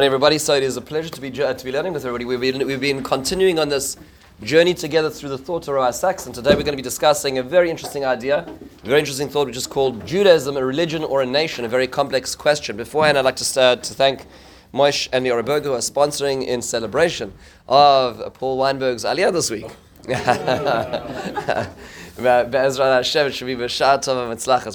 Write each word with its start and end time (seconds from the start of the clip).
everybody. 0.00 0.38
So 0.38 0.54
it 0.54 0.62
is 0.62 0.76
a 0.76 0.80
pleasure 0.80 1.08
to 1.08 1.20
be 1.20 1.28
to 1.32 1.60
be 1.64 1.72
learning 1.72 1.92
with 1.92 2.04
everybody. 2.04 2.24
We've 2.24 2.40
been 2.40 2.64
we've 2.64 2.80
been 2.80 3.02
continuing 3.02 3.58
on 3.58 3.68
this 3.68 3.96
journey 4.44 4.72
together 4.72 5.10
through 5.10 5.30
the 5.30 5.38
thought 5.38 5.66
of 5.66 5.74
our 5.74 5.92
Sacks, 5.92 6.24
and 6.24 6.32
today 6.32 6.50
we're 6.50 6.62
going 6.62 6.66
to 6.66 6.76
be 6.76 6.82
discussing 6.82 7.38
a 7.38 7.42
very 7.42 7.68
interesting 7.68 8.04
idea, 8.04 8.46
a 8.46 8.86
very 8.86 9.00
interesting 9.00 9.28
thought, 9.28 9.48
which 9.48 9.56
is 9.56 9.66
called 9.66 10.06
Judaism, 10.06 10.56
a 10.56 10.64
religion 10.64 11.02
or 11.02 11.22
a 11.22 11.26
nation, 11.26 11.64
a 11.64 11.68
very 11.68 11.88
complex 11.88 12.36
question. 12.36 12.76
Beforehand, 12.76 13.18
I'd 13.18 13.24
like 13.24 13.34
to 13.38 13.44
start 13.44 13.82
to 13.82 13.92
thank 13.92 14.26
Moish 14.72 15.08
and 15.12 15.26
the 15.26 15.30
Yoraberg 15.30 15.64
who 15.64 15.72
are 15.72 15.78
sponsoring 15.78 16.46
in 16.46 16.62
celebration 16.62 17.32
of 17.66 18.32
Paul 18.34 18.56
Weinberg's 18.56 19.02
Aliyah 19.02 19.32
this 19.32 19.50
week. 19.50 19.66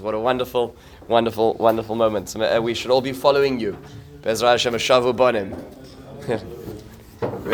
What 0.02 0.16
a 0.16 0.20
wonderful, 0.20 0.76
wonderful, 1.08 1.54
wonderful 1.54 1.96
moment. 1.96 2.36
Uh, 2.36 2.60
we 2.62 2.74
should 2.74 2.92
all 2.92 3.00
be 3.00 3.14
following 3.14 3.58
you. 3.58 3.78
Bezrat 4.24 4.52
Hashem 4.52 4.74
Shavu 4.76 5.14
Bonim. 5.14 5.54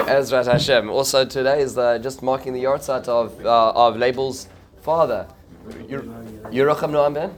Ezrat 0.06 0.46
Hashem. 0.46 0.88
Also 0.92 1.26
today 1.26 1.62
is 1.62 1.76
uh, 1.80 1.98
just 1.98 2.22
marking 2.22 2.54
the 2.54 2.64
yahrzeit 2.64 3.08
of 3.08 3.44
uh, 3.44 3.72
of 3.72 3.98
Label's 3.98 4.48
father. 4.82 5.28
Yerucham 5.68 6.92
Noam 6.92 7.16
Ben. 7.16 7.34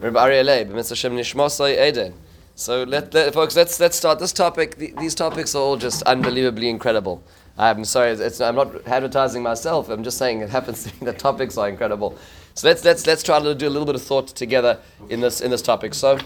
Rabbi 0.00 0.18
Aryeh 0.18 0.44
Leib. 0.46 0.70
Mitzvah 0.70 0.94
Hashem 0.94 1.14
Nishmosai 1.14 1.86
Eden. 1.86 2.14
So 2.54 2.84
let, 2.84 3.12
let, 3.12 3.34
folks, 3.34 3.54
let's 3.54 3.78
let's 3.78 3.98
start 3.98 4.18
this 4.18 4.32
topic. 4.32 4.76
The, 4.76 4.94
these 4.98 5.14
topics 5.14 5.54
are 5.54 5.60
all 5.60 5.76
just 5.76 6.02
unbelievably 6.04 6.70
incredible. 6.70 7.22
I'm 7.58 7.84
sorry, 7.84 8.12
it's, 8.12 8.40
I'm 8.40 8.54
not 8.54 8.88
advertising 8.88 9.42
myself. 9.42 9.90
I'm 9.90 10.02
just 10.02 10.16
saying 10.16 10.40
it 10.40 10.48
happens 10.48 10.84
to 10.84 10.98
be 10.98 11.04
the 11.04 11.12
topics 11.12 11.58
are 11.58 11.68
incredible. 11.68 12.16
So 12.54 12.66
let's 12.66 12.82
let's 12.82 13.06
let's 13.06 13.22
try 13.22 13.40
to 13.40 13.54
do 13.54 13.68
a 13.68 13.72
little 13.74 13.84
bit 13.84 13.94
of 13.94 14.02
thought 14.02 14.28
together 14.28 14.78
in 15.10 15.20
this 15.20 15.42
in 15.42 15.50
this 15.50 15.60
topic. 15.60 15.92
So. 15.92 16.18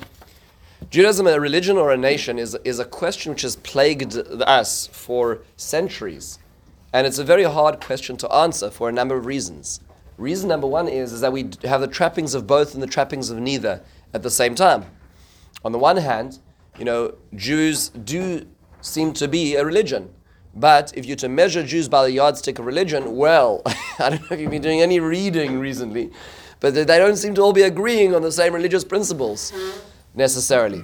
Judaism, 0.91 1.27
a 1.27 1.41
religion 1.41 1.79
or 1.79 1.91
a 1.91 1.97
nation, 1.97 2.39
is, 2.39 2.57
is 2.65 2.79
a 2.79 2.85
question 2.85 3.33
which 3.33 3.43
has 3.43 3.57
plagued 3.57 4.17
us 4.17 4.87
for 4.89 5.41
centuries. 5.57 6.39
And 6.93 7.07
it's 7.07 7.19
a 7.19 7.25
very 7.25 7.45
hard 7.45 7.81
question 7.81 8.17
to 8.19 8.33
answer 8.33 8.71
for 8.71 8.89
a 8.89 8.93
number 8.93 9.17
of 9.17 9.27
reasons. 9.27 9.81
Reason 10.19 10.49
number 10.49 10.67
one 10.67 10.87
is, 10.87 11.13
is 11.13 11.21
that 11.23 11.33
we 11.33 11.51
have 11.65 11.81
the 11.81 11.89
trappings 11.89 12.35
of 12.35 12.47
both 12.47 12.75
and 12.75 12.83
the 12.83 12.87
trappings 12.87 13.31
of 13.31 13.39
neither 13.39 13.83
at 14.15 14.23
the 14.23 14.31
same 14.31 14.55
time. 14.55 14.85
On 15.65 15.73
the 15.73 15.79
one 15.79 15.97
hand, 15.97 16.39
you 16.79 16.85
know, 16.85 17.15
Jews 17.35 17.89
do 17.89 18.47
seem 18.81 19.13
to 19.15 19.29
be 19.29 19.57
a 19.57 19.65
religion. 19.65 20.15
But 20.55 20.97
if 20.97 21.05
you're 21.05 21.17
to 21.17 21.29
measure 21.29 21.63
Jews 21.63 21.89
by 21.89 22.05
the 22.05 22.13
yardstick 22.13 22.59
of 22.59 22.65
religion, 22.65 23.17
well, 23.17 23.63
I 23.99 24.11
don't 24.11 24.23
know 24.23 24.35
if 24.35 24.41
you've 24.41 24.51
been 24.51 24.63
doing 24.63 24.81
any 24.81 25.01
reading 25.01 25.59
recently, 25.59 26.13
but 26.61 26.75
they 26.75 26.85
don't 26.85 27.17
seem 27.17 27.35
to 27.35 27.43
all 27.43 27.53
be 27.53 27.63
agreeing 27.63 28.15
on 28.15 28.23
the 28.23 28.33
same 28.33 28.55
religious 28.55 28.85
principles 28.85 29.53
necessarily. 30.17 30.83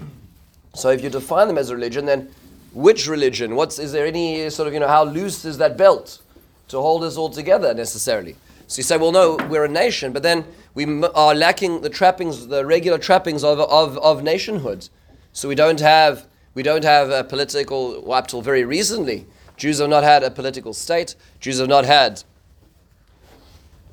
So 0.75 0.91
if 0.91 1.03
you 1.03 1.11
define 1.11 1.49
them 1.49 1.59
as 1.59 1.71
a 1.71 1.75
religion, 1.75 2.07
then 2.07 2.31
which 2.73 3.07
religion? 3.07 3.57
What's 3.57 3.79
is 3.79 3.93
there 3.93 4.07
any 4.07 4.49
sort 4.51 4.69
of 4.69 4.75
you 4.75 4.81
know 4.81 4.89
how 4.89 5.05
loose 5.05 5.45
is 5.45 5.59
that 5.59 5.77
belt 5.77 6.21
to 6.69 6.81
hold 6.81 7.03
us 7.03 7.17
all 7.17 7.29
together 7.29 7.75
necessarily? 7.75 8.37
So 8.67 8.79
you 8.79 8.85
say, 8.85 8.97
well, 8.97 9.13
no, 9.13 9.37
we're 9.51 9.65
a 9.65 9.69
nation, 9.69 10.13
but 10.13 10.23
then 10.23 10.47
we 10.75 11.05
are 11.15 11.35
lacking 11.35 11.83
the 11.83 11.91
trappings, 11.91 12.47
the 12.47 12.65
regular 12.65 12.97
trappings 12.97 13.45
of, 13.45 13.61
of, 13.61 13.99
of 13.99 14.23
nationhood. 14.23 14.89
So 15.35 15.47
we 15.49 15.55
don't 15.55 15.81
have 15.81 16.27
we 16.55 16.63
don't 16.63 16.85
have 16.85 17.11
a 17.11 17.25
political. 17.25 18.03
Well, 18.03 18.19
up 18.19 18.29
till 18.29 18.43
very 18.43 18.65
recently, 18.65 19.27
Jews 19.57 19.79
have 19.79 19.91
not 19.91 20.05
had 20.05 20.23
a 20.23 20.31
political 20.31 20.73
state. 20.73 21.15
Jews 21.41 21.59
have 21.59 21.69
not 21.69 21.85
had 21.85 22.25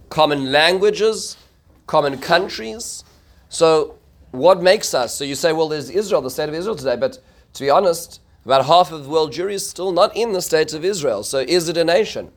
common 0.09 0.51
languages, 0.51 1.37
common 1.85 2.17
countries. 2.17 3.03
So 3.49 3.98
what 4.31 4.61
makes 4.61 4.93
us? 4.93 5.15
So 5.15 5.23
you 5.23 5.35
say, 5.35 5.53
well, 5.53 5.67
there's 5.67 5.89
Israel, 5.89 6.21
the 6.21 6.29
state 6.29 6.49
of 6.49 6.55
Israel 6.55 6.75
today, 6.75 6.95
but 6.95 7.19
to 7.53 7.63
be 7.63 7.69
honest, 7.69 8.21
about 8.45 8.65
half 8.65 8.91
of 8.91 9.03
the 9.03 9.09
world 9.09 9.33
Jewry 9.33 9.53
is 9.53 9.67
still 9.67 9.91
not 9.91 10.15
in 10.15 10.33
the 10.33 10.41
state 10.41 10.73
of 10.73 10.85
Israel. 10.85 11.23
So 11.23 11.39
is 11.39 11.69
it 11.69 11.77
a 11.77 11.83
nation? 11.83 12.31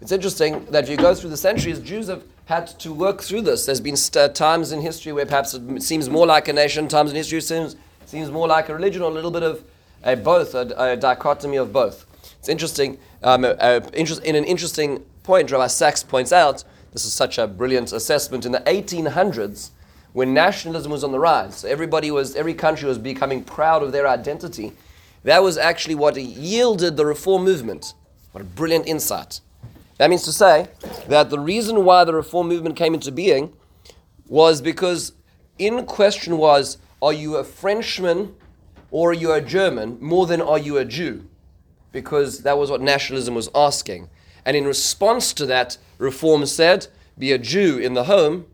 It's 0.00 0.12
interesting 0.12 0.64
that 0.66 0.84
if 0.84 0.90
you 0.90 0.96
go 0.96 1.14
through 1.14 1.30
the 1.30 1.36
centuries, 1.36 1.80
Jews 1.80 2.08
have 2.08 2.22
had 2.44 2.66
to 2.80 2.92
work 2.92 3.20
through 3.20 3.42
this. 3.42 3.66
There's 3.66 3.80
been 3.80 3.96
st- 3.96 4.34
times 4.34 4.72
in 4.72 4.80
history 4.80 5.12
where 5.12 5.26
perhaps 5.26 5.54
it 5.54 5.82
seems 5.82 6.08
more 6.08 6.26
like 6.26 6.48
a 6.48 6.52
nation, 6.52 6.88
times 6.88 7.10
in 7.10 7.16
history 7.16 7.40
seems 7.40 7.76
seems 8.06 8.30
more 8.30 8.48
like 8.48 8.70
a 8.70 8.74
religion, 8.74 9.02
or 9.02 9.10
a 9.10 9.14
little 9.14 9.30
bit 9.30 9.42
of 9.42 9.62
a 10.02 10.16
both, 10.16 10.54
a, 10.54 10.92
a 10.92 10.96
dichotomy 10.96 11.58
of 11.58 11.72
both. 11.72 12.06
It's 12.38 12.48
interesting. 12.48 12.98
Um, 13.22 13.44
a, 13.44 13.54
a, 13.60 13.90
interest, 13.92 14.22
in 14.22 14.34
an 14.34 14.44
interesting 14.44 15.04
point, 15.24 15.50
Rabbi 15.50 15.66
Sacks 15.66 16.02
points 16.02 16.32
out 16.32 16.64
this 16.92 17.04
is 17.04 17.12
such 17.12 17.36
a 17.36 17.46
brilliant 17.46 17.92
assessment. 17.92 18.46
In 18.46 18.52
the 18.52 18.60
1800s, 18.60 19.70
when 20.18 20.34
nationalism 20.34 20.90
was 20.90 21.04
on 21.04 21.12
the 21.12 21.18
rise, 21.20 21.58
so 21.58 21.68
everybody 21.68 22.10
was, 22.10 22.34
every 22.34 22.52
country 22.52 22.88
was 22.88 22.98
becoming 22.98 23.40
proud 23.44 23.84
of 23.84 23.92
their 23.92 24.08
identity, 24.08 24.72
that 25.22 25.44
was 25.44 25.56
actually 25.56 25.94
what 25.94 26.16
yielded 26.16 26.96
the 26.96 27.06
reform 27.06 27.44
movement. 27.44 27.94
What 28.32 28.40
a 28.40 28.44
brilliant 28.44 28.88
insight. 28.88 29.40
That 29.98 30.10
means 30.10 30.24
to 30.24 30.32
say 30.32 30.66
that 31.06 31.30
the 31.30 31.38
reason 31.38 31.84
why 31.84 32.02
the 32.02 32.14
reform 32.14 32.48
movement 32.48 32.74
came 32.74 32.94
into 32.94 33.12
being 33.12 33.52
was 34.26 34.60
because 34.60 35.12
in 35.56 35.86
question 35.86 36.36
was 36.36 36.78
are 37.00 37.12
you 37.12 37.36
a 37.36 37.44
Frenchman 37.44 38.34
or 38.90 39.10
are 39.10 39.14
you 39.14 39.30
a 39.30 39.40
German 39.40 39.98
more 40.00 40.26
than 40.26 40.40
are 40.40 40.58
you 40.58 40.78
a 40.78 40.84
Jew? 40.84 41.28
Because 41.92 42.40
that 42.40 42.58
was 42.58 42.72
what 42.72 42.80
nationalism 42.80 43.36
was 43.36 43.48
asking. 43.54 44.10
And 44.44 44.56
in 44.56 44.64
response 44.64 45.32
to 45.34 45.46
that, 45.46 45.78
reform 45.96 46.44
said, 46.44 46.88
be 47.16 47.30
a 47.30 47.38
Jew 47.38 47.78
in 47.78 47.94
the 47.94 48.04
home 48.04 48.46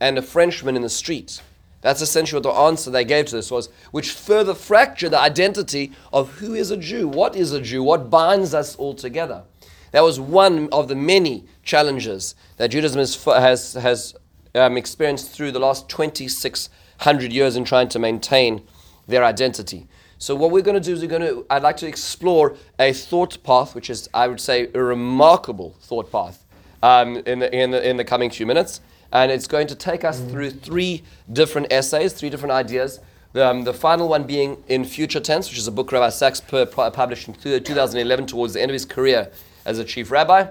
and 0.00 0.18
a 0.18 0.22
Frenchman 0.22 0.76
in 0.76 0.82
the 0.82 0.88
street. 0.88 1.40
That's 1.80 2.02
essentially 2.02 2.40
what 2.40 2.54
the 2.54 2.60
answer 2.60 2.90
they 2.90 3.04
gave 3.04 3.26
to 3.26 3.36
this 3.36 3.50
was, 3.50 3.68
which 3.92 4.10
further 4.10 4.54
fractured 4.54 5.12
the 5.12 5.20
identity 5.20 5.92
of 6.12 6.30
who 6.34 6.54
is 6.54 6.70
a 6.70 6.76
Jew, 6.76 7.06
what 7.06 7.36
is 7.36 7.52
a 7.52 7.60
Jew, 7.60 7.82
what 7.82 8.10
binds 8.10 8.52
us 8.52 8.74
all 8.76 8.94
together. 8.94 9.44
That 9.92 10.02
was 10.02 10.18
one 10.18 10.68
of 10.70 10.88
the 10.88 10.96
many 10.96 11.44
challenges 11.62 12.34
that 12.56 12.68
Judaism 12.68 12.98
has, 12.98 13.24
has, 13.24 13.72
has 13.74 14.14
um, 14.54 14.76
experienced 14.76 15.30
through 15.30 15.52
the 15.52 15.60
last 15.60 15.88
2,600 15.88 17.32
years 17.32 17.56
in 17.56 17.64
trying 17.64 17.88
to 17.88 17.98
maintain 17.98 18.62
their 19.06 19.24
identity. 19.24 19.86
So 20.18 20.34
what 20.34 20.50
we're 20.50 20.62
going 20.62 20.80
to 20.80 20.80
do 20.80 20.92
is 20.92 21.00
we're 21.00 21.06
going 21.06 21.22
to, 21.22 21.46
I'd 21.48 21.62
like 21.62 21.76
to 21.78 21.86
explore 21.86 22.56
a 22.78 22.92
thought 22.92 23.42
path, 23.44 23.74
which 23.76 23.88
is, 23.88 24.08
I 24.12 24.26
would 24.26 24.40
say, 24.40 24.68
a 24.74 24.82
remarkable 24.82 25.76
thought 25.80 26.10
path 26.10 26.44
um, 26.82 27.18
in, 27.18 27.38
the, 27.38 27.56
in, 27.56 27.70
the, 27.70 27.88
in 27.88 27.96
the 27.96 28.04
coming 28.04 28.28
few 28.28 28.44
minutes 28.44 28.80
and 29.12 29.32
it's 29.32 29.46
going 29.46 29.66
to 29.66 29.74
take 29.74 30.04
us 30.04 30.20
through 30.20 30.50
three 30.50 31.02
different 31.32 31.72
essays, 31.72 32.12
three 32.12 32.30
different 32.30 32.52
ideas. 32.52 33.00
The, 33.32 33.46
um, 33.46 33.64
the 33.64 33.74
final 33.74 34.08
one 34.08 34.24
being 34.24 34.62
in 34.68 34.84
Future 34.84 35.20
Tense, 35.20 35.48
which 35.48 35.58
is 35.58 35.66
a 35.66 35.72
book 35.72 35.92
Rabbi 35.92 36.08
Sacks 36.10 36.40
published 36.40 37.28
in 37.28 37.34
2011 37.34 38.26
towards 38.26 38.54
the 38.54 38.60
end 38.60 38.70
of 38.70 38.74
his 38.74 38.84
career 38.84 39.30
as 39.64 39.78
a 39.78 39.84
chief 39.84 40.10
rabbi, 40.10 40.46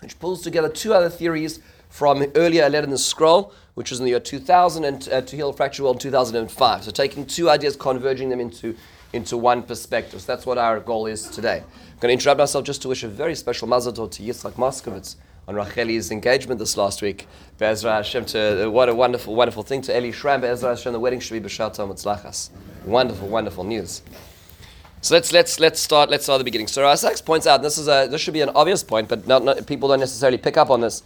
which 0.00 0.18
pulls 0.18 0.42
together 0.42 0.68
two 0.68 0.94
other 0.94 1.10
theories 1.10 1.60
from 1.88 2.24
earlier 2.34 2.68
Letter 2.68 2.84
in 2.84 2.90
the 2.90 2.98
Scroll, 2.98 3.52
which 3.74 3.90
was 3.90 4.00
in 4.00 4.04
the 4.04 4.10
year 4.10 4.20
2000, 4.20 4.84
and 4.84 5.08
uh, 5.10 5.20
to 5.20 5.36
heal 5.36 5.52
fractured 5.52 5.84
world 5.84 5.96
in 5.96 6.00
2005. 6.00 6.84
So 6.84 6.90
taking 6.90 7.26
two 7.26 7.50
ideas, 7.50 7.76
converging 7.76 8.30
them 8.30 8.40
into, 8.40 8.74
into 9.12 9.36
one 9.36 9.62
perspective. 9.62 10.20
So 10.20 10.32
that's 10.32 10.46
what 10.46 10.58
our 10.58 10.80
goal 10.80 11.06
is 11.06 11.28
today. 11.28 11.58
I'm 11.58 12.00
going 12.00 12.08
to 12.08 12.12
interrupt 12.12 12.38
myself 12.38 12.64
just 12.64 12.82
to 12.82 12.88
wish 12.88 13.02
a 13.02 13.08
very 13.08 13.34
special 13.34 13.68
mazel 13.68 13.92
tov 13.92 14.10
to 14.12 14.22
Yitzhak 14.22 14.52
Moskovitz, 14.52 15.16
on 15.48 15.54
Racheli's 15.54 16.10
engagement 16.10 16.58
this 16.58 16.76
last 16.76 17.02
week. 17.02 17.26
Be'ezra 17.58 17.92
Hashem, 17.92 18.24
to, 18.26 18.66
uh, 18.66 18.70
what 18.70 18.88
a 18.88 18.94
wonderful, 18.94 19.34
wonderful 19.34 19.62
thing 19.62 19.80
to 19.82 19.96
Eli 19.96 20.10
Shram. 20.10 20.40
Be'ezra 20.40 20.70
Hashem, 20.70 20.92
the 20.92 21.00
wedding 21.00 21.20
should 21.20 21.40
be 21.40 21.48
b'shatam 21.48 21.88
Mutzlachas. 21.88 22.50
Wonderful, 22.84 23.28
wonderful 23.28 23.64
news. 23.64 24.02
So 25.02 25.14
let's 25.14 25.32
let's 25.32 25.60
let's 25.60 25.78
start 25.78 26.10
let's 26.10 26.24
start 26.24 26.36
at 26.36 26.38
the 26.38 26.44
beginning. 26.44 26.66
So 26.66 26.92
Sacks 26.96 27.20
points 27.20 27.46
out, 27.46 27.62
this 27.62 27.78
is 27.78 27.86
a 27.86 28.08
this 28.10 28.20
should 28.20 28.34
be 28.34 28.40
an 28.40 28.48
obvious 28.56 28.82
point, 28.82 29.08
but 29.08 29.24
not, 29.26 29.44
not, 29.44 29.64
people 29.66 29.88
don't 29.88 30.00
necessarily 30.00 30.38
pick 30.38 30.56
up 30.56 30.68
on 30.68 30.80
this. 30.80 31.04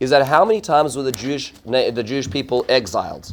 Is 0.00 0.10
that 0.10 0.26
how 0.26 0.44
many 0.44 0.60
times 0.60 0.96
were 0.96 1.02
the 1.02 1.12
Jewish 1.12 1.52
the 1.64 2.02
Jewish 2.04 2.28
people 2.28 2.66
exiled? 2.68 3.32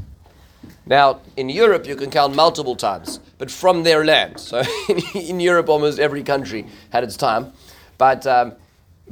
Now 0.86 1.20
in 1.36 1.50
Europe 1.50 1.86
you 1.86 1.98
can 1.98 2.12
count 2.12 2.34
multiple 2.34 2.78
times, 2.78 3.20
but 3.38 3.52
from 3.52 3.84
their 3.84 4.06
land. 4.06 4.40
So 4.40 4.64
in, 4.90 5.00
in 5.16 5.40
Europe 5.42 5.68
almost 5.68 6.00
every 6.00 6.24
country 6.24 6.66
had 6.92 7.04
its 7.04 7.18
time, 7.18 7.52
but 7.98 8.26
um, 8.26 8.54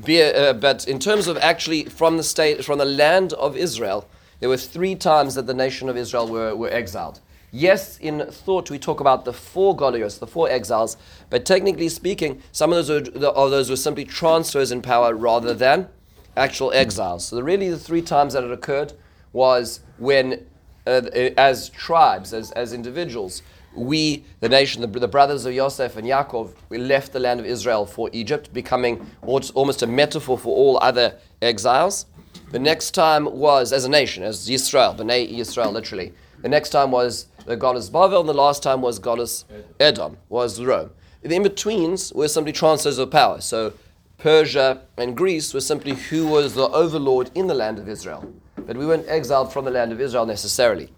be, 0.02 0.22
uh, 0.22 0.54
but 0.54 0.88
in 0.88 1.00
terms 1.00 1.28
of 1.28 1.38
actually 1.38 1.86
from 1.86 2.18
the 2.18 2.24
state, 2.24 2.64
from 2.66 2.80
the 2.80 2.86
land 2.86 3.34
of 3.34 3.56
Israel, 3.56 4.08
there 4.40 4.50
were 4.50 4.58
three 4.58 4.96
times 4.96 5.36
that 5.36 5.48
the 5.48 5.54
nation 5.54 5.90
of 5.90 5.98
Israel 5.98 6.28
were, 6.28 6.56
were 6.56 6.70
exiled. 6.70 7.20
Yes, 7.52 8.00
in 8.00 8.26
thought 8.32 8.72
we 8.72 8.80
talk 8.80 9.00
about 9.00 9.26
the 9.26 9.34
four 9.34 9.78
Golios, 9.78 10.18
the 10.18 10.26
four 10.26 10.50
exiles, 10.50 10.98
but 11.30 11.46
technically 11.46 11.88
speaking, 11.88 12.42
some 12.52 12.74
of 12.74 12.88
those, 12.88 13.12
were, 13.12 13.28
of 13.28 13.52
those 13.52 13.70
were 13.70 13.76
simply 13.76 14.06
transfers 14.06 14.72
in 14.72 14.82
power 14.82 15.14
rather 15.14 15.54
than 15.54 15.88
actual 16.36 16.72
exiles. 16.74 17.26
So 17.26 17.36
the, 17.36 17.44
really 17.44 17.70
the 17.70 17.78
three 17.78 18.02
times 18.02 18.34
that 18.34 18.44
it 18.44 18.52
occurred 18.52 18.94
was 19.34 19.82
when, 20.00 20.48
uh, 20.88 21.02
as 21.38 21.70
tribes, 21.70 22.34
as, 22.34 22.52
as 22.54 22.74
individuals, 22.74 23.44
we, 23.76 24.24
the 24.40 24.50
nation, 24.50 24.82
the, 24.82 24.88
the, 25.00 25.08
brothers 25.08 25.46
of 25.46 25.54
Yosef 25.54 25.98
and 25.98 26.08
Yaakov, 26.08 26.54
we 26.70 26.78
left 26.78 27.12
the 27.12 27.20
land 27.20 27.40
of 27.40 27.46
Israel 27.46 27.86
for 27.86 28.10
Egypt, 28.14 28.54
becoming 28.54 29.06
almost 29.22 29.82
a 29.82 29.88
metaphor 29.88 30.38
for 30.38 30.56
all 30.56 30.78
other 30.82 31.16
exiles. 31.42 32.06
The 32.52 32.60
next 32.60 32.92
time 32.92 33.26
was 33.26 33.74
as 33.74 33.86
a 33.86 33.90
nation, 33.90 34.24
as 34.24 34.48
Israel, 34.48 34.94
Bnei 34.94 35.32
Yisrael, 35.32 35.72
literally. 35.72 36.14
The 36.42 36.50
next 36.50 36.70
time 36.70 36.92
was 36.92 37.28
the 37.46 37.56
goddess 37.56 37.90
Bavel, 37.90 38.20
and 38.20 38.30
the 38.30 38.34
last 38.34 38.62
time 38.62 38.82
was 38.82 39.00
goddess 39.00 39.46
Edom, 39.80 40.18
was 40.30 40.62
Rome. 40.62 40.92
The 41.22 41.36
in-betweens 41.36 42.14
were 42.14 42.28
simply 42.28 42.52
transfers 42.52 42.98
of 42.98 43.10
power. 43.10 43.40
So 43.42 43.74
Persia 44.18 44.82
and 44.98 45.16
Greece 45.18 45.54
were 45.54 45.62
simply 45.62 45.94
who 45.94 46.28
was 46.28 46.54
the 46.54 46.68
overlord 46.70 47.32
in 47.34 47.48
the 47.48 47.54
land 47.54 47.80
of 47.80 47.90
Israel. 47.90 48.32
But 48.56 48.78
we 48.78 48.86
weren't 48.86 49.08
exiled 49.08 49.52
from 49.52 49.66
the 49.66 49.72
land 49.72 49.92
of 49.92 50.00
Israel 50.00 50.26
necessarily, 50.26 50.90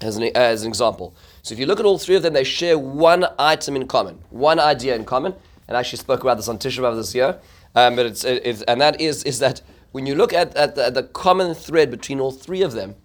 as 0.00 0.16
an, 0.16 0.30
as 0.34 0.62
an 0.62 0.68
example. 0.68 1.14
So 1.42 1.54
if 1.54 1.58
you 1.58 1.66
look 1.66 1.80
at 1.80 1.86
all 1.86 1.98
three 1.98 2.16
of 2.16 2.22
them, 2.22 2.34
they 2.34 2.44
share 2.44 2.78
one 2.78 3.26
item 3.38 3.76
in 3.76 3.86
common, 3.86 4.20
one 4.30 4.58
idea 4.58 4.94
in 4.94 5.04
common. 5.04 5.34
And 5.68 5.76
I 5.76 5.80
actually 5.80 5.98
spoke 5.98 6.22
about 6.22 6.36
this 6.36 6.48
on 6.48 6.58
Tisha 6.58 6.80
B'Av 6.80 6.96
this 6.96 7.14
year. 7.14 7.38
Um, 7.74 7.96
but 7.96 8.06
it's, 8.06 8.24
it's, 8.24 8.62
and 8.62 8.80
that 8.80 9.00
is, 9.00 9.22
is 9.24 9.38
that 9.38 9.62
when 9.92 10.06
you 10.06 10.14
look 10.14 10.32
at, 10.32 10.54
at 10.56 10.74
the, 10.74 10.86
at 10.86 10.94
the 10.94 11.04
common 11.04 11.54
thread 11.54 11.90
between 11.90 12.20
all 12.20 12.32
three 12.32 12.62
of 12.62 12.72
them, 12.72 12.96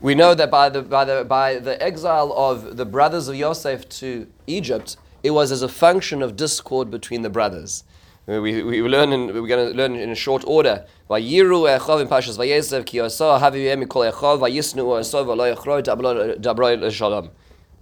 we 0.00 0.14
know 0.14 0.34
that 0.34 0.50
by 0.50 0.68
the, 0.68 0.82
by, 0.82 1.04
the, 1.04 1.24
by 1.24 1.58
the 1.58 1.80
exile 1.82 2.32
of 2.36 2.76
the 2.76 2.84
brothers 2.84 3.28
of 3.28 3.36
Yosef 3.36 3.88
to 3.88 4.26
Egypt, 4.46 4.96
it 5.22 5.30
was 5.30 5.50
as 5.50 5.62
a 5.62 5.68
function 5.68 6.22
of 6.22 6.36
discord 6.36 6.90
between 6.90 7.22
the 7.22 7.30
brothers. 7.30 7.84
We, 8.26 8.40
we, 8.40 8.82
learn 8.82 9.12
in, 9.12 9.26
we're 9.28 9.46
going 9.46 9.70
to 9.70 9.76
learn 9.76 9.94
in 9.94 10.10
a 10.10 10.16
short 10.16 10.42
order. 10.48 10.84
Vayiru 11.08 11.78
echov 11.78 12.00
in 12.00 12.08
Pashas 12.08 12.36
ki 12.84 12.98
havi 12.98 14.12
echov 14.12 14.40
vayisnu. 14.40 14.84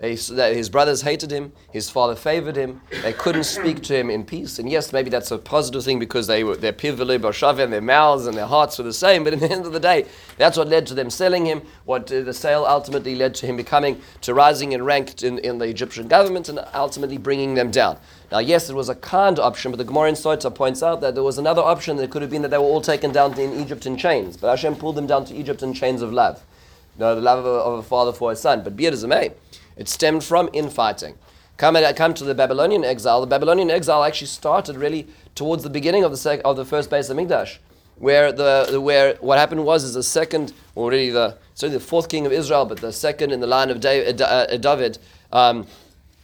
His 0.01 0.69
brothers 0.69 1.03
hated 1.03 1.31
him, 1.31 1.53
his 1.73 1.89
father 1.89 2.17
favored 2.17 2.57
him, 2.57 2.83
they 3.03 3.13
couldn't 3.13 3.45
speak 3.45 3.83
to 3.85 3.97
him 3.97 4.11
in 4.11 4.25
peace. 4.25 4.59
And 4.59 4.69
yes, 4.69 4.93
maybe 4.93 5.09
that's 5.09 5.31
a 5.31 5.39
positive 5.39 5.85
thing 5.85 5.99
because 5.99 6.27
they 6.27 6.43
were, 6.43 6.57
their 6.57 6.73
barshav 6.73 7.59
and 7.61 7.73
their 7.73 7.81
mouths 7.81 8.27
and 8.27 8.37
their 8.37 8.47
hearts 8.47 8.77
were 8.77 8.85
the 8.85 8.93
same, 8.93 9.23
but 9.23 9.33
at 9.33 9.41
the 9.41 9.51
end 9.51 9.65
of 9.65 9.73
the 9.73 9.81
day, 9.81 10.05
that's 10.37 10.59
what 10.59 10.69
led 10.69 10.87
to 10.89 10.95
them 10.95 11.11
selling 11.11 11.47
him, 11.47 11.63
what 11.85 12.13
uh, 12.13 12.23
the 12.23 12.35
sale 12.35 12.67
ultimately 12.69 13.15
led 13.15 13.35
to 13.37 13.47
him 13.47 13.57
becoming, 13.57 13.99
to 14.21 14.35
rising 14.35 14.73
in 14.73 14.83
rank 14.83 15.23
in, 15.23 15.39
in 15.39 15.59
the 15.59 15.67
Egyptian 15.67 16.09
government 16.09 16.49
and 16.49 16.59
ultimately 16.75 17.17
bringing 17.17 17.55
them 17.55 17.71
down. 17.71 17.97
Now, 18.33 18.39
yes, 18.39 18.69
it 18.71 18.75
was 18.75 18.89
a 18.89 18.95
kind 18.95 19.39
option, 19.39 19.71
but 19.71 19.79
the 19.79 19.85
Gemara 19.85 20.09
in 20.09 20.15
Sota 20.15 20.53
points 20.53 20.83
out 20.83 21.01
that 21.03 21.15
there 21.15 21.23
was 21.23 21.39
another 21.39 21.63
option 21.63 21.97
that 21.99 22.11
could 22.11 22.23
have 22.23 22.31
been 22.31 22.43
that 22.43 22.51
they 22.51 22.59
were 22.59 22.65
all 22.65 22.81
taken 22.81 23.13
down 23.13 23.39
in 23.39 23.61
Egypt 23.61 23.87
in 23.87 23.97
chains, 23.97 24.37
but 24.37 24.51
Hashem 24.51 24.77
pulled 24.77 24.97
them 24.97 25.07
down 25.07 25.25
to 25.27 25.35
Egypt 25.35 25.63
in 25.63 25.75
chains 25.75 26.03
of 26.03 26.13
love. 26.13 26.43
No, 26.99 27.15
the 27.15 27.21
love 27.21 27.41
of 27.41 27.47
a, 27.47 27.59
of 27.59 27.79
a 27.81 27.83
father 27.83 28.13
for 28.13 28.31
his 28.31 28.41
son. 28.41 28.63
But 28.63 28.77
be 28.77 28.87
it 28.87 28.93
as 28.93 29.05
it 29.05 29.09
may, 29.09 29.33
it 29.77 29.89
stemmed 29.89 30.25
from 30.25 30.49
infighting. 30.53 31.17
Come, 31.57 31.77
come 31.95 32.15
to 32.15 32.25
the 32.25 32.35
Babylonian 32.35 32.85
exile. 32.85 33.21
The 33.21 33.27
Babylonian 33.27 33.71
exile 33.71 34.03
actually 34.05 34.29
started 34.29 34.77
really 34.77 35.07
towards 35.35 35.63
the 35.63 35.71
beginning 35.71 36.05
of 36.05 36.11
the 36.11 36.17
sec- 36.17 36.41
of 36.45 36.57
the 36.57 36.65
first 36.65 36.91
Beis 36.91 37.13
Hamikdash, 37.13 37.59
where 37.97 38.33
the 38.33 38.81
where 38.81 39.15
what 39.17 39.39
happened 39.39 39.65
was 39.65 39.85
is 39.85 39.95
the 39.95 40.03
second, 40.03 40.53
or 40.75 40.91
really 40.91 41.11
the 41.11 41.37
certainly 41.55 41.79
the 41.79 41.85
fourth 41.85 42.09
king 42.09 42.27
of 42.27 42.33
Israel, 42.33 42.65
but 42.65 42.79
the 42.79 42.93
second 42.93 43.31
in 43.33 43.41
the 43.41 43.47
line 43.47 43.71
of 43.71 43.81
David. 43.81 44.21
Uh, 44.21 44.25
uh, 44.51 44.57
David 44.57 44.99
um, 45.33 45.67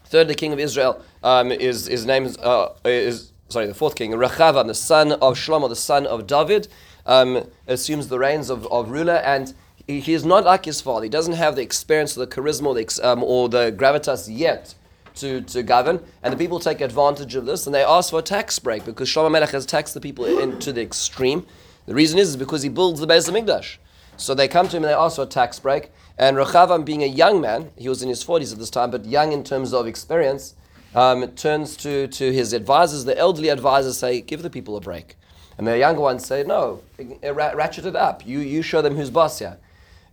thirdly 0.06 0.35
king 0.35 0.53
of 0.53 0.58
Israel 0.58 1.03
um, 1.22 1.52
is 1.52 1.87
his 1.87 2.06
name 2.06 2.25
is, 2.25 2.37
uh, 2.38 2.75
is 2.84 3.32
sorry 3.49 3.67
the 3.67 3.75
fourth 3.75 3.94
king 3.94 4.12
Rechavam, 4.12 4.67
the 4.67 4.75
son 4.75 5.12
of 5.12 5.37
Shlomo, 5.37 5.69
the 5.69 5.76
son 5.76 6.06
of 6.06 6.26
David, 6.26 6.69
um, 7.06 7.46
assumes 7.67 8.08
the 8.08 8.19
reins 8.19 8.50
of, 8.50 8.67
of 8.69 8.90
ruler 8.90 9.17
and 9.17 9.55
he 9.87 10.12
is 10.12 10.25
not 10.25 10.44
like 10.44 10.64
his 10.64 10.81
father. 10.81 11.05
He 11.05 11.11
doesn't 11.11 11.34
have 11.34 11.56
the 11.56 11.62
experience 11.62 12.17
or 12.17 12.25
the 12.25 12.32
charisma 12.32 12.67
or 12.67 12.75
the, 12.75 13.08
um, 13.08 13.25
or 13.25 13.49
the 13.49 13.72
gravitas 13.72 14.28
yet 14.31 14.75
to, 15.17 15.40
to 15.43 15.62
govern. 15.62 16.00
And 16.22 16.32
the 16.32 16.38
people 16.38 16.61
take 16.61 16.81
advantage 16.81 17.34
of 17.34 17.46
this 17.46 17.67
and 17.67 17.75
they 17.75 17.82
ask 17.82 18.11
for 18.11 18.20
a 18.20 18.22
tax 18.22 18.58
break 18.58 18.84
because 18.84 19.08
Shlomo 19.08 19.31
Melech 19.31 19.50
has 19.50 19.67
taxed 19.67 19.94
the 19.94 20.00
people 20.00 20.25
into 20.25 20.72
the 20.72 20.82
extreme. 20.82 21.46
The 21.87 21.94
reason 21.94 22.19
is, 22.19 22.31
is 22.31 22.37
because 22.37 22.62
he 22.62 22.69
builds 22.69 23.00
the 23.00 23.06
base 23.06 23.28
Beis 23.28 23.44
Hamikdash. 23.44 23.78
So 24.17 24.34
they 24.34 24.49
come 24.49 24.69
to 24.69 24.76
him 24.76 24.84
and 24.84 24.90
they 24.90 24.94
ask 24.94 25.17
for 25.17 25.22
a 25.22 25.26
tax 25.26 25.58
break. 25.58 25.90
And 26.19 26.37
Rechavam, 26.37 26.84
being 26.84 27.02
a 27.02 27.06
young 27.06 27.40
man, 27.40 27.70
he 27.76 27.88
was 27.88 28.02
in 28.02 28.08
his 28.08 28.22
40s 28.22 28.52
at 28.52 28.58
this 28.58 28.70
time, 28.70 28.90
but 28.90 29.06
young 29.06 29.32
in 29.32 29.43
terms 29.43 29.72
of 29.72 29.87
experience, 29.87 30.55
um, 30.95 31.29
turns 31.33 31.77
to, 31.79 32.09
to 32.09 32.33
his 32.33 32.53
advisors. 32.53 33.05
The 33.05 33.17
elderly 33.17 33.49
advisors 33.49 33.99
say, 33.99 34.21
Give 34.21 34.43
the 34.43 34.51
people 34.51 34.77
a 34.77 34.81
break. 34.81 35.17
And 35.59 35.67
the 35.67 35.79
younger 35.79 36.01
ones 36.01 36.27
say, 36.27 36.43
No, 36.43 36.83
ratchet 37.23 37.87
it 37.87 37.97
up. 37.97 38.27
You, 38.27 38.41
you 38.41 38.63
show 38.63 38.83
them 38.83 38.97
who's 38.97 39.11
boss 39.11 39.39
here. 39.39 39.59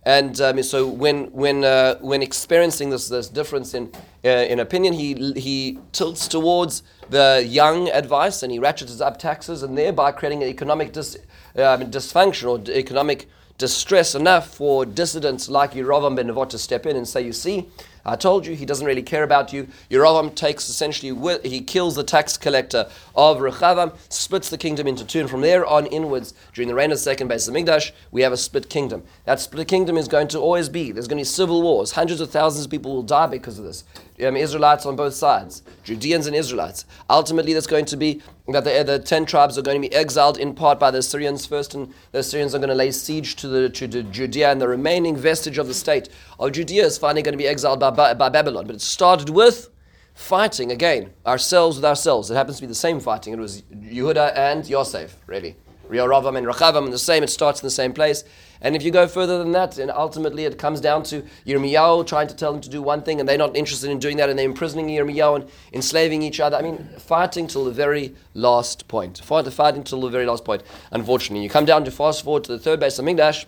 And 0.04 0.40
um, 0.40 0.62
so 0.62 0.86
when, 0.86 1.24
when, 1.32 1.64
uh, 1.64 1.96
when 1.98 2.22
experiencing 2.22 2.90
this, 2.90 3.08
this 3.08 3.28
difference 3.28 3.74
in, 3.74 3.92
uh, 4.24 4.28
in 4.28 4.60
opinion, 4.60 4.94
he, 4.94 5.32
he 5.34 5.78
tilts 5.92 6.28
towards 6.28 6.82
the 7.10 7.44
young 7.46 7.90
advice 7.90 8.42
and 8.42 8.50
he 8.50 8.58
ratchets 8.58 9.00
up 9.00 9.18
taxes 9.18 9.62
and 9.62 9.76
thereby 9.76 10.12
creating 10.12 10.42
an 10.42 10.48
economic 10.48 10.92
dis, 10.92 11.16
um, 11.56 11.90
dysfunction 11.90 12.48
or 12.48 12.72
economic 12.72 13.28
distress 13.58 14.14
enough 14.14 14.54
for 14.54 14.86
dissidents 14.86 15.48
like 15.48 15.72
Yerovam 15.72 16.14
ben 16.14 16.28
Nevat 16.28 16.48
to 16.50 16.58
step 16.58 16.86
in 16.86 16.96
and 16.96 17.06
say, 17.06 17.20
you 17.20 17.32
see, 17.32 17.68
I 18.08 18.16
told 18.16 18.46
you 18.46 18.54
he 18.54 18.64
doesn't 18.64 18.86
really 18.86 19.02
care 19.02 19.22
about 19.22 19.52
you. 19.52 19.68
Yerovam 19.90 20.34
takes 20.34 20.68
essentially, 20.68 21.38
he 21.44 21.60
kills 21.60 21.94
the 21.94 22.04
tax 22.04 22.36
collector 22.36 22.88
of 23.18 23.38
Rechavam, 23.38 23.94
splits 24.08 24.48
the 24.48 24.56
kingdom 24.56 24.86
into 24.86 25.04
two, 25.04 25.18
and 25.18 25.28
from 25.28 25.40
there 25.40 25.66
on 25.66 25.86
inwards, 25.86 26.32
during 26.54 26.68
the 26.68 26.74
reign 26.74 26.92
of 26.92 26.98
the 26.98 27.02
second 27.02 27.28
Beis 27.28 27.50
Hamikdash, 27.50 27.90
we 28.12 28.22
have 28.22 28.32
a 28.32 28.36
split 28.36 28.70
kingdom. 28.70 29.02
That 29.24 29.40
split 29.40 29.66
kingdom 29.66 29.96
is 29.96 30.06
going 30.06 30.28
to 30.28 30.38
always 30.38 30.68
be. 30.68 30.92
There's 30.92 31.08
going 31.08 31.18
to 31.18 31.22
be 31.22 31.24
civil 31.24 31.60
wars. 31.60 31.92
Hundreds 31.92 32.20
of 32.20 32.30
thousands 32.30 32.66
of 32.66 32.70
people 32.70 32.94
will 32.94 33.02
die 33.02 33.26
because 33.26 33.58
of 33.58 33.64
this. 33.64 33.82
Um, 34.24 34.36
Israelites 34.36 34.86
on 34.86 34.94
both 34.94 35.14
sides, 35.14 35.62
Judeans 35.82 36.28
and 36.28 36.36
Israelites. 36.36 36.84
Ultimately, 37.10 37.54
that's 37.54 37.66
going 37.66 37.86
to 37.86 37.96
be 37.96 38.22
that 38.48 38.64
the, 38.64 38.84
the 38.84 38.98
ten 39.00 39.26
tribes 39.26 39.58
are 39.58 39.62
going 39.62 39.82
to 39.82 39.88
be 39.88 39.94
exiled 39.94 40.38
in 40.38 40.54
part 40.54 40.78
by 40.78 40.92
the 40.92 40.98
Assyrians 40.98 41.44
first, 41.44 41.74
and 41.74 41.92
the 42.12 42.20
Assyrians 42.20 42.54
are 42.54 42.58
going 42.58 42.68
to 42.68 42.74
lay 42.74 42.92
siege 42.92 43.34
to, 43.36 43.48
the, 43.48 43.68
to, 43.68 43.86
Judea, 43.88 44.52
and 44.52 44.60
the 44.60 44.68
remaining 44.68 45.16
vestige 45.16 45.58
of 45.58 45.66
the 45.66 45.74
state 45.74 46.08
of 46.38 46.52
Judea 46.52 46.86
is 46.86 46.98
finally 46.98 47.22
going 47.22 47.32
to 47.32 47.38
be 47.38 47.48
exiled 47.48 47.80
by, 47.80 47.90
by, 47.90 48.14
by 48.14 48.28
Babylon. 48.28 48.66
But 48.66 48.76
it 48.76 48.80
started 48.80 49.28
with 49.28 49.70
fighting 50.18 50.72
again, 50.72 51.10
ourselves 51.24 51.76
with 51.76 51.84
ourselves. 51.84 52.28
It 52.28 52.34
happens 52.34 52.56
to 52.56 52.62
be 52.62 52.66
the 52.66 52.74
same 52.74 52.98
fighting. 52.98 53.32
It 53.32 53.38
was 53.38 53.62
Yehuda 53.62 54.36
and 54.36 54.68
Yosef, 54.68 55.16
really. 55.26 55.56
Rehoboam 55.88 56.36
and 56.36 56.44
Rechavam, 56.44 56.90
the 56.90 56.98
same. 56.98 57.22
It 57.22 57.30
starts 57.30 57.62
in 57.62 57.66
the 57.66 57.70
same 57.70 57.92
place. 57.92 58.24
And 58.60 58.74
if 58.74 58.82
you 58.82 58.90
go 58.90 59.06
further 59.06 59.38
than 59.38 59.52
that, 59.52 59.78
and 59.78 59.92
ultimately 59.92 60.44
it 60.44 60.58
comes 60.58 60.80
down 60.80 61.04
to 61.04 61.22
Yirmiyahu 61.46 62.04
trying 62.04 62.26
to 62.26 62.34
tell 62.34 62.52
them 62.52 62.60
to 62.60 62.68
do 62.68 62.82
one 62.82 63.02
thing, 63.02 63.20
and 63.20 63.28
they're 63.28 63.38
not 63.38 63.56
interested 63.56 63.90
in 63.90 64.00
doing 64.00 64.16
that, 64.16 64.28
and 64.28 64.36
they're 64.36 64.44
imprisoning 64.44 64.88
Yirmiyahu 64.88 65.36
and 65.36 65.50
enslaving 65.72 66.22
each 66.22 66.40
other. 66.40 66.56
I 66.56 66.62
mean, 66.62 66.88
fighting 66.98 67.46
till 67.46 67.64
the 67.64 67.70
very 67.70 68.14
last 68.34 68.88
point. 68.88 69.18
Fighting 69.18 69.84
till 69.84 70.00
the 70.00 70.10
very 70.10 70.26
last 70.26 70.44
point. 70.44 70.64
Unfortunately, 70.90 71.44
you 71.44 71.48
come 71.48 71.64
down 71.64 71.84
to 71.84 71.92
fast 71.92 72.24
forward 72.24 72.42
to 72.44 72.52
the 72.52 72.58
third 72.58 72.80
Beis 72.80 73.00
Hamikdash. 73.00 73.46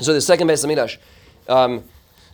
So 0.00 0.14
the 0.14 0.22
second 0.22 0.48
Beis 0.48 0.64
Hamikdash. 0.64 0.96
Um, 1.48 1.84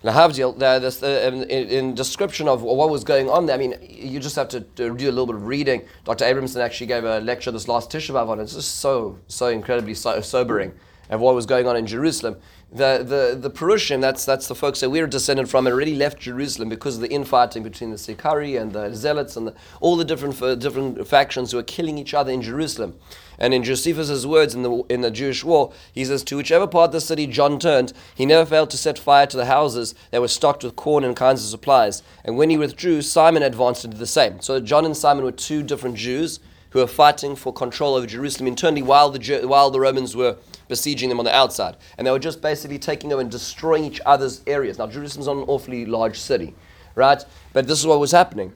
Lahavdil, 0.05 0.59
the, 0.59 1.27
in, 1.27 1.43
in, 1.45 1.95
description 1.95 2.47
of 2.47 2.63
what 2.63 2.91
was 2.91 3.05
going 3.05 3.31
on 3.31 3.47
there, 3.47 3.55
I 3.55 3.59
mean, 3.59 3.75
you 3.89 4.21
just 4.21 4.37
have 4.37 4.49
to, 4.49 4.61
do 4.61 4.91
a 4.91 4.93
little 4.93 5.27
bit 5.27 5.37
of 5.37 5.47
reading. 5.47 5.83
Dr. 6.05 6.27
Abramson 6.27 6.61
actually 6.61 6.89
gave 6.89 7.05
a 7.05 7.21
lecture 7.21 7.51
this 7.51 7.69
last 7.69 7.91
Tisha 7.91 8.15
B'Av 8.15 8.29
on 8.29 8.39
it. 8.39 8.43
It's 8.43 8.55
just 8.55 8.81
so, 8.81 9.19
so 9.29 9.47
incredibly 9.49 9.95
so, 9.95 10.21
sobering 10.21 10.75
of 11.09 11.21
what 11.21 11.35
was 11.35 11.47
going 11.47 11.67
on 11.67 11.77
in 11.77 11.87
Jerusalem. 11.87 12.37
The, 12.71 13.05
the, 13.07 13.39
the 13.41 13.51
Perushim, 13.51 14.01
that's, 14.03 14.27
that's 14.27 14.47
the 14.47 14.55
folks 14.55 14.81
that 14.81 14.91
we're 14.91 15.07
descended 15.07 15.49
from, 15.49 15.67
already 15.67 15.95
left 15.95 16.19
Jerusalem 16.21 16.69
because 16.69 16.97
of 16.97 17.01
the 17.01 17.11
infighting 17.11 17.63
between 17.63 17.91
the 17.91 17.99
Sicarii 17.99 18.57
and 18.57 18.73
the 18.73 18.95
Zealots 18.95 19.37
and 19.37 19.47
the, 19.47 19.55
all 19.81 19.97
the 19.97 20.05
different, 20.05 20.41
uh, 20.43 20.55
different 20.55 21.07
factions 21.07 21.53
who 21.53 21.57
were 21.57 21.63
killing 21.63 21.97
each 21.97 22.13
other 22.13 22.33
in 22.33 22.43
Jerusalem. 22.43 22.99
And 23.39 23.53
in 23.53 23.65
Josephus' 23.65 24.27
words 24.27 24.55
in 24.55 24.63
the, 24.63 24.83
in 24.89 25.01
the 25.01 25.11
Jewish 25.11 25.45
war, 25.45 25.73
he 25.93 26.05
says, 26.05 26.23
To 26.25 26.37
whichever 26.37 26.67
part 26.67 26.89
of 26.89 26.93
the 26.93 27.01
city 27.01 27.27
John 27.27 27.59
turned, 27.59 27.93
he 28.15 28.27
never 28.27 28.47
failed 28.47 28.71
to 28.71 28.79
set 28.79 28.99
fire 28.99 29.27
to 29.27 29.37
the 29.37 29.47
houses 29.47 29.95
that 30.11 30.21
were 30.21 30.29
stocked 30.29 30.65
with 30.65 30.77
corn 30.77 31.05
and 31.05 31.17
kinds 31.17 31.43
of 31.43 31.51
supplies. 31.51 32.03
And 32.25 32.37
when 32.37 32.51
he 32.51 32.57
withdrew, 32.57 33.03
Simon 33.03 33.43
advanced 33.43 33.83
to 33.83 33.89
do 33.89 33.97
the 33.97 34.07
same. 34.07 34.41
So 34.41 34.61
John 34.61 34.85
and 34.85 34.97
Simon 34.97 35.25
were 35.25 35.33
two 35.33 35.63
different 35.63 35.97
Jews 35.97 36.41
who 36.71 36.81
were 36.81 36.87
fighting 36.89 37.37
for 37.37 37.53
control 37.53 37.95
over 37.95 38.07
Jerusalem 38.07 38.49
internally 38.49 38.83
while 38.83 39.09
the, 39.09 39.47
while 39.47 39.71
the 39.71 39.79
Romans 39.79 40.17
were 40.17 40.37
besieging 40.67 41.09
them 41.09 41.21
on 41.21 41.25
the 41.25 41.35
outside. 41.35 41.77
And 41.97 42.07
they 42.07 42.11
were 42.11 42.19
just 42.19 42.43
basically 42.43 42.81
taking 42.81 43.13
over 43.13 43.23
and 43.23 43.31
destroying 43.31 43.85
each 43.85 44.01
other's 44.05 44.43
areas. 44.47 44.79
Now, 44.79 44.89
Jerusalem's 44.89 45.29
not 45.29 45.37
an 45.37 45.45
awfully 45.47 45.87
large 45.87 46.19
city, 46.19 46.53
right? 46.97 47.25
But 47.53 47.69
this 47.69 47.79
is 47.79 47.87
what 47.87 48.01
was 48.01 48.11
happening. 48.11 48.53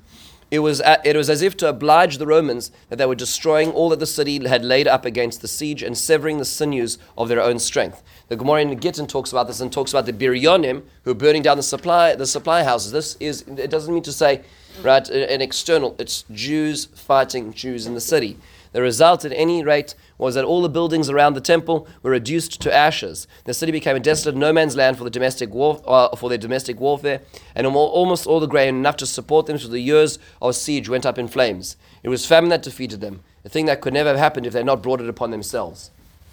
It 0.50 0.60
was, 0.60 0.80
it 1.04 1.14
was 1.14 1.28
as 1.28 1.42
if 1.42 1.58
to 1.58 1.68
oblige 1.68 2.16
the 2.16 2.26
Romans 2.26 2.70
that 2.88 2.96
they 2.96 3.04
were 3.04 3.14
destroying 3.14 3.70
all 3.70 3.90
that 3.90 3.98
the 3.98 4.06
city 4.06 4.48
had 4.48 4.64
laid 4.64 4.88
up 4.88 5.04
against 5.04 5.42
the 5.42 5.48
siege 5.48 5.82
and 5.82 5.96
severing 5.96 6.38
the 6.38 6.46
sinews 6.46 6.96
of 7.18 7.28
their 7.28 7.42
own 7.42 7.58
strength. 7.58 8.02
The 8.28 8.36
Gemara 8.36 8.62
in 8.62 8.80
Gittin 8.80 9.06
talks 9.06 9.30
about 9.30 9.46
this 9.46 9.60
and 9.60 9.70
talks 9.70 9.92
about 9.92 10.06
the 10.06 10.12
Biryonim 10.12 10.84
who 11.04 11.10
are 11.10 11.14
burning 11.14 11.42
down 11.42 11.58
the 11.58 11.62
supply, 11.62 12.14
the 12.14 12.26
supply 12.26 12.62
houses. 12.62 12.92
This 12.92 13.16
is, 13.20 13.42
it 13.42 13.70
doesn't 13.70 13.92
mean 13.92 14.02
to 14.04 14.12
say, 14.12 14.42
right, 14.82 15.06
an 15.10 15.42
external, 15.42 15.94
it's 15.98 16.24
Jews 16.32 16.86
fighting 16.86 17.52
Jews 17.52 17.86
in 17.86 17.92
the 17.92 18.00
city. 18.00 18.38
The 18.72 18.82
result, 18.82 19.25
at 19.25 19.32
any 19.32 19.64
rate, 19.64 19.94
was 20.18 20.34
that 20.34 20.44
all 20.44 20.62
the 20.62 20.68
buildings 20.68 21.08
around 21.08 21.34
the 21.34 21.40
temple 21.40 21.88
were 22.02 22.10
reduced 22.10 22.60
to 22.60 22.75
ashes. 22.75 23.26
The 23.44 23.54
city 23.54 23.72
became 23.72 23.96
a 23.96 24.00
desolate 24.00 24.37
no 24.37 24.52
man's 24.52 24.76
land 24.76 24.98
for 24.98 25.04
the 25.04 25.10
domestic 25.10 25.50
war, 25.50 25.80
uh, 25.87 26.14
for 26.16 26.28
their 26.28 26.38
domestic 26.38 26.80
warfare, 26.80 27.22
and 27.54 27.66
almost 27.66 28.26
all 28.26 28.40
the 28.40 28.46
grain 28.46 28.76
enough 28.76 28.96
to 28.98 29.06
support 29.06 29.46
them 29.46 29.58
through 29.58 29.70
the 29.70 29.80
years 29.80 30.18
of 30.42 30.54
siege 30.56 30.88
went 30.88 31.06
up 31.06 31.18
in 31.18 31.28
flames. 31.28 31.76
It 32.02 32.08
was 32.08 32.26
famine 32.26 32.50
that 32.50 32.62
defeated 32.62 33.00
them, 33.00 33.22
a 33.44 33.48
thing 33.48 33.66
that 33.66 33.80
could 33.80 33.94
never 33.94 34.10
have 34.10 34.18
happened 34.18 34.46
if 34.46 34.52
they 34.52 34.58
had 34.60 34.66
not 34.66 34.82
brought 34.82 35.00
it 35.00 35.08
upon 35.08 35.30
themselves. 35.30 35.90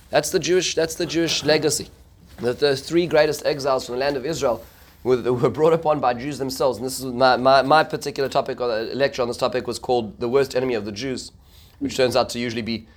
That's 0.10 0.30
the 0.30 0.40
Jewish. 0.40 0.76
That's 0.76 0.96
the 0.96 1.06
Jewish 1.06 1.44
legacy. 1.44 1.90
The, 2.38 2.54
the 2.54 2.76
three 2.76 3.08
greatest 3.08 3.46
exiles 3.46 3.86
from 3.86 3.96
the 3.96 4.00
land 4.00 4.18
of 4.18 4.26
Israel 4.26 4.64
were, 5.04 5.22
were 5.34 5.50
brought 5.50 5.74
upon 5.74 6.00
by 6.00 6.14
Jews 6.14 6.38
themselves. 6.38 6.78
And 6.78 6.86
this 6.86 7.00
is 7.00 7.06
my, 7.06 7.38
my, 7.38 7.62
my 7.62 7.84
particular 7.84 8.30
topic, 8.30 8.60
or 8.60 8.68
lecture 8.68 9.22
on 9.22 9.28
this 9.28 9.38
topic 9.38 9.68
was 9.68 9.80
called 9.80 10.20
The 10.20 10.28
Worst 10.28 10.56
Enemy 10.56 10.76
of 10.76 10.86
the 10.86 10.92
Jews, 10.92 11.32
which 11.80 11.98
turns 11.98 12.16
out 12.16 12.30
to 12.30 12.40
usually 12.40 12.62
be 12.62 12.88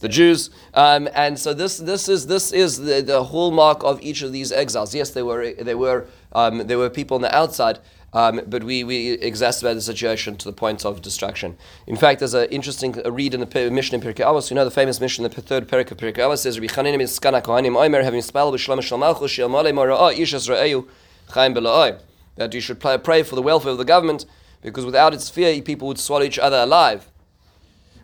the 0.00 0.08
Jews. 0.08 0.50
Um, 0.74 1.08
and 1.14 1.38
so 1.38 1.54
this, 1.54 1.78
this 1.78 2.08
is, 2.08 2.26
this 2.26 2.52
is 2.52 2.78
the, 2.78 3.00
the 3.00 3.24
hallmark 3.24 3.82
of 3.82 4.00
each 4.02 4.22
of 4.22 4.32
these 4.32 4.52
exiles. 4.52 4.94
Yes, 4.94 5.10
there 5.10 5.24
were, 5.24 5.52
there 5.54 5.78
were, 5.78 6.06
um, 6.32 6.66
there 6.66 6.78
were 6.78 6.90
people 6.90 7.14
on 7.14 7.22
the 7.22 7.34
outside, 7.34 7.78
um, 8.12 8.40
but 8.46 8.62
we, 8.62 8.84
we 8.84 9.12
exacerbated 9.12 9.78
the 9.78 9.82
situation 9.82 10.36
to 10.36 10.44
the 10.44 10.52
point 10.52 10.84
of 10.84 11.02
destruction. 11.02 11.56
In 11.86 11.96
fact, 11.96 12.20
there's 12.20 12.34
an 12.34 12.48
interesting 12.50 12.92
read 13.04 13.34
in 13.34 13.40
the 13.40 13.70
Mishnah 13.70 13.98
in 13.98 14.04
Pirkei 14.04 14.24
Avos. 14.24 14.50
You 14.50 14.56
know 14.56 14.64
the 14.64 14.70
famous 14.70 15.00
Mishnah, 15.00 15.26
in 15.26 15.30
the 15.30 15.42
third 15.42 15.68
parak 15.68 15.90
of 15.90 15.98
Pirkei 15.98 16.18
Avos 16.18 16.38
says, 16.38 16.58
"Rabbi 16.58 16.72
Chanin 16.72 17.00
is 17.00 17.18
skana 17.18 18.04
having 18.04 18.22
spell 18.22 18.52
b'shalom 18.52 18.82
shel 18.82 18.98
malchus 18.98 19.30
shel 19.30 19.50
chaim 19.50 21.54
bela'oi." 21.54 22.00
That 22.36 22.54
you 22.54 22.60
should 22.60 22.80
pray 22.80 23.22
for 23.22 23.34
the 23.34 23.42
welfare 23.42 23.72
of 23.72 23.78
the 23.78 23.84
government 23.84 24.26
because 24.62 24.84
without 24.84 25.14
its 25.14 25.30
fear, 25.30 25.60
people 25.62 25.88
would 25.88 25.98
swallow 25.98 26.24
each 26.24 26.38
other 26.38 26.58
alive. 26.58 27.10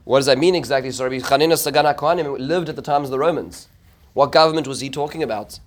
What 0.05 0.19
does 0.19 0.27
that 0.27 0.39
mean 0.39 0.55
exactly? 0.55 0.91
So 0.91 1.05
Rabbi 1.05 1.19
Chanina 1.19 1.55
Sagana 1.55 1.95
Kohanim 1.95 2.39
lived 2.39 2.69
at 2.69 2.77
the 2.77 2.83
times 2.83 3.07
of 3.07 3.11
the 3.13 3.19
Romans. 3.19 3.69
What 4.15 4.33
government 4.33 4.67
was 4.67 4.81
he 4.81 4.91
talking 4.91 5.23
about? 5.23 5.61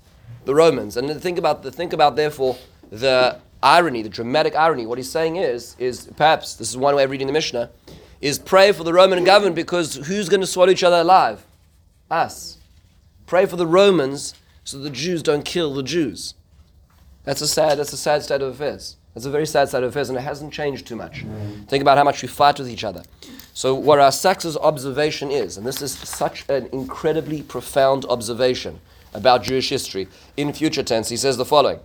The 0.45 0.53
Romans. 0.53 0.97
And 0.97 1.21
think 1.21 1.37
about, 1.37 1.63
the, 1.63 1.71
think 1.71 1.93
about 1.93 2.15
therefore, 2.15 2.57
the 2.91 3.39
irony, 3.63 4.01
the 4.01 4.09
dramatic 4.09 4.55
irony. 4.55 4.85
What 4.85 4.97
he's 4.97 5.11
saying 5.11 5.37
is, 5.37 5.75
is 5.79 6.09
perhaps, 6.15 6.55
this 6.55 6.69
is 6.69 6.77
one 6.77 6.95
way 6.95 7.03
of 7.03 7.09
reading 7.09 7.27
the 7.27 7.33
Mishnah, 7.33 7.71
is 8.21 8.37
pray 8.37 8.71
for 8.71 8.83
the 8.83 8.93
Roman 8.93 9.23
government 9.23 9.55
because 9.55 9.95
who's 9.95 10.29
going 10.29 10.41
to 10.41 10.47
swallow 10.47 10.71
each 10.71 10.83
other 10.83 10.97
alive? 10.97 11.45
Us. 12.11 12.57
Pray 13.25 13.45
for 13.45 13.55
the 13.55 13.67
Romans 13.67 14.35
so 14.63 14.77
the 14.77 14.89
Jews 14.89 15.23
don't 15.23 15.45
kill 15.45 15.73
the 15.73 15.83
Jews. 15.83 16.35
That's 17.23 17.41
a 17.41 17.47
sad, 17.47 17.79
that's 17.79 17.93
a 17.93 17.97
sad 17.97 18.23
state 18.23 18.41
of 18.41 18.53
affairs. 18.53 18.97
That's 19.13 19.25
a 19.25 19.31
very 19.31 19.45
sad 19.45 19.69
state 19.69 19.81
of 19.81 19.89
affairs, 19.89 20.09
and 20.09 20.17
it 20.17 20.21
hasn't 20.21 20.53
changed 20.53 20.85
too 20.85 20.95
much. 20.95 21.25
Think 21.67 21.81
about 21.81 21.97
how 21.97 22.03
much 22.03 22.21
we 22.21 22.27
fight 22.27 22.59
with 22.59 22.69
each 22.69 22.83
other. 22.83 23.03
So, 23.55 23.73
what 23.73 23.99
our 23.99 24.11
Sacks's 24.11 24.57
observation 24.57 25.31
is, 25.31 25.55
and 25.55 25.65
this 25.65 25.81
is 25.81 25.93
such 25.93 26.43
an 26.49 26.67
incredibly 26.73 27.41
profound 27.41 28.03
observation 28.03 28.81
about 29.13 29.43
Jewish 29.43 29.69
history, 29.69 30.09
in 30.35 30.51
future 30.51 30.83
tense, 30.83 31.07
he 31.07 31.15
says 31.15 31.37
the 31.37 31.45
following. 31.45 31.79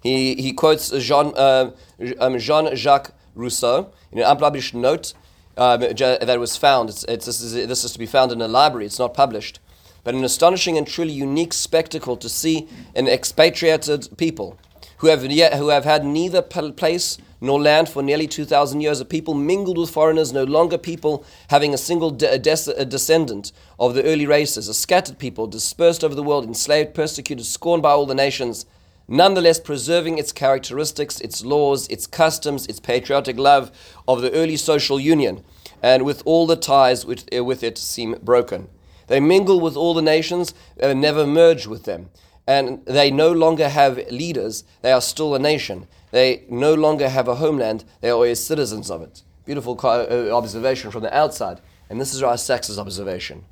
He, 0.00 0.36
he 0.36 0.52
quotes 0.52 0.90
Jean, 0.90 1.34
uh, 1.36 1.72
um, 2.20 2.38
Jean 2.38 2.72
Jacques 2.76 3.10
Rousseau 3.34 3.92
in 4.12 4.20
an 4.20 4.24
unpublished 4.24 4.72
note 4.72 5.12
um, 5.56 5.80
that 5.80 6.36
was 6.38 6.56
found. 6.56 6.88
It's, 6.88 7.02
it's, 7.08 7.26
this, 7.26 7.42
is, 7.42 7.52
this 7.66 7.82
is 7.82 7.90
to 7.90 7.98
be 7.98 8.06
found 8.06 8.30
in 8.30 8.40
a 8.40 8.46
library, 8.46 8.86
it's 8.86 9.00
not 9.00 9.12
published. 9.12 9.58
But 10.04 10.14
an 10.14 10.22
astonishing 10.22 10.78
and 10.78 10.86
truly 10.86 11.12
unique 11.12 11.52
spectacle 11.52 12.16
to 12.18 12.28
see 12.28 12.68
an 12.94 13.08
expatriated 13.08 14.16
people 14.16 14.56
who 14.98 15.08
have, 15.08 15.24
yet, 15.24 15.54
who 15.54 15.70
have 15.70 15.84
had 15.84 16.04
neither 16.04 16.42
place 16.42 17.18
nor 17.40 17.60
land 17.60 17.88
for 17.88 18.02
nearly 18.02 18.26
2,000 18.26 18.80
years, 18.80 19.00
a 19.00 19.04
people 19.04 19.34
mingled 19.34 19.78
with 19.78 19.90
foreigners, 19.90 20.32
no 20.32 20.44
longer 20.44 20.76
people 20.76 21.24
having 21.48 21.72
a 21.72 21.78
single 21.78 22.10
de- 22.10 22.30
a 22.30 22.40
a 22.76 22.84
descendant 22.84 23.52
of 23.78 23.94
the 23.94 24.04
early 24.04 24.26
races, 24.26 24.68
a 24.68 24.74
scattered 24.74 25.18
people, 25.18 25.46
dispersed 25.46 26.04
over 26.04 26.14
the 26.14 26.22
world, 26.22 26.44
enslaved, 26.44 26.94
persecuted, 26.94 27.46
scorned 27.46 27.82
by 27.82 27.90
all 27.90 28.06
the 28.06 28.14
nations, 28.14 28.66
nonetheless 29.08 29.58
preserving 29.58 30.18
its 30.18 30.32
characteristics, 30.32 31.20
its 31.20 31.44
laws, 31.44 31.88
its 31.88 32.06
customs, 32.06 32.66
its 32.66 32.80
patriotic 32.80 33.38
love 33.38 33.70
of 34.06 34.22
the 34.22 34.32
early 34.32 34.56
social 34.56 35.00
union, 35.00 35.42
and 35.82 36.04
with 36.04 36.22
all 36.24 36.46
the 36.46 36.56
ties 36.56 37.06
which 37.06 37.24
uh, 37.36 37.42
with 37.42 37.62
it 37.62 37.78
seem 37.78 38.16
broken. 38.22 38.68
They 39.08 39.18
mingle 39.18 39.58
with 39.58 39.76
all 39.76 39.92
the 39.92 40.02
nations 40.02 40.54
and 40.78 41.00
never 41.00 41.26
merge 41.26 41.66
with 41.66 41.84
them. 41.84 42.10
And 42.46 42.84
they 42.84 43.10
no 43.10 43.30
longer 43.30 43.68
have 43.68 43.96
leaders, 44.10 44.64
they 44.82 44.92
are 44.92 45.00
still 45.00 45.34
a 45.34 45.38
nation. 45.38 45.86
They 46.10 46.44
no 46.48 46.74
longer 46.74 47.08
have 47.08 47.28
a 47.28 47.36
homeland, 47.36 47.84
they 48.00 48.10
are 48.10 48.14
always 48.14 48.42
citizens 48.42 48.90
of 48.90 49.02
it. 49.02 49.22
Beautiful 49.44 49.78
uh, 49.82 50.30
observation 50.30 50.90
from 50.90 51.02
the 51.02 51.16
outside. 51.16 51.60
And 51.88 52.00
this 52.00 52.14
is 52.14 52.22
our 52.22 52.36
Sacks's 52.36 52.78
observation. 52.78 53.44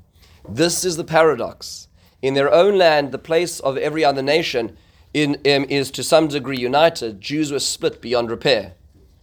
This 0.47 0.85
is 0.85 0.97
the 0.97 1.03
paradox. 1.03 1.87
In 2.21 2.33
their 2.33 2.51
own 2.53 2.77
land, 2.77 3.11
the 3.11 3.17
place 3.17 3.59
of 3.59 3.77
every 3.77 4.03
other 4.03 4.21
nation 4.21 4.77
in, 5.13 5.35
um, 5.35 5.65
is 5.69 5.91
to 5.91 6.03
some 6.03 6.27
degree 6.27 6.59
united. 6.59 7.21
Jews 7.21 7.51
were 7.51 7.59
split 7.59 8.01
beyond 8.01 8.29
repair. 8.29 8.73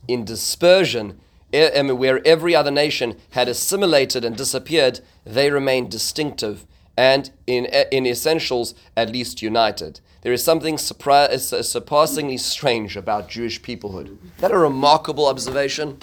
In 0.08 0.24
dispersion, 0.24 1.20
um, 1.54 1.88
where 1.98 2.26
every 2.26 2.54
other 2.54 2.70
nation 2.70 3.16
had 3.30 3.48
assimilated 3.48 4.24
and 4.24 4.36
disappeared, 4.36 5.00
they 5.24 5.50
remained 5.50 5.90
distinctive 5.90 6.66
and, 6.96 7.30
in, 7.46 7.66
in 7.92 8.06
essentials, 8.06 8.74
at 8.96 9.10
least 9.10 9.42
united. 9.42 10.00
There 10.22 10.32
is 10.32 10.42
something 10.42 10.74
uh, 10.74 11.38
surpassingly 11.38 12.36
strange 12.36 12.96
about 12.96 13.28
Jewish 13.28 13.62
peoplehood. 13.62 14.08
Is 14.08 14.40
that 14.40 14.50
a 14.50 14.58
remarkable 14.58 15.26
observation? 15.26 15.98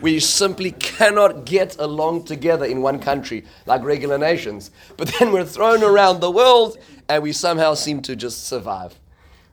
We 0.00 0.20
simply 0.20 0.72
cannot 0.72 1.44
get 1.44 1.76
along 1.78 2.24
together 2.24 2.64
in 2.64 2.82
one 2.82 2.98
country 2.98 3.44
like 3.66 3.82
regular 3.82 4.18
nations. 4.18 4.70
But 4.96 5.12
then 5.18 5.32
we're 5.32 5.44
thrown 5.44 5.82
around 5.82 6.20
the 6.20 6.30
world 6.30 6.76
and 7.08 7.22
we 7.22 7.32
somehow 7.32 7.74
seem 7.74 8.02
to 8.02 8.16
just 8.16 8.46
survive. 8.46 8.98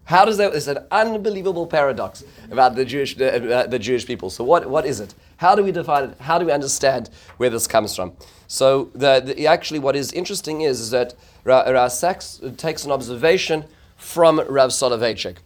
How 0.10 0.26
does 0.26 0.38
that? 0.38 0.56
It's 0.56 0.66
an 0.66 0.80
unbelievable 0.90 1.68
paradox 1.68 2.24
about 2.50 2.74
the 2.74 2.84
Jewish, 2.84 3.16
uh, 3.22 3.68
the 3.68 3.78
Jewish 3.78 4.08
people. 4.08 4.32
So, 4.32 4.44
what, 4.44 4.68
what 4.68 4.84
is 4.84 5.00
it? 5.00 5.14
How 5.38 5.54
do 5.54 5.64
we 5.64 5.72
define 5.72 6.06
it? 6.06 6.18
How 6.20 6.40
do 6.40 6.48
we 6.48 6.52
understand 6.52 7.12
where 7.38 7.52
this 7.52 7.68
comes 7.68 7.96
from? 7.96 8.14
So, 8.48 8.90
the, 8.96 9.22
the 9.24 9.46
actually, 9.46 9.78
what 9.78 9.96
is 9.96 10.12
interesting 10.12 10.62
is, 10.62 10.80
is 10.80 10.90
that 10.90 11.14
Rav 11.44 11.92
Sacks 11.92 12.42
takes 12.58 12.86
an 12.86 12.92
observation 12.92 13.66
from 13.98 14.40
Rav 14.50 14.72
Soloveitchik. 14.72 15.38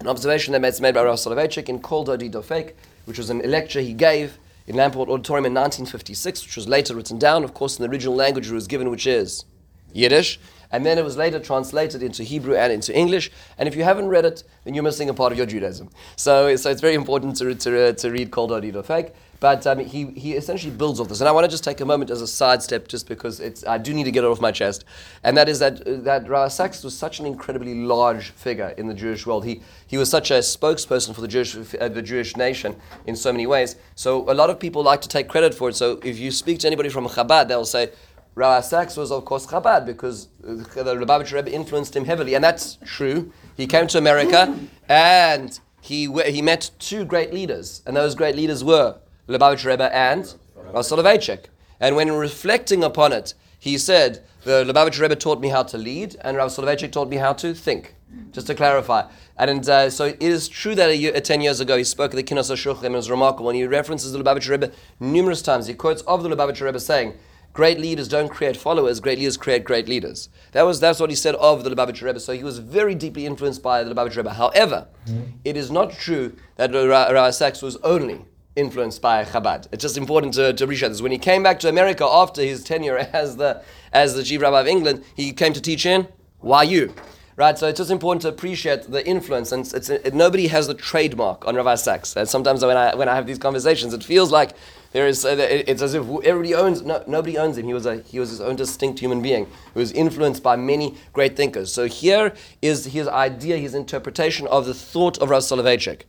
An 0.00 0.08
observation 0.08 0.60
that's 0.60 0.80
made 0.80 0.94
by 0.94 1.04
Rav 1.04 1.20
Soloveitchik 1.20 1.68
in 1.68 1.78
Kol 1.78 2.04
Dodi 2.04 2.28
Dofek, 2.28 2.72
which 3.04 3.18
was 3.18 3.30
a 3.30 3.34
lecture 3.34 3.80
he 3.80 3.92
gave 3.92 4.36
in 4.66 4.74
Lamport 4.74 5.10
Auditorium 5.10 5.46
in 5.46 5.54
1956, 5.54 6.44
which 6.44 6.56
was 6.56 6.66
later 6.66 6.96
written 6.96 7.20
down, 7.20 7.44
of 7.44 7.54
course, 7.54 7.78
in 7.78 7.84
the 7.84 7.88
original 7.88 8.16
language 8.16 8.50
it 8.50 8.52
was 8.52 8.66
given, 8.66 8.90
which 8.90 9.06
is 9.06 9.44
Yiddish. 9.92 10.40
And 10.72 10.84
then 10.84 10.98
it 10.98 11.04
was 11.04 11.16
later 11.16 11.38
translated 11.38 12.02
into 12.02 12.24
Hebrew 12.24 12.56
and 12.56 12.72
into 12.72 12.96
English. 12.96 13.30
And 13.58 13.68
if 13.68 13.76
you 13.76 13.84
haven't 13.84 14.08
read 14.08 14.24
it, 14.24 14.42
then 14.64 14.74
you're 14.74 14.82
missing 14.82 15.08
a 15.08 15.14
part 15.14 15.30
of 15.30 15.38
your 15.38 15.46
Judaism. 15.46 15.90
So, 16.16 16.56
so 16.56 16.70
it's 16.70 16.80
very 16.80 16.94
important 16.94 17.36
to, 17.36 17.54
to, 17.54 17.92
to 17.92 18.10
read 18.10 18.30
Kol 18.30 18.48
Dodi 18.48 18.72
Dofek. 18.72 19.12
But 19.38 19.66
um, 19.66 19.80
he, 19.80 20.04
he 20.12 20.34
essentially 20.34 20.72
builds 20.72 21.00
off 21.00 21.08
this. 21.08 21.20
And 21.20 21.28
I 21.28 21.32
want 21.32 21.44
to 21.44 21.50
just 21.50 21.64
take 21.64 21.80
a 21.80 21.84
moment 21.84 22.12
as 22.12 22.22
a 22.22 22.28
sidestep, 22.28 22.86
just 22.86 23.08
because 23.08 23.40
it's, 23.40 23.66
I 23.66 23.76
do 23.76 23.92
need 23.92 24.04
to 24.04 24.12
get 24.12 24.22
it 24.22 24.28
off 24.28 24.40
my 24.40 24.52
chest. 24.52 24.84
And 25.24 25.36
that 25.36 25.48
is 25.48 25.58
that, 25.58 26.04
that 26.04 26.28
Rav 26.28 26.52
Sacks 26.52 26.84
was 26.84 26.96
such 26.96 27.18
an 27.18 27.26
incredibly 27.26 27.74
large 27.74 28.30
figure 28.30 28.72
in 28.76 28.86
the 28.86 28.94
Jewish 28.94 29.26
world. 29.26 29.44
He, 29.44 29.60
he 29.88 29.98
was 29.98 30.08
such 30.08 30.30
a 30.30 30.34
spokesperson 30.34 31.12
for 31.12 31.22
the 31.22 31.26
Jewish, 31.26 31.56
uh, 31.56 31.88
the 31.88 32.02
Jewish 32.02 32.36
nation 32.36 32.76
in 33.04 33.16
so 33.16 33.32
many 33.32 33.48
ways. 33.48 33.74
So 33.96 34.30
a 34.30 34.32
lot 34.32 34.48
of 34.48 34.60
people 34.60 34.84
like 34.84 35.00
to 35.02 35.08
take 35.08 35.28
credit 35.28 35.54
for 35.54 35.70
it. 35.70 35.74
So 35.74 35.98
if 36.04 36.20
you 36.20 36.30
speak 36.30 36.60
to 36.60 36.68
anybody 36.68 36.88
from 36.88 37.08
Chabad, 37.08 37.48
they'll 37.48 37.64
say, 37.64 37.90
Rav 38.34 38.64
Sacks 38.64 38.96
was, 38.96 39.12
of 39.12 39.24
course, 39.24 39.46
Chabad 39.46 39.84
because 39.84 40.28
the 40.40 40.94
Lubavitcher 40.94 41.34
Rebbe 41.34 41.52
influenced 41.52 41.94
him 41.94 42.04
heavily. 42.04 42.34
And 42.34 42.42
that's 42.42 42.78
true. 42.84 43.30
He 43.56 43.66
came 43.66 43.86
to 43.88 43.98
America 43.98 44.58
and 44.88 45.58
he, 45.80 46.10
he 46.30 46.40
met 46.40 46.70
two 46.78 47.04
great 47.04 47.32
leaders. 47.32 47.82
And 47.86 47.96
those 47.96 48.14
great 48.14 48.36
leaders 48.36 48.64
were 48.64 48.96
Lubavitch 49.28 49.64
Rebbe 49.64 49.94
and 49.94 50.34
Rav 50.56 50.84
Soloveitchik. 50.84 51.46
And 51.78 51.96
when 51.96 52.10
reflecting 52.12 52.82
upon 52.84 53.12
it, 53.12 53.34
he 53.58 53.76
said, 53.76 54.24
the 54.44 54.64
Lubavitch 54.64 55.00
Rebbe 55.00 55.14
taught 55.14 55.40
me 55.40 55.48
how 55.48 55.62
to 55.62 55.78
lead, 55.78 56.16
and 56.22 56.36
Rav 56.36 56.50
Soloveitchik 56.50 56.90
taught 56.90 57.08
me 57.08 57.16
how 57.16 57.32
to 57.34 57.54
think. 57.54 57.94
Just 58.32 58.48
to 58.48 58.54
clarify. 58.54 59.08
And 59.36 59.68
uh, 59.68 59.88
so 59.88 60.06
it 60.06 60.22
is 60.22 60.48
true 60.48 60.74
that 60.74 60.90
a 60.90 60.96
year, 60.96 61.12
uh, 61.14 61.20
10 61.20 61.40
years 61.40 61.60
ago 61.60 61.76
he 61.76 61.84
spoke 61.84 62.12
at 62.12 62.16
the 62.16 62.22
Kinos 62.22 62.50
HaShuchim, 62.50 62.84
and 62.84 62.94
it 62.94 62.98
was 62.98 63.10
remarkable. 63.10 63.50
And 63.50 63.56
he 63.56 63.64
references 63.66 64.12
the 64.12 64.22
Lubavitch 64.22 64.48
Rebbe 64.48 64.70
numerous 65.00 65.42
times. 65.42 65.66
He 65.66 65.74
quotes 65.74 66.02
of 66.02 66.22
the 66.22 66.28
Lubavitch 66.28 66.60
Rebbe 66.60 66.80
saying, 66.80 67.14
Great 67.52 67.78
leaders 67.78 68.08
don't 68.08 68.30
create 68.30 68.56
followers, 68.56 68.98
great 69.00 69.18
leaders 69.18 69.36
create 69.36 69.64
great 69.64 69.86
leaders. 69.86 70.30
That 70.52 70.62
was, 70.62 70.80
that's 70.80 71.00
what 71.00 71.10
he 71.10 71.16
said 71.16 71.34
of 71.34 71.64
the 71.64 71.70
Lubavitch 71.70 72.00
Rebbe. 72.02 72.18
So 72.18 72.32
he 72.32 72.42
was 72.42 72.58
very 72.58 72.94
deeply 72.94 73.26
influenced 73.26 73.62
by 73.62 73.84
the 73.84 73.94
Lubavitch 73.94 74.16
Rebbe. 74.16 74.32
However, 74.32 74.88
mm-hmm. 75.06 75.30
it 75.44 75.56
is 75.56 75.70
not 75.70 75.92
true 75.92 76.34
that 76.56 76.72
Rav 76.72 77.34
Sacks 77.34 77.60
was 77.60 77.76
only 77.78 78.24
influenced 78.56 79.02
by 79.02 79.24
Chabad. 79.24 79.68
It's 79.72 79.82
just 79.82 79.96
important 79.96 80.34
to, 80.34 80.52
to 80.52 80.64
appreciate 80.64 80.88
this. 80.88 81.02
When 81.02 81.12
he 81.12 81.18
came 81.18 81.42
back 81.42 81.58
to 81.60 81.68
America 81.68 82.04
after 82.04 82.42
his 82.42 82.64
tenure 82.64 82.98
as 83.12 83.36
the, 83.36 83.62
as 83.92 84.14
the 84.14 84.24
chief 84.24 84.40
rabbi 84.40 84.60
of 84.60 84.66
England, 84.66 85.04
he 85.14 85.32
came 85.32 85.52
to 85.52 85.60
teach 85.60 85.84
in 85.86 86.08
YU. 86.42 86.94
Right, 87.42 87.58
so 87.58 87.66
it's 87.66 87.78
just 87.78 87.90
important 87.90 88.22
to 88.22 88.28
appreciate 88.28 88.88
the 88.88 89.04
influence, 89.04 89.50
and 89.50 89.66
it's, 89.74 89.90
it, 89.90 90.14
nobody 90.14 90.46
has 90.46 90.68
the 90.68 90.74
trademark 90.74 91.44
on 91.44 91.56
Rav 91.56 91.80
Sacks. 91.80 92.14
And 92.14 92.28
sometimes 92.28 92.64
when 92.64 92.76
I 92.76 92.94
when 92.94 93.08
I 93.08 93.16
have 93.16 93.26
these 93.26 93.40
conversations, 93.40 93.92
it 93.92 94.04
feels 94.04 94.30
like 94.30 94.52
there 94.92 95.08
is 95.08 95.24
uh, 95.24 95.34
it's 95.40 95.82
as 95.82 95.94
if 95.94 96.02
everybody 96.22 96.54
owns 96.54 96.82
no, 96.82 97.02
nobody 97.08 97.36
owns 97.36 97.58
him. 97.58 97.66
He 97.66 97.74
was 97.74 97.84
a 97.84 97.96
he 98.02 98.20
was 98.20 98.30
his 98.30 98.40
own 98.40 98.54
distinct 98.54 99.00
human 99.00 99.22
being 99.22 99.48
who 99.74 99.80
was 99.80 99.90
influenced 99.90 100.44
by 100.44 100.54
many 100.54 100.94
great 101.12 101.36
thinkers. 101.36 101.72
So 101.72 101.88
here 101.88 102.32
is 102.70 102.84
his 102.84 103.08
idea, 103.08 103.56
his 103.56 103.74
interpretation 103.74 104.46
of 104.46 104.66
the 104.66 104.74
thought 104.74 105.18
of 105.18 105.28
Rav 105.28 105.42
Soloveitchik. 105.42 106.02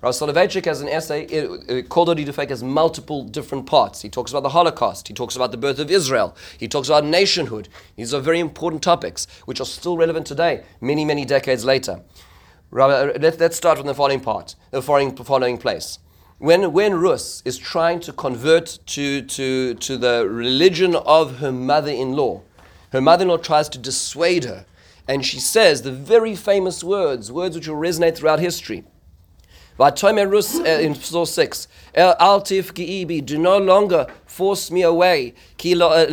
Rav 0.00 0.14
Soloveitchik 0.14 0.64
has 0.66 0.80
an 0.80 0.88
essay 0.88 1.26
called 1.88 2.08
Dodi 2.08 2.24
Dofek 2.24 2.50
has 2.50 2.62
multiple 2.62 3.24
different 3.24 3.66
parts. 3.66 4.00
He 4.00 4.08
talks 4.08 4.30
about 4.30 4.44
the 4.44 4.50
Holocaust. 4.50 5.08
He 5.08 5.14
talks 5.14 5.34
about 5.34 5.50
the 5.50 5.56
birth 5.56 5.80
of 5.80 5.90
Israel. 5.90 6.36
He 6.56 6.68
talks 6.68 6.86
about 6.86 7.04
nationhood. 7.04 7.68
These 7.96 8.14
are 8.14 8.20
very 8.20 8.38
important 8.38 8.80
topics 8.80 9.26
which 9.46 9.60
are 9.60 9.64
still 9.64 9.96
relevant 9.96 10.24
today, 10.24 10.62
many, 10.80 11.04
many 11.04 11.24
decades 11.24 11.64
later. 11.64 12.00
Rabbi, 12.70 12.92
uh, 12.92 13.18
let, 13.18 13.42
us 13.42 13.56
start 13.56 13.78
from 13.78 13.88
the 13.88 13.94
following 13.94 14.20
part, 14.20 14.54
the 14.70 14.82
following, 14.82 15.16
following 15.16 15.58
place. 15.58 15.98
When, 16.38 16.72
when 16.72 16.94
Rus 16.94 17.42
is 17.44 17.58
trying 17.58 17.98
to 18.00 18.12
convert 18.12 18.78
to, 18.86 19.22
to, 19.22 19.74
to 19.74 19.96
the 19.96 20.28
religion 20.28 20.94
of 20.94 21.38
her 21.38 21.50
mother 21.50 21.90
in 21.90 22.12
law, 22.12 22.42
her 22.92 23.00
mother 23.00 23.22
in 23.22 23.28
law 23.30 23.36
tries 23.36 23.68
to 23.70 23.78
dissuade 23.78 24.44
her, 24.44 24.64
and 25.08 25.26
she 25.26 25.40
says 25.40 25.82
the 25.82 25.90
very 25.90 26.36
famous 26.36 26.84
words, 26.84 27.32
words 27.32 27.56
which 27.56 27.66
will 27.66 27.74
resonate 27.74 28.16
throughout 28.16 28.38
history. 28.38 28.84
Rus 29.78 30.58
uh, 30.58 30.64
in 30.64 30.94
source 30.96 31.32
6, 31.34 31.68
Altif 31.94 32.72
Gi'ibi, 32.72 33.24
do 33.24 33.38
no 33.38 33.58
longer 33.58 34.08
force 34.26 34.72
me 34.72 34.82
away, 34.82 35.34
uh, 35.64 36.06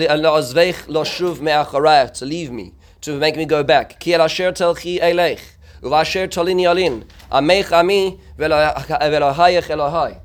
to 2.08 2.26
leave 2.26 2.52
me, 2.52 2.74
to 3.02 3.18
make 3.18 3.36
me 3.36 3.46
go 3.46 3.64
back. 3.64 4.00
Ki 4.00 4.14
asher 4.14 4.52
telchi 4.52 5.00
eleich. 5.00 5.42
Uvasher 5.82 6.28
tolini 6.28 6.66
alin. 6.66 7.06
Amech 7.32 7.72
ami 7.72 8.20
velohayech 8.38 9.68
Elohai. 9.68 10.20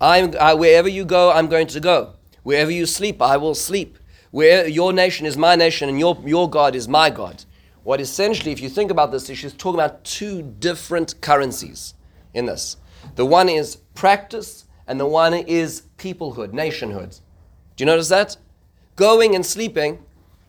I'm, 0.00 0.34
I, 0.40 0.54
wherever 0.54 0.88
you 0.88 1.04
go, 1.04 1.32
I'm 1.32 1.48
going 1.48 1.66
to 1.68 1.80
go. 1.80 2.14
Wherever 2.44 2.70
you 2.70 2.86
sleep, 2.86 3.20
I 3.20 3.36
will 3.36 3.54
sleep. 3.54 3.98
Where 4.30 4.66
your 4.68 4.92
nation 4.92 5.26
is 5.26 5.36
my 5.36 5.56
nation 5.56 5.88
and 5.88 5.98
your, 5.98 6.16
your 6.24 6.48
God 6.48 6.76
is 6.76 6.86
my 6.88 7.10
God. 7.10 7.44
What 7.82 8.00
essentially, 8.00 8.52
if 8.52 8.60
you 8.60 8.68
think 8.68 8.90
about 8.90 9.10
this, 9.10 9.28
is 9.28 9.38
she's 9.38 9.52
talking 9.52 9.80
about 9.80 10.04
two 10.04 10.42
different 10.42 11.20
currencies 11.20 11.94
in 12.34 12.46
this. 12.46 12.76
The 13.16 13.26
one 13.26 13.48
is 13.48 13.76
practice, 13.94 14.66
and 14.86 14.98
the 14.98 15.06
one 15.06 15.34
is 15.34 15.82
peoplehood, 15.98 16.52
nationhood. 16.52 17.16
Do 17.76 17.82
you 17.82 17.86
notice 17.86 18.08
that? 18.08 18.36
Going 18.96 19.34
and 19.34 19.44
sleeping 19.44 20.04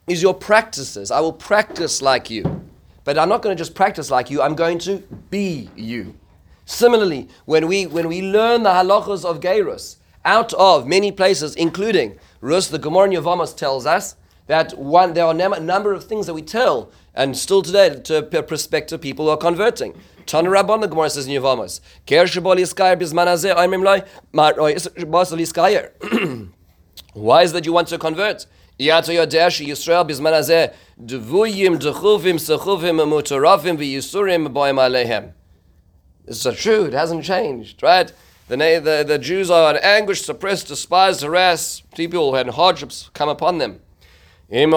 is 0.08 0.22
your 0.22 0.34
practices. 0.34 1.12
I 1.12 1.20
will 1.20 1.34
practice 1.34 2.02
like 2.02 2.30
you. 2.30 2.62
But 3.04 3.18
I'm 3.18 3.30
not 3.30 3.42
going 3.42 3.56
to 3.56 3.62
just 3.62 3.76
practice 3.76 4.12
like 4.12 4.30
you, 4.30 4.42
I'm 4.42 4.56
going 4.56 4.80
to 4.80 4.98
be 5.30 5.70
you. 5.76 6.16
Similarly, 6.66 7.28
when 7.46 7.68
we, 7.68 7.88
when 7.88 8.08
we 8.08 8.22
learn 8.22 8.64
the 8.64 8.70
halachas 8.70 9.26
of 9.26 9.40
Geirus 9.40 9.98
out 10.24 10.54
of 10.54 10.88
many 10.88 11.12
places, 11.12 11.56
including 11.56 12.20
Rus, 12.42 12.68
the 12.68 12.78
Gemara 12.78 13.06
in 13.06 13.12
Yevamos 13.12 13.56
tells 13.56 13.86
us 13.86 14.16
that 14.48 14.78
one, 14.78 15.14
there 15.14 15.26
are 15.26 15.34
a 15.34 15.60
number 15.60 15.94
of 15.94 16.04
things 16.04 16.28
that 16.28 16.34
we 16.34 16.42
tell, 16.42 16.92
and 17.16 17.38
still 17.38 17.62
today, 17.62 18.00
to 18.02 18.22
prospective 18.22 19.02
people 19.02 19.26
who 19.26 19.32
are 19.32 19.38
converting. 19.38 20.00
Tana 20.26 20.50
Rabban, 20.50 20.90
Gemara 20.90 21.10
says 21.10 21.28
in 21.28 21.34
Yevamos, 21.34 21.82
Why 27.14 27.42
is 27.42 27.54
that 27.54 27.66
you 27.66 27.74
want 27.74 27.88
to 27.90 27.98
convert? 27.98 28.46
Yato 28.80 29.14
Yodesh 29.14 29.66
Yisrael 29.66 30.06
Dechuvim 31.80 32.36
Sechuvim 32.36 32.98
Boim 34.54 34.78
Alehem. 34.78 35.34
Is 36.28 36.48
true. 36.58 36.86
It 36.86 36.94
hasn't 36.94 37.24
changed, 37.24 37.84
right? 37.84 38.12
The, 38.48 38.58
the, 38.58 39.04
the 39.08 39.18
Jews 39.18 39.50
are 39.50 39.76
in 39.76 39.82
anguish, 39.84 40.24
suppressed, 40.24 40.68
despised, 40.68 41.22
harassed. 41.22 41.90
People 41.96 42.32
who 42.32 42.38
had 42.38 42.50
hardships 42.50 43.10
come 43.14 43.30
upon 43.30 43.60
them. 43.60 43.82
If 44.54 44.70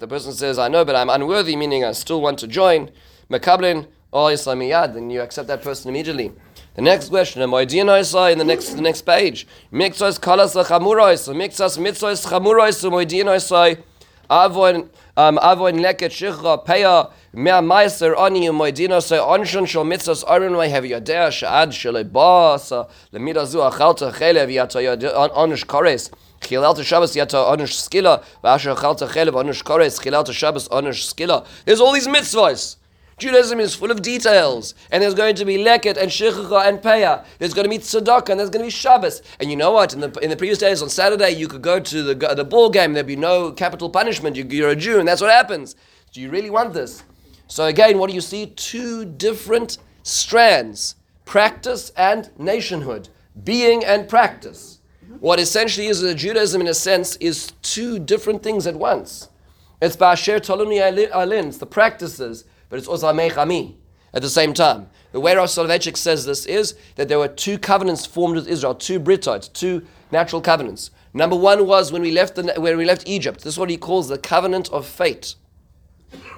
the 0.00 0.06
person 0.08 0.32
says, 0.32 0.58
I 0.58 0.68
know, 0.68 0.84
but 0.84 0.96
I'm 0.96 1.10
unworthy, 1.10 1.56
meaning 1.56 1.84
I 1.84 1.92
still 1.92 2.22
want 2.22 2.38
to 2.38 2.46
join, 2.46 2.90
Mekablin 3.32 3.86
or 4.12 4.30
Islamiyad, 4.30 4.92
then 4.92 5.08
you 5.08 5.22
accept 5.22 5.48
that 5.48 5.62
person 5.62 5.88
immediately. 5.88 6.32
The 6.74 6.82
next 6.82 7.08
question, 7.08 7.42
in 7.42 7.50
the 7.50 8.44
next 8.44 8.72
the 8.74 8.82
next 8.82 9.02
page. 9.02 9.46
Mixos 9.72 10.18
kalas 10.20 10.54
chamurois, 10.66 11.28
mixos 11.34 11.78
mitzos 11.78 12.26
chamurois, 12.26 12.82
moidinoisai, 12.90 13.82
avoin 14.30 14.88
um 15.16 15.38
avoin 15.38 15.78
leket 15.78 16.10
shichra 16.10 16.64
peya 16.64 17.10
mea 17.32 17.60
meiser 17.60 18.14
ani 18.18 18.48
moidinosai 18.48 19.18
onshon 19.18 19.66
shel 19.66 19.84
mitzos 19.84 20.24
aron 20.26 20.52
may 20.52 20.68
have 20.68 20.84
yadea 20.84 21.30
shad 21.30 21.74
shel 21.74 22.02
basa 22.04 22.88
lemida 23.12 23.46
zu 23.46 23.58
achalta 23.58 24.12
chelev 24.12 24.48
yata 24.50 25.30
onish 25.34 25.66
kores. 25.66 26.10
Chilal 26.40 26.82
Shabbos 26.82 27.14
yata 27.14 27.38
onish 27.54 27.74
skilla, 27.80 28.22
v'asher 28.42 28.74
achalta 28.74 29.06
chelev 29.08 29.34
onish 29.34 29.62
kores. 29.62 30.00
Chilal 30.00 30.30
Shabbos 30.32 30.68
onish 30.68 31.12
skilla. 31.12 31.46
There's 31.64 31.80
all 31.80 31.92
these 31.92 32.08
mitzvahs. 32.08 32.76
Judaism 33.22 33.60
is 33.60 33.74
full 33.76 33.92
of 33.92 34.02
details, 34.02 34.74
and 34.90 35.00
there's 35.00 35.14
going 35.14 35.36
to 35.36 35.44
be 35.44 35.56
leket 35.56 35.96
and 35.96 36.10
shichucha 36.10 36.66
and 36.66 36.80
peah. 36.80 37.24
There's 37.38 37.54
going 37.54 37.64
to 37.64 37.70
be 37.70 37.78
tzedakah, 37.78 38.30
and 38.30 38.40
there's 38.40 38.50
going 38.50 38.64
to 38.64 38.66
be 38.66 38.70
Shabbos. 38.70 39.22
And 39.38 39.48
you 39.48 39.56
know 39.56 39.70
what? 39.70 39.94
In 39.94 40.00
the 40.00 40.10
in 40.24 40.28
the 40.28 40.36
previous 40.36 40.58
days, 40.58 40.82
on 40.82 40.88
Saturday, 40.88 41.30
you 41.30 41.46
could 41.46 41.62
go 41.62 41.78
to 41.78 42.02
the 42.02 42.14
the 42.34 42.44
ball 42.44 42.68
game. 42.68 42.94
There'd 42.94 43.06
be 43.06 43.14
no 43.14 43.52
capital 43.52 43.88
punishment. 43.90 44.34
You, 44.34 44.44
you're 44.50 44.70
a 44.70 44.76
Jew, 44.76 44.98
and 44.98 45.06
that's 45.06 45.20
what 45.20 45.30
happens. 45.30 45.76
Do 46.12 46.20
you 46.20 46.30
really 46.30 46.50
want 46.50 46.74
this? 46.74 47.04
So 47.46 47.66
again, 47.66 47.98
what 47.98 48.08
do 48.10 48.14
you 48.14 48.20
see? 48.20 48.46
Two 48.46 49.04
different 49.04 49.78
strands: 50.02 50.96
practice 51.24 51.92
and 51.96 52.28
nationhood, 52.38 53.08
being 53.44 53.84
and 53.84 54.08
practice. 54.08 54.80
What 55.20 55.38
essentially 55.38 55.86
is 55.86 56.02
a 56.02 56.14
Judaism, 56.14 56.60
in 56.60 56.66
a 56.66 56.74
sense, 56.74 57.14
is 57.16 57.52
two 57.62 58.00
different 58.00 58.42
things 58.42 58.66
at 58.66 58.74
once. 58.74 59.28
It's 59.80 59.96
ba'asher 59.96 60.40
taluni 60.40 60.80
alin. 61.12 61.56
The 61.56 61.66
practices 61.66 62.44
but 62.72 62.78
it's 62.78 62.88
also 62.88 63.12
Amech 63.12 63.74
at 64.14 64.22
the 64.22 64.30
same 64.30 64.54
time. 64.54 64.88
The 65.12 65.20
way 65.20 65.36
Rav 65.36 65.50
Soloveitchik 65.50 65.94
says 65.94 66.24
this 66.24 66.46
is 66.46 66.74
that 66.96 67.06
there 67.06 67.18
were 67.18 67.28
two 67.28 67.58
covenants 67.58 68.06
formed 68.06 68.34
with 68.34 68.48
Israel, 68.48 68.74
two 68.74 68.98
Britot, 68.98 69.52
two 69.52 69.84
natural 70.10 70.40
covenants. 70.40 70.90
Number 71.12 71.36
one 71.36 71.66
was 71.66 71.92
when 71.92 72.00
we 72.00 72.12
left 72.12 72.34
the, 72.34 72.54
when 72.56 72.78
we 72.78 72.86
left 72.86 73.06
Egypt. 73.06 73.44
This 73.44 73.52
is 73.52 73.58
what 73.58 73.68
he 73.68 73.76
calls 73.76 74.08
the 74.08 74.16
covenant 74.16 74.70
of 74.70 74.86
fate. 74.86 75.34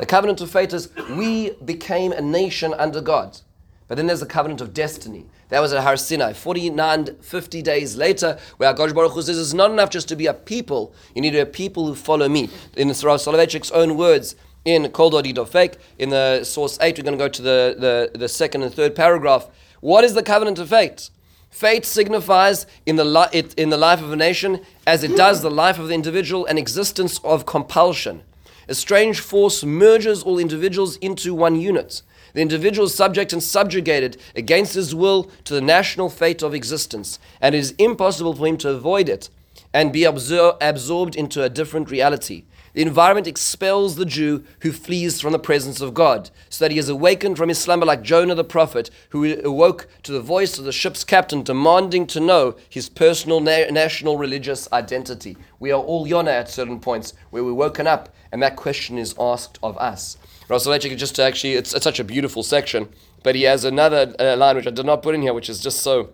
The 0.00 0.06
covenant 0.06 0.40
of 0.40 0.50
fate 0.50 0.72
is 0.72 0.88
we 1.10 1.52
became 1.64 2.10
a 2.10 2.20
nation 2.20 2.74
under 2.74 3.00
God. 3.00 3.38
But 3.86 3.94
then 3.94 4.08
there's 4.08 4.18
the 4.18 4.26
covenant 4.26 4.60
of 4.60 4.74
destiny. 4.74 5.26
That 5.50 5.60
was 5.60 5.72
at 5.72 5.84
Har 5.84 5.96
Sinai, 5.96 6.32
49, 6.32 7.14
50 7.20 7.62
days 7.62 7.94
later, 7.94 8.40
where 8.56 8.74
Hakadosh 8.74 8.92
Baruch 8.92 9.12
Hu 9.12 9.22
says 9.22 9.38
it's 9.38 9.52
not 9.52 9.70
enough 9.70 9.90
just 9.90 10.08
to 10.08 10.16
be 10.16 10.26
a 10.26 10.34
people. 10.34 10.94
You 11.14 11.22
need 11.22 11.36
a 11.36 11.46
people 11.46 11.86
who 11.86 11.94
follow 11.94 12.28
me. 12.28 12.50
In 12.76 12.88
Rav 12.88 13.20
Soloveitchik's 13.20 13.70
own 13.70 13.96
words, 13.96 14.34
in 14.64 14.90
Kol 14.90 15.16
In 15.18 16.10
the 16.10 16.44
source 16.44 16.78
8, 16.80 16.98
we're 16.98 17.04
going 17.04 17.18
to 17.18 17.24
go 17.24 17.28
to 17.28 17.42
the, 17.42 18.10
the, 18.12 18.18
the 18.18 18.28
second 18.28 18.62
and 18.62 18.72
third 18.72 18.94
paragraph. 18.94 19.48
What 19.80 20.04
is 20.04 20.14
the 20.14 20.22
covenant 20.22 20.58
of 20.58 20.70
fate? 20.70 21.10
Fate 21.50 21.84
signifies 21.84 22.66
in 22.86 22.96
the, 22.96 23.04
li- 23.04 23.28
it, 23.32 23.54
in 23.54 23.70
the 23.70 23.76
life 23.76 24.02
of 24.02 24.10
a 24.10 24.16
nation, 24.16 24.60
as 24.86 25.04
it 25.04 25.16
does 25.16 25.42
the 25.42 25.50
life 25.50 25.78
of 25.78 25.88
the 25.88 25.94
individual, 25.94 26.46
an 26.46 26.58
existence 26.58 27.20
of 27.22 27.46
compulsion. 27.46 28.22
A 28.66 28.74
strange 28.74 29.20
force 29.20 29.62
merges 29.62 30.22
all 30.22 30.38
individuals 30.38 30.96
into 30.96 31.34
one 31.34 31.56
unit. 31.56 32.02
The 32.32 32.40
individual 32.40 32.86
is 32.86 32.94
subject 32.94 33.32
and 33.32 33.42
subjugated 33.42 34.16
against 34.34 34.74
his 34.74 34.94
will 34.94 35.30
to 35.44 35.54
the 35.54 35.60
national 35.60 36.08
fate 36.08 36.42
of 36.42 36.54
existence, 36.54 37.20
and 37.40 37.54
it 37.54 37.58
is 37.58 37.74
impossible 37.78 38.34
for 38.34 38.46
him 38.46 38.56
to 38.58 38.70
avoid 38.70 39.08
it 39.08 39.28
and 39.72 39.92
be 39.92 40.00
absor- 40.00 40.56
absorbed 40.60 41.14
into 41.14 41.42
a 41.42 41.50
different 41.50 41.90
reality. 41.90 42.44
The 42.74 42.82
environment 42.82 43.28
expels 43.28 43.94
the 43.94 44.04
Jew 44.04 44.44
who 44.60 44.72
flees 44.72 45.20
from 45.20 45.32
the 45.32 45.38
presence 45.38 45.80
of 45.80 45.94
God, 45.94 46.30
so 46.50 46.64
that 46.64 46.72
he 46.72 46.78
is 46.78 46.88
awakened 46.88 47.36
from 47.36 47.48
his 47.48 47.58
slumber 47.58 47.86
like 47.86 48.02
Jonah 48.02 48.34
the 48.34 48.44
prophet, 48.44 48.90
who 49.10 49.40
awoke 49.42 49.88
to 50.02 50.12
the 50.12 50.20
voice 50.20 50.58
of 50.58 50.64
the 50.64 50.72
ship's 50.72 51.04
captain 51.04 51.44
demanding 51.44 52.06
to 52.08 52.18
know 52.20 52.56
his 52.68 52.88
personal 52.88 53.40
na- 53.40 53.70
national 53.70 54.18
religious 54.18 54.68
identity. 54.72 55.36
We 55.60 55.70
are 55.70 55.80
all 55.80 56.06
Yonah 56.06 56.32
at 56.32 56.50
certain 56.50 56.80
points 56.80 57.14
where 57.30 57.44
we're 57.44 57.54
woken 57.54 57.86
up, 57.86 58.12
and 58.32 58.42
that 58.42 58.56
question 58.56 58.98
is 58.98 59.14
asked 59.20 59.58
of 59.62 59.78
us. 59.78 60.16
Russell 60.48 60.76
just 60.76 61.20
actually, 61.20 61.54
it's, 61.54 61.72
it's, 61.74 61.84
such 61.84 62.00
a 62.00 62.04
beautiful 62.04 62.42
section, 62.42 62.88
but 63.22 63.36
he 63.36 63.42
has 63.42 63.64
another 63.64 64.14
uh, 64.18 64.36
line 64.36 64.56
which 64.56 64.66
I 64.66 64.70
did 64.70 64.84
not 64.84 65.02
put 65.02 65.14
in 65.14 65.22
here, 65.22 65.32
which 65.32 65.48
is 65.48 65.60
just 65.60 65.80
so 65.80 66.10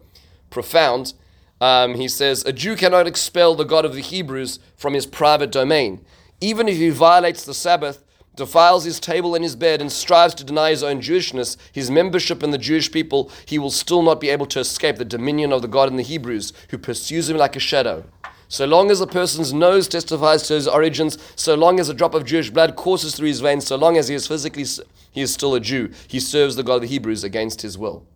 profound. 0.50 1.14
Um, 1.60 1.94
he 1.94 2.06
says, 2.06 2.44
A 2.44 2.52
Jew 2.52 2.76
cannot 2.76 3.06
expel 3.06 3.54
the 3.54 3.64
God 3.64 3.84
of 3.86 3.94
the 3.94 4.02
Hebrews 4.02 4.58
from 4.76 4.92
his 4.92 5.06
private 5.06 5.50
domain. 5.50 6.04
Even 6.40 6.68
if 6.68 6.76
he 6.76 6.90
violates 6.90 7.44
the 7.44 7.55
Sabbath, 7.55 8.05
defiles 8.37 8.85
his 8.85 9.00
table 9.00 9.35
and 9.35 9.44
his 9.44 9.57
bed, 9.57 9.81
and 9.81 9.92
strives 9.92 10.35
to 10.35 10.44
deny 10.44 10.70
his 10.70 10.83
own 10.83 11.00
Jewishness, 11.00 11.57
his 11.72 11.90
membership 11.90 12.42
in 12.42 12.50
the 12.50 12.59
Jewish 12.59 12.90
people, 12.90 13.31
he 13.44 13.59
will 13.59 13.70
still 13.70 14.03
not 14.03 14.20
be 14.20 14.31
able 14.31 14.46
to 14.46 14.61
escape 14.61 14.96
the 14.96 15.05
dominion 15.05 15.53
of 15.53 15.62
the 15.62 15.68
God 15.68 15.88
in 15.88 15.96
the 15.96 16.03
Hebrews, 16.03 16.53
who 16.70 16.79
pursues 16.79 17.29
him 17.29 17.37
like 17.37 17.57
a 17.57 17.61
shadow. 17.61 18.05
So 18.48 18.64
long 18.66 18.90
as 18.90 19.00
a 19.00 19.07
person's 19.07 19.53
nose 19.53 19.87
testifies 19.87 20.44
to 20.48 20.55
his 20.55 20.66
origins, 20.66 21.18
so 21.37 21.55
long 21.55 21.79
as 21.79 21.88
a 21.88 21.94
drop 21.94 22.14
of 22.14 22.24
Jewish 22.24 22.50
blood 22.50 22.74
courses 22.74 23.14
through 23.14 23.29
his 23.29 23.40
veins, 23.40 23.66
so 23.66 23.76
long 23.76 23.96
as 23.96 24.09
he 24.09 24.14
is 24.14 24.26
physically, 24.26 24.64
he 25.12 25.20
is 25.20 25.33
still 25.33 25.55
a 25.55 25.61
Jew. 25.61 25.92
He 26.09 26.18
serves 26.18 26.57
the 26.57 26.64
God 26.64 26.76
of 26.76 26.81
the 26.83 26.88
Hebrews 26.88 27.22
against 27.22 27.62
his 27.62 27.79
will. 27.79 28.07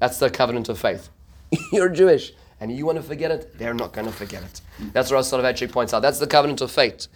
That's 0.00 0.18
the 0.18 0.30
covenant 0.30 0.68
of 0.68 0.78
faith. 0.78 1.10
You're 1.72 1.88
Jewish, 1.88 2.32
and 2.60 2.76
you 2.76 2.84
want 2.84 2.96
to 2.96 3.02
forget 3.02 3.30
it, 3.30 3.56
they're 3.58 3.74
not 3.74 3.92
going 3.92 4.06
to 4.06 4.12
forget 4.12 4.42
it. 4.42 4.60
That's 4.92 5.10
what 5.10 5.20
Soloveitchik 5.20 5.70
points 5.70 5.94
out. 5.94 6.00
That's 6.00 6.18
the 6.18 6.26
covenant 6.26 6.60
of 6.62 6.70
faith. 6.70 7.06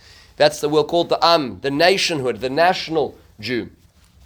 That's 0.41 0.63
the 0.63 0.71
we'll 0.71 0.85
call 0.85 1.03
it 1.03 1.11
the 1.11 1.23
Am, 1.23 1.61
the 1.61 1.71
nationhood, 1.71 2.41
the 2.41 2.49
national 2.49 3.15
Jew. 3.41 3.69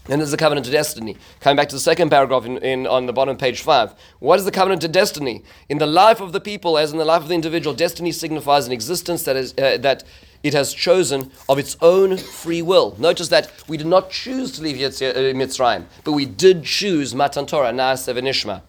And 0.09 0.21
there's 0.21 0.31
the 0.31 0.37
covenant 0.37 0.65
of 0.65 0.73
destiny. 0.73 1.17
Coming 1.41 1.57
back 1.57 1.69
to 1.71 1.75
the 1.75 1.81
second 1.81 2.09
paragraph 2.11 2.47
in, 2.47 2.59
in, 2.59 2.87
on 2.87 3.07
the 3.07 3.13
bottom 3.13 3.37
page 3.37 3.63
five. 3.63 3.95
What 4.21 4.39
is 4.39 4.45
the 4.45 4.53
covenant 4.53 4.85
of 4.85 4.93
destiny? 4.93 5.43
In 5.69 5.79
the 5.79 5.89
life 5.89 6.21
of 6.21 6.33
the 6.33 6.39
people, 6.39 6.79
as 6.79 6.93
in 6.93 6.99
the 6.99 7.05
life 7.05 7.23
of 7.23 7.27
the 7.27 7.35
individual, 7.35 7.75
destiny 7.75 8.13
signifies 8.13 8.69
an 8.69 8.73
existence 8.73 9.25
that 9.25 9.35
is 9.35 9.55
uh, 9.59 9.77
that 9.79 10.05
it 10.45 10.55
has 10.55 10.73
chosen 10.73 11.33
of 11.49 11.59
its 11.59 11.77
own 11.81 12.17
free 12.17 12.63
will. 12.63 12.95
Notice 12.97 13.27
that 13.31 13.51
we 13.67 13.77
did 13.77 13.89
not 13.89 14.09
choose 14.11 14.53
to 14.53 14.63
leave 14.63 14.77
Yitz- 14.77 15.03
uh, 15.03 15.35
Mitzrayim, 15.35 15.87
but 16.05 16.13
we 16.13 16.27
did 16.27 16.63
choose 16.63 17.13
Matan 17.13 17.45
Torah, 17.45 17.73
v'Nishma, 17.73 18.63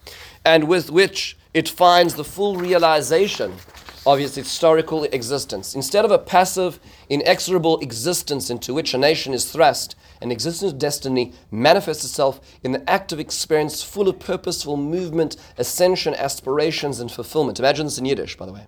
and 0.44 0.64
with 0.64 0.90
which 0.90 1.38
it 1.54 1.70
finds 1.70 2.16
the 2.16 2.24
full 2.24 2.56
realization 2.56 3.54
of 4.06 4.20
its 4.20 4.36
historical 4.36 5.04
existence. 5.06 5.76
Instead 5.76 6.06
of 6.06 6.12
a 6.12 6.20
passive, 6.20 6.80
inexorable 7.10 7.80
existence 7.80 8.50
into 8.50 8.74
which 8.74 8.94
a 8.94 8.98
nation 8.98 9.34
is 9.34 9.52
thrust, 9.52 9.96
an 10.22 10.32
existence 10.32 10.74
of 10.74 10.80
destiny 10.80 11.34
manifests 11.52 12.06
itself 12.06 12.40
in 12.64 12.72
the 12.72 12.90
active 12.90 13.20
experience 13.20 13.84
full 13.84 14.08
of 14.08 14.20
purposeful 14.20 14.78
movement, 14.78 15.36
ascension, 15.58 16.14
aspirations, 16.16 17.00
and 17.00 17.12
fulfillment. 17.12 17.60
Imagine 17.60 17.86
this 17.86 17.98
in 17.98 18.06
Yiddish, 18.06 18.38
by 18.38 18.46
the 18.46 18.54
way. 18.54 18.68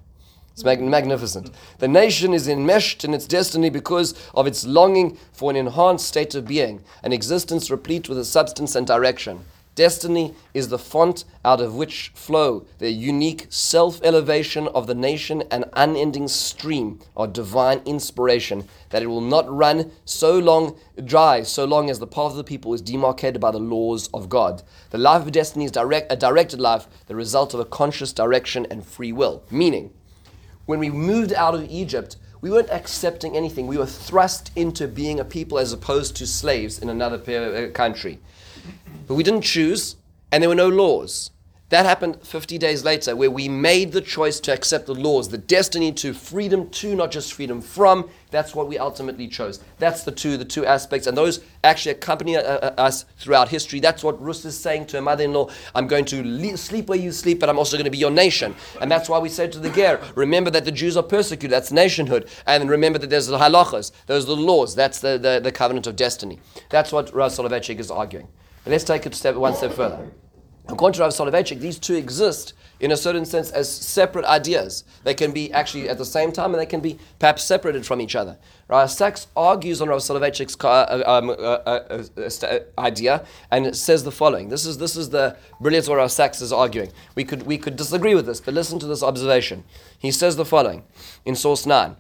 It's 0.54 0.64
mag- 0.64 0.82
magnificent. 0.82 1.52
The 1.78 1.88
nation 1.88 2.34
is 2.34 2.48
enmeshed 2.48 3.06
in 3.06 3.14
its 3.14 3.28
destiny 3.28 3.70
because 3.70 4.16
of 4.34 4.48
its 4.48 4.66
longing 4.66 5.16
for 5.32 5.52
an 5.52 5.56
enhanced 5.56 6.08
state 6.08 6.34
of 6.34 6.48
being, 6.48 6.84
an 7.04 7.14
existence 7.14 7.70
replete 7.70 8.10
with 8.10 8.18
a 8.18 8.26
substance 8.26 8.76
and 8.76 8.88
direction. 8.88 9.46
Destiny 9.78 10.34
is 10.56 10.70
the 10.70 10.80
font 10.80 11.24
out 11.46 11.62
of 11.62 11.76
which 11.76 12.12
flow 12.16 12.66
the 12.80 12.90
unique 12.90 13.46
self 13.52 14.02
elevation 14.04 14.68
of 14.70 14.88
the 14.88 14.96
nation 14.96 15.44
and 15.52 15.66
unending 15.74 16.28
stream 16.28 16.98
of 17.16 17.32
divine 17.32 17.82
inspiration, 17.86 18.68
that 18.90 19.04
it 19.04 19.06
will 19.06 19.22
not 19.22 19.48
run 19.48 19.92
so 20.04 20.40
long 20.40 20.76
dry, 21.06 21.44
so 21.44 21.64
long 21.64 21.92
as 21.92 22.00
the 22.00 22.08
path 22.08 22.32
of 22.32 22.38
the 22.38 22.44
people 22.44 22.74
is 22.74 22.82
demarcated 22.82 23.40
by 23.40 23.52
the 23.52 23.60
laws 23.60 24.10
of 24.16 24.30
God. 24.30 24.64
The 24.90 24.98
life 24.98 25.22
of 25.22 25.32
destiny 25.32 25.66
is 25.66 25.72
direct, 25.72 26.12
a 26.12 26.16
directed 26.16 26.60
life, 26.60 26.88
the 27.06 27.16
result 27.16 27.54
of 27.54 27.60
a 27.60 27.66
conscious 27.66 28.12
direction 28.12 28.66
and 28.72 28.84
free 28.84 29.12
will. 29.12 29.44
Meaning, 29.52 29.94
when 30.66 30.80
we 30.80 30.90
moved 30.90 31.34
out 31.34 31.54
of 31.54 31.70
Egypt, 31.70 32.18
we 32.42 32.50
weren't 32.50 32.72
accepting 32.72 33.38
anything. 33.38 33.68
We 33.68 33.78
were 33.78 33.86
thrust 33.86 34.50
into 34.56 34.88
being 34.88 35.20
a 35.20 35.24
people 35.24 35.60
as 35.60 35.72
opposed 35.72 36.16
to 36.16 36.26
slaves 36.26 36.80
in 36.80 36.90
another 36.90 37.18
uh, 37.18 37.72
country. 37.74 38.18
But 39.08 39.16
we 39.16 39.24
didn't 39.24 39.42
choose, 39.42 39.96
and 40.32 40.44
there 40.44 40.50
were 40.50 40.56
no 40.56 40.68
laws. 40.68 41.32
That 41.70 41.86
happened 41.86 42.26
50 42.26 42.58
days 42.58 42.86
later, 42.86 43.14
where 43.14 43.30
we 43.30 43.50
made 43.50 43.92
the 43.92 44.00
choice 44.00 44.40
to 44.42 44.54
accept 44.54 44.86
the 44.86 44.96
laws, 44.96 45.28
the 45.28 45.38
destiny 45.38 45.92
to 45.94 46.14
freedom 46.14 46.70
to, 46.70 46.96
not 46.96 47.12
just 47.12 47.34
freedom 47.34 47.60
from. 47.60 48.10
That's 48.32 48.56
what 48.56 48.70
we 48.70 48.78
ultimately 48.78 49.28
chose. 49.28 49.60
That's 49.78 50.04
the 50.04 50.14
two, 50.14 50.38
the 50.38 50.46
two 50.46 50.66
aspects, 50.66 51.08
and 51.08 51.18
those 51.18 51.42
actually 51.66 51.92
accompany 51.92 52.38
uh, 52.38 52.42
uh, 52.42 52.74
us 52.78 53.04
throughout 53.18 53.50
history. 53.50 53.82
That's 53.82 54.02
what 54.02 54.22
Rus 54.22 54.46
is 54.46 54.58
saying 54.58 54.86
to 54.88 54.98
her 54.98 55.02
mother-in-law: 55.02 55.50
"I'm 55.76 55.88
going 55.88 56.06
to 56.06 56.24
le- 56.24 56.56
sleep 56.56 56.88
where 56.88 56.98
you 56.98 57.12
sleep, 57.12 57.42
but 57.42 57.50
I'm 57.50 57.58
also 57.58 57.76
going 57.76 57.84
to 57.84 57.92
be 57.92 57.98
your 57.98 58.12
nation." 58.12 58.56
And 58.80 58.90
that's 58.90 59.10
why 59.10 59.20
we 59.20 59.28
say 59.28 59.50
to 59.50 59.60
the 59.60 59.70
Ger, 59.70 60.00
"Remember 60.16 60.50
that 60.52 60.64
the 60.64 60.72
Jews 60.72 60.96
are 60.96 61.04
persecuted. 61.04 61.52
That's 61.52 61.74
nationhood, 61.74 62.30
and 62.46 62.70
remember 62.70 62.98
that 63.00 63.10
there's 63.10 63.28
the 63.28 63.40
halachas. 63.40 63.92
Those 64.06 64.24
are 64.24 64.36
the 64.36 64.42
laws. 64.42 64.74
That's 64.74 65.00
the, 65.00 65.18
the, 65.18 65.42
the 65.44 65.52
covenant 65.52 65.86
of 65.86 65.98
destiny." 65.98 66.40
That's 66.70 66.94
what 66.94 67.14
Rav 67.14 67.34
Soloveitchik 67.34 67.78
is 67.78 67.92
arguing. 67.92 68.30
But 68.64 68.72
let's 68.72 68.86
take 68.86 69.06
it 69.06 69.16
step, 69.16 69.36
one 69.36 69.54
step 69.54 69.74
further. 69.74 70.10
According 70.70 70.98
to 70.98 71.02
Rav 71.02 71.12
Soloveitchik, 71.12 71.60
these 71.60 71.80
two 71.80 71.96
exist 71.96 72.54
in 72.80 72.92
a 72.92 72.98
certain 72.98 73.26
sense 73.26 73.52
as 73.52 73.70
separate 73.70 74.26
ideas. 74.26 74.84
They 75.04 75.14
can 75.14 75.32
be 75.32 75.52
actually 75.52 75.90
at 75.90 75.98
the 75.98 76.06
same 76.06 76.32
time 76.32 76.54
and 76.54 76.62
they 76.62 76.66
can 76.66 76.82
be 76.82 77.00
perhaps 77.20 77.44
separated 77.44 77.86
from 77.86 78.02
each 78.02 78.16
other. 78.16 78.38
Rav 78.68 78.92
Sacks 78.92 79.28
argues 79.36 79.82
on 79.82 79.90
Rav 79.90 80.00
Soloveitchik's 80.00 80.58
uh, 80.64 81.04
um, 81.06 81.30
uh, 81.30 81.34
uh, 81.34 82.04
uh, 82.18 82.60
idea 82.78 83.26
and 83.50 83.76
says 83.76 84.04
the 84.04 84.12
following. 84.12 84.50
This 84.50 84.66
is, 84.66 84.78
this 84.78 84.96
is 84.96 85.10
the 85.10 85.38
brilliance 85.60 85.88
of 85.88 85.96
Rav 85.96 86.12
Sacks 86.12 86.42
is 86.42 86.52
arguing. 86.52 86.92
We 87.16 87.24
could, 87.24 87.44
we 87.44 87.58
could 87.58 87.76
disagree 87.76 88.14
with 88.14 88.26
this, 88.26 88.42
but 88.42 88.54
listen 88.54 88.78
to 88.80 88.88
this 88.88 89.02
observation. 89.02 89.64
He 89.98 90.12
says 90.12 90.36
the 90.36 90.46
following 90.46 90.84
in 91.26 91.36
source 91.36 91.66
9. 91.66 91.96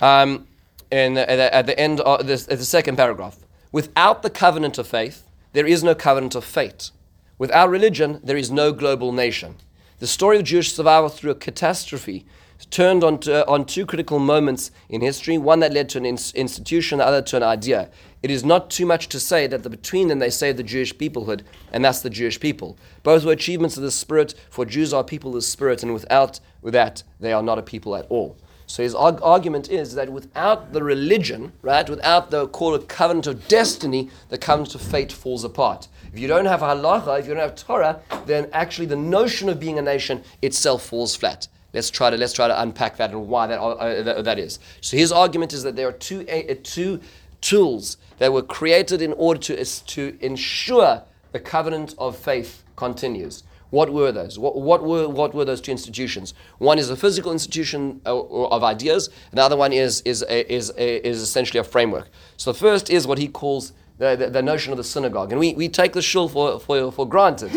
Um, 0.00 0.46
in, 0.90 1.18
at, 1.18 1.26
the, 1.36 1.54
at 1.54 1.66
the 1.66 1.78
end 1.78 2.00
of 2.00 2.26
this, 2.26 2.48
at 2.48 2.58
the 2.58 2.64
second 2.64 2.96
paragraph. 2.96 3.38
Without 3.72 4.22
the 4.22 4.30
covenant 4.30 4.78
of 4.78 4.86
faith, 4.86 5.28
there 5.52 5.66
is 5.66 5.82
no 5.84 5.94
covenant 5.94 6.34
of 6.34 6.44
fate. 6.44 6.90
Without 7.38 7.70
religion, 7.70 8.20
there 8.22 8.36
is 8.36 8.50
no 8.50 8.72
global 8.72 9.12
nation. 9.12 9.54
The 10.00 10.06
story 10.06 10.38
of 10.38 10.44
Jewish 10.44 10.72
survival 10.72 11.08
through 11.08 11.30
a 11.30 11.36
catastrophe 11.36 12.26
turned 12.70 13.04
on, 13.04 13.18
to, 13.20 13.46
on 13.46 13.64
two 13.64 13.86
critical 13.86 14.18
moments 14.18 14.72
in 14.88 15.00
history 15.00 15.38
one 15.38 15.60
that 15.60 15.72
led 15.72 15.88
to 15.90 15.98
an 15.98 16.04
ins- 16.04 16.34
institution, 16.34 16.98
the 16.98 17.06
other 17.06 17.22
to 17.22 17.36
an 17.36 17.42
idea. 17.44 17.88
It 18.22 18.32
is 18.32 18.44
not 18.44 18.70
too 18.70 18.84
much 18.84 19.08
to 19.10 19.20
say 19.20 19.46
that 19.46 19.62
the, 19.62 19.70
between 19.70 20.08
them 20.08 20.18
they 20.18 20.30
saved 20.30 20.58
the 20.58 20.64
Jewish 20.64 20.94
peoplehood, 20.96 21.42
and 21.72 21.84
that's 21.84 22.02
the 22.02 22.10
Jewish 22.10 22.40
people. 22.40 22.76
Both 23.04 23.24
were 23.24 23.32
achievements 23.32 23.76
of 23.76 23.84
the 23.84 23.92
Spirit, 23.92 24.34
for 24.50 24.64
Jews 24.64 24.92
are 24.92 25.04
people 25.04 25.30
of 25.30 25.36
the 25.36 25.42
Spirit, 25.42 25.84
and 25.84 25.94
without 25.94 26.40
that, 26.64 27.04
they 27.20 27.32
are 27.32 27.42
not 27.42 27.58
a 27.58 27.62
people 27.62 27.94
at 27.94 28.06
all. 28.08 28.36
So 28.66 28.82
his 28.82 28.94
arg- 28.94 29.22
argument 29.22 29.70
is 29.70 29.94
that 29.94 30.10
without 30.10 30.72
the 30.72 30.82
religion, 30.82 31.52
right, 31.62 31.88
without 31.88 32.30
the 32.30 32.48
call 32.48 32.74
of 32.74 32.86
covenant 32.88 33.26
of 33.26 33.48
destiny, 33.48 34.10
the 34.28 34.36
covenant 34.36 34.74
of 34.74 34.82
fate 34.82 35.12
falls 35.12 35.44
apart. 35.44 35.88
If 36.12 36.18
you 36.18 36.28
don't 36.28 36.46
have 36.46 36.60
halacha, 36.60 37.20
if 37.20 37.26
you 37.26 37.34
don't 37.34 37.42
have 37.42 37.54
Torah, 37.54 38.00
then 38.26 38.48
actually 38.52 38.86
the 38.86 38.96
notion 38.96 39.48
of 39.48 39.60
being 39.60 39.78
a 39.78 39.82
nation 39.82 40.22
itself 40.42 40.84
falls 40.84 41.14
flat. 41.14 41.48
Let's 41.74 41.90
try 41.90 42.10
to 42.10 42.16
let's 42.16 42.32
try 42.32 42.48
to 42.48 42.62
unpack 42.62 42.96
that 42.96 43.10
and 43.10 43.28
why 43.28 43.46
that 43.46 43.60
uh, 43.60 44.02
that, 44.02 44.24
that 44.24 44.38
is. 44.38 44.58
So 44.80 44.96
his 44.96 45.12
argument 45.12 45.52
is 45.52 45.62
that 45.64 45.76
there 45.76 45.88
are 45.88 45.92
two 45.92 46.26
uh, 46.28 46.54
two 46.62 47.00
tools 47.40 47.98
that 48.18 48.32
were 48.32 48.42
created 48.42 49.02
in 49.02 49.12
order 49.12 49.40
to 49.40 49.64
to 49.64 50.18
ensure 50.20 51.02
the 51.32 51.40
covenant 51.40 51.94
of 51.98 52.16
faith 52.16 52.64
continues. 52.76 53.42
What 53.70 53.92
were 53.92 54.12
those? 54.12 54.38
What, 54.38 54.56
what, 54.56 54.82
were, 54.82 55.08
what 55.08 55.34
were 55.34 55.44
those 55.44 55.60
two 55.60 55.72
institutions? 55.72 56.32
One 56.56 56.78
is 56.78 56.88
a 56.88 56.96
physical 56.96 57.32
institution 57.32 58.00
uh, 58.06 58.18
of 58.18 58.64
ideas, 58.64 59.10
and 59.30 59.38
the 59.38 59.42
other 59.42 59.58
one 59.58 59.74
is, 59.74 60.00
is, 60.06 60.22
is, 60.22 60.70
is 60.70 61.20
essentially 61.20 61.60
a 61.60 61.64
framework. 61.64 62.08
So 62.38 62.52
the 62.52 62.58
first 62.58 62.88
is 62.88 63.06
what 63.06 63.18
he 63.18 63.28
calls 63.28 63.72
the, 63.98 64.16
the, 64.16 64.30
the 64.30 64.42
notion 64.42 64.72
of 64.72 64.76
the 64.76 64.84
synagogue. 64.84 65.32
And 65.32 65.40
we, 65.40 65.54
we 65.54 65.68
take 65.68 65.92
the 65.92 66.02
shul 66.02 66.28
for, 66.28 66.58
for, 66.60 66.90
for 66.90 67.06
granted, 67.08 67.52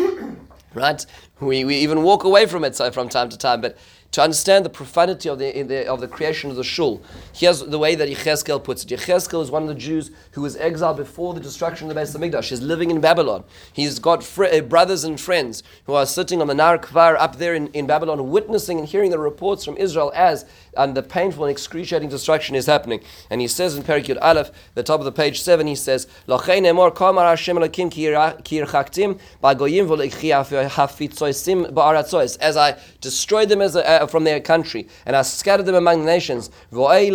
right? 0.74 1.04
We, 1.40 1.64
we 1.64 1.76
even 1.76 2.02
walk 2.02 2.24
away 2.24 2.46
from 2.46 2.64
it 2.64 2.76
so 2.76 2.90
from 2.90 3.08
time 3.08 3.28
to 3.30 3.38
time, 3.38 3.60
but 3.60 3.76
to 4.12 4.22
understand 4.22 4.64
the 4.64 4.70
profanity 4.70 5.28
of 5.28 5.38
the, 5.38 5.62
the, 5.62 5.86
of 5.86 6.00
the 6.00 6.08
creation 6.08 6.50
of 6.50 6.56
the 6.56 6.64
shul. 6.64 7.02
Here's 7.34 7.60
the 7.60 7.78
way 7.78 7.94
that 7.94 8.08
Yechezkel 8.08 8.62
puts 8.62 8.84
it. 8.84 8.90
Yechezkel 8.90 9.42
is 9.42 9.50
one 9.50 9.62
of 9.62 9.68
the 9.68 9.74
Jews 9.74 10.10
who 10.32 10.42
was 10.42 10.54
exiled 10.56 10.98
before 10.98 11.32
the 11.34 11.40
destruction 11.40 11.88
of 11.88 11.94
the 11.94 12.00
Beis 12.00 12.16
Hamikdash. 12.16 12.50
He's 12.50 12.60
living 12.60 12.90
in 12.90 13.00
Babylon. 13.00 13.42
He's 13.72 13.98
got 13.98 14.22
fr- 14.22 14.44
uh, 14.44 14.60
brothers 14.60 15.04
and 15.04 15.18
friends 15.18 15.62
who 15.86 15.94
are 15.94 16.06
sitting 16.06 16.40
on 16.40 16.46
the 16.46 16.54
Nar 16.54 16.78
Kvar 16.78 17.16
up 17.18 17.36
there 17.36 17.54
in, 17.54 17.68
in 17.68 17.86
Babylon, 17.86 18.30
witnessing 18.30 18.78
and 18.78 18.86
hearing 18.86 19.10
the 19.10 19.18
reports 19.18 19.64
from 19.64 19.76
Israel 19.78 20.12
as 20.14 20.44
and 20.76 20.94
the 20.94 21.02
painful 21.02 21.44
and 21.44 21.50
excruciating 21.50 22.08
destruction 22.08 22.54
is 22.54 22.66
happening. 22.66 23.00
And 23.30 23.40
he 23.40 23.48
says 23.48 23.76
in 23.76 23.82
Perikut 23.82 24.18
Aleph, 24.22 24.50
the 24.74 24.82
top 24.82 25.00
of 25.00 25.04
the 25.04 25.12
page 25.12 25.40
seven, 25.42 25.66
he 25.66 25.74
says. 25.74 26.06
As 32.40 32.56
I 32.56 32.78
destroyed 33.00 33.48
them 33.48 33.60
as 33.60 33.76
a, 33.76 34.01
from 34.06 34.24
their 34.24 34.40
country, 34.40 34.88
and 35.06 35.16
I 35.16 35.22
scattered 35.22 35.66
them 35.66 35.74
among 35.74 36.00
the 36.00 36.06
nations. 36.06 36.50
I 36.72 37.10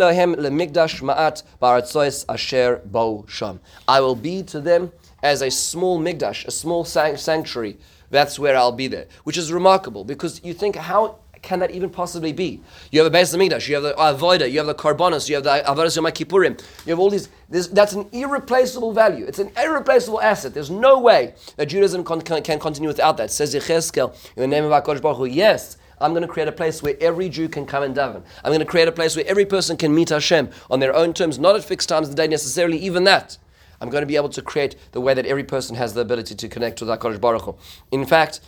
will 4.00 4.14
be 4.14 4.42
to 4.42 4.60
them 4.60 4.92
as 5.22 5.42
a 5.42 5.50
small 5.50 6.00
migdash, 6.00 6.46
a 6.46 6.50
small 6.50 6.84
sanctuary. 6.84 7.78
That's 8.10 8.38
where 8.38 8.56
I'll 8.56 8.72
be 8.72 8.86
there, 8.86 9.06
which 9.24 9.36
is 9.36 9.52
remarkable 9.52 10.04
because 10.04 10.42
you 10.42 10.54
think 10.54 10.76
how 10.76 11.18
can 11.42 11.60
that 11.60 11.70
even 11.70 11.90
possibly 11.90 12.32
be? 12.32 12.60
You 12.90 13.02
have 13.02 13.12
a 13.12 13.16
Beis 13.16 13.34
Hamikdash, 13.34 13.68
you 13.68 13.74
have 13.74 13.84
the 13.84 13.94
Avodah, 13.94 14.50
you 14.50 14.58
have 14.58 14.66
the 14.66 14.74
Karbonos, 14.74 15.28
you 15.28 15.36
have 15.36 15.44
the 15.44 15.62
Avodah 15.66 15.94
Yom 15.94 16.06
Kippurim, 16.06 16.60
you 16.84 16.90
have 16.90 16.98
all 16.98 17.10
these. 17.10 17.28
That's 17.48 17.92
an 17.92 18.08
irreplaceable 18.12 18.92
value. 18.92 19.24
It's 19.24 19.38
an 19.38 19.50
irreplaceable 19.56 20.20
asset. 20.20 20.52
There's 20.52 20.70
no 20.70 20.98
way 20.98 21.34
that 21.56 21.66
Judaism 21.66 22.04
con, 22.04 22.20
can, 22.20 22.42
can 22.42 22.58
continue 22.58 22.88
without 22.88 23.16
that. 23.18 23.30
Says 23.30 23.54
Yechezkel 23.54 24.14
in 24.36 24.42
the 24.42 24.46
name 24.46 24.64
of 24.64 24.70
HaKadosh 24.70 25.00
Baruch 25.00 25.18
Hu, 25.18 25.24
yes, 25.26 25.76
I'm 26.00 26.12
going 26.12 26.22
to 26.22 26.28
create 26.28 26.48
a 26.48 26.52
place 26.52 26.82
where 26.82 26.96
every 27.00 27.28
Jew 27.28 27.48
can 27.48 27.66
come 27.66 27.82
and 27.82 27.94
daven. 27.94 28.22
I'm 28.44 28.50
going 28.50 28.60
to 28.60 28.66
create 28.66 28.88
a 28.88 28.92
place 28.92 29.16
where 29.16 29.26
every 29.26 29.46
person 29.46 29.76
can 29.76 29.94
meet 29.94 30.10
Hashem 30.10 30.50
on 30.70 30.80
their 30.80 30.94
own 30.94 31.12
terms, 31.12 31.38
not 31.38 31.56
at 31.56 31.64
fixed 31.64 31.88
times 31.88 32.08
of 32.08 32.16
the 32.16 32.22
day 32.22 32.28
necessarily, 32.28 32.78
even 32.78 33.04
that. 33.04 33.38
I'm 33.80 33.90
going 33.90 34.02
to 34.02 34.06
be 34.06 34.16
able 34.16 34.28
to 34.30 34.42
create 34.42 34.76
the 34.92 35.00
way 35.00 35.14
that 35.14 35.26
every 35.26 35.44
person 35.44 35.76
has 35.76 35.94
the 35.94 36.00
ability 36.00 36.34
to 36.34 36.48
connect 36.48 36.80
with 36.80 36.88
HaKadosh 36.88 37.20
Baruch 37.20 37.42
Hu. 37.42 37.56
In 37.92 38.04
fact, 38.04 38.40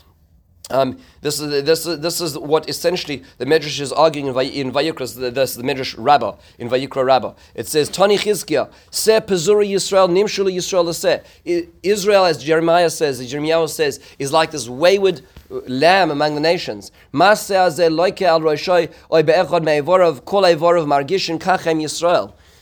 um, 0.70 0.98
this 1.20 1.40
is 1.40 1.64
this 1.64 1.84
is 1.84 1.98
this 2.00 2.20
is 2.20 2.38
what 2.38 2.68
essentially 2.68 3.24
the 3.38 3.44
Medrash 3.44 3.80
is 3.80 3.92
arguing 3.92 4.28
in, 4.28 4.34
Vay, 4.34 4.46
in 4.46 4.70
Vayikra. 4.70 5.34
This 5.34 5.54
the 5.56 5.62
Medrash 5.62 5.94
Rabbah 5.98 6.36
in 6.58 6.68
Vayikra 6.68 7.04
Rabbah. 7.04 7.34
It 7.54 7.66
says 7.66 7.88
Tani 7.88 8.16
Chizkiah 8.16 8.70
Se 8.90 9.20
Pezuri 9.20 9.68
Yisrael 9.68 10.08
Nimshulu 10.08 10.52
Yisrael. 10.52 11.70
Israel, 11.82 12.24
as 12.24 12.42
Jeremiah 12.42 12.90
says, 12.90 13.20
as 13.20 13.30
Jeremiah 13.30 13.66
says, 13.66 14.00
is 14.18 14.32
like 14.32 14.52
this 14.52 14.68
wayward 14.68 15.22
lamb 15.50 16.10
among 16.10 16.34
the 16.34 16.40
nations. 16.40 16.90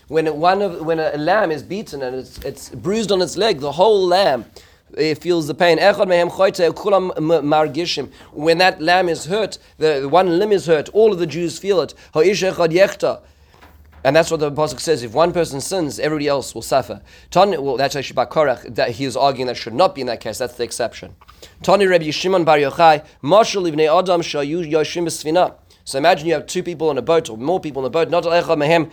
When 0.09 0.27
one 0.41 0.63
of 0.63 0.81
when 0.81 0.99
a 0.99 1.17
lamb 1.19 1.51
is 1.51 1.63
beaten 1.63 2.03
and 2.03 2.17
it's, 2.17 2.39
it's 2.39 2.71
bruised 2.71 3.13
on 3.13 3.21
its 3.21 3.37
leg, 3.37 3.61
the 3.61 3.73
whole 3.73 4.07
lamb 4.07 4.47
it 4.97 5.19
feels 5.19 5.47
the 5.47 5.55
pain. 5.55 5.79
When 8.33 8.59
that 8.59 8.81
lamb 8.81 9.09
is 9.09 9.27
hurt, 9.27 9.59
the 9.77 10.09
one 10.09 10.39
limb 10.39 10.53
is 10.53 10.67
hurt, 10.67 10.89
all 10.95 11.13
of 11.13 11.19
the 11.19 11.27
Jews 11.27 11.59
feel 11.59 11.83
it. 11.83 11.93
And 14.09 14.17
that's 14.17 14.31
what 14.31 14.41
the 14.41 14.47
Apostle 14.47 14.79
says. 14.79 15.03
If 15.03 15.13
one 15.13 15.33
person 15.33 15.61
sins, 15.61 16.01
everybody 16.01 16.29
else 16.29 16.55
will 16.55 16.63
suffer. 16.63 17.03
Tani, 17.31 17.59
well, 17.59 17.77
that's 17.77 17.95
actually 17.95 18.15
by 18.15 18.25
Korach, 18.25 18.75
that 18.75 18.93
he 18.93 19.05
is 19.05 19.19
arguing 19.19 19.49
that 19.49 19.59
should 19.59 19.75
not 19.75 19.95
be 19.95 20.01
in 20.01 20.07
that 20.07 20.23
case. 20.23 20.39
That's 20.39 20.55
the 20.55 20.65
exception. 20.65 21.15
Tani 21.63 22.11
Shimon 22.11 22.43
Bar 22.43 22.57
Yochai, 22.57 23.01
Adam 23.01 24.23
Shayu 24.23 24.67
Yoshim. 24.67 25.55
So 25.85 25.99
imagine 25.99 26.27
you 26.27 26.33
have 26.33 26.47
two 26.47 26.63
people 26.63 26.89
on 26.89 26.97
a 26.97 27.03
boat, 27.03 27.29
or 27.29 27.37
more 27.37 27.61
people 27.61 27.83
on 27.83 27.87
a 27.87 27.91
boat. 27.91 28.09
Not 28.09 28.25
mehem 28.25 28.91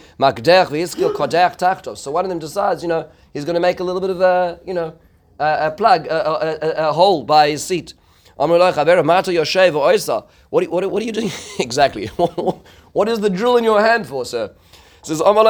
So 1.97 2.11
one 2.11 2.25
of 2.25 2.29
them 2.29 2.39
decides, 2.39 2.83
you 2.83 2.89
know, 2.89 3.07
he's 3.31 3.45
going 3.45 3.53
to 3.53 3.61
make 3.61 3.79
a 3.79 3.85
little 3.85 4.01
bit 4.01 4.09
of 4.09 4.19
a, 4.19 4.59
you 4.65 4.73
know, 4.73 4.95
a, 5.39 5.67
a 5.67 5.71
plug, 5.71 6.07
a, 6.07 6.61
a, 6.61 6.89
a, 6.89 6.91
hole 6.91 7.23
by 7.23 7.51
his 7.51 7.63
seat. 7.63 7.93
What, 8.35 8.49
what 8.59 8.77
are 10.83 11.05
you 11.05 11.11
doing 11.13 11.31
exactly? 11.59 12.07
what 12.91 13.07
is 13.07 13.21
the 13.21 13.29
drill 13.29 13.55
in 13.55 13.63
your 13.63 13.79
hand 13.79 14.07
for, 14.07 14.25
sir? 14.25 14.53
Says, 15.05 15.21
I 15.21 15.33
got 15.33 15.47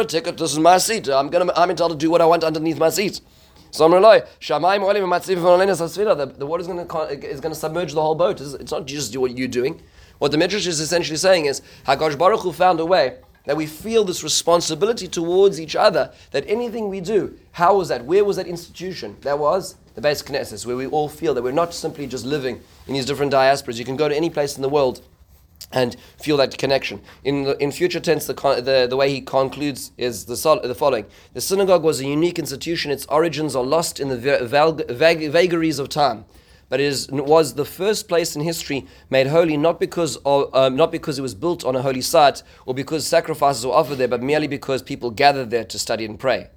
a 0.00 0.04
ticket, 0.04 0.36
this 0.38 0.52
is 0.52 0.58
my 0.58 0.76
seat. 0.78 1.08
I'm 1.08 1.28
gonna 1.28 1.52
I'm 1.54 1.70
entitled 1.70 2.00
to 2.00 2.04
do 2.04 2.10
what 2.10 2.20
I 2.20 2.26
want 2.26 2.42
underneath 2.42 2.78
my 2.78 2.88
seat. 2.90 3.20
So 3.70 3.88
the, 3.88 3.98
the 6.36 6.46
water 6.46 6.60
is 6.60 6.66
to 6.66 7.30
is 7.30 7.40
to 7.40 7.54
submerge 7.54 7.92
the 7.92 8.02
whole 8.02 8.16
boat. 8.16 8.40
It's 8.40 8.72
not 8.72 8.86
just 8.86 9.16
what 9.16 9.38
you're 9.38 9.46
doing. 9.46 9.80
What 10.18 10.32
the 10.32 10.38
Midrash 10.38 10.66
is 10.66 10.80
essentially 10.80 11.16
saying 11.16 11.46
is 11.46 11.62
Hakadosh 11.86 12.18
Baruch 12.18 12.40
Hu 12.40 12.52
found 12.52 12.80
a 12.80 12.84
way 12.84 13.18
that 13.44 13.56
we 13.56 13.66
feel 13.66 14.02
this 14.02 14.24
responsibility 14.24 15.06
towards 15.06 15.60
each 15.60 15.76
other. 15.76 16.12
That 16.32 16.44
anything 16.48 16.88
we 16.88 17.00
do, 17.00 17.38
how 17.52 17.76
was 17.76 17.86
that? 17.88 18.04
Where 18.04 18.24
was 18.24 18.36
that 18.36 18.48
institution? 18.48 19.16
That 19.20 19.38
was 19.38 19.76
the 19.94 20.00
Beis 20.00 20.24
Knesset, 20.24 20.66
where 20.66 20.76
we 20.76 20.86
all 20.86 21.08
feel 21.08 21.34
that 21.34 21.42
we're 21.42 21.52
not 21.52 21.72
simply 21.72 22.08
just 22.08 22.26
living 22.26 22.62
in 22.88 22.94
these 22.94 23.06
different 23.06 23.32
diasporas. 23.32 23.78
You 23.78 23.84
can 23.84 23.96
go 23.96 24.08
to 24.08 24.16
any 24.16 24.28
place 24.28 24.56
in 24.56 24.62
the 24.62 24.68
world 24.68 25.02
and 25.72 25.96
feel 26.18 26.36
that 26.36 26.56
connection. 26.58 27.00
In 27.24 27.44
the, 27.44 27.56
in 27.62 27.72
future 27.72 28.00
tense, 28.00 28.26
the, 28.26 28.34
the, 28.34 28.86
the 28.88 28.96
way 28.96 29.10
he 29.10 29.20
concludes 29.20 29.92
is 29.98 30.24
the, 30.24 30.60
the 30.62 30.74
following: 30.74 31.06
The 31.34 31.40
synagogue 31.40 31.82
was 31.82 32.00
a 32.00 32.06
unique 32.06 32.38
institution. 32.38 32.90
Its 32.90 33.06
origins 33.06 33.56
are 33.56 33.64
lost 33.64 34.00
in 34.00 34.08
the 34.08 34.16
vag- 34.16 35.30
vagaries 35.30 35.78
of 35.78 35.88
time, 35.88 36.24
but 36.68 36.80
it 36.80 36.84
is, 36.84 37.08
was 37.10 37.54
the 37.54 37.64
first 37.64 38.08
place 38.08 38.36
in 38.36 38.42
history 38.42 38.86
made 39.10 39.26
holy 39.26 39.56
not 39.56 39.80
because 39.80 40.16
of, 40.24 40.54
um, 40.54 40.76
not 40.76 40.92
because 40.92 41.18
it 41.18 41.22
was 41.22 41.34
built 41.34 41.64
on 41.64 41.76
a 41.76 41.82
holy 41.82 42.00
site 42.00 42.42
or 42.64 42.74
because 42.74 43.06
sacrifices 43.06 43.66
were 43.66 43.72
offered 43.72 43.98
there, 43.98 44.08
but 44.08 44.22
merely 44.22 44.48
because 44.48 44.82
people 44.82 45.10
gathered 45.10 45.50
there 45.50 45.64
to 45.64 45.78
study 45.78 46.04
and 46.04 46.18
pray. 46.18 46.48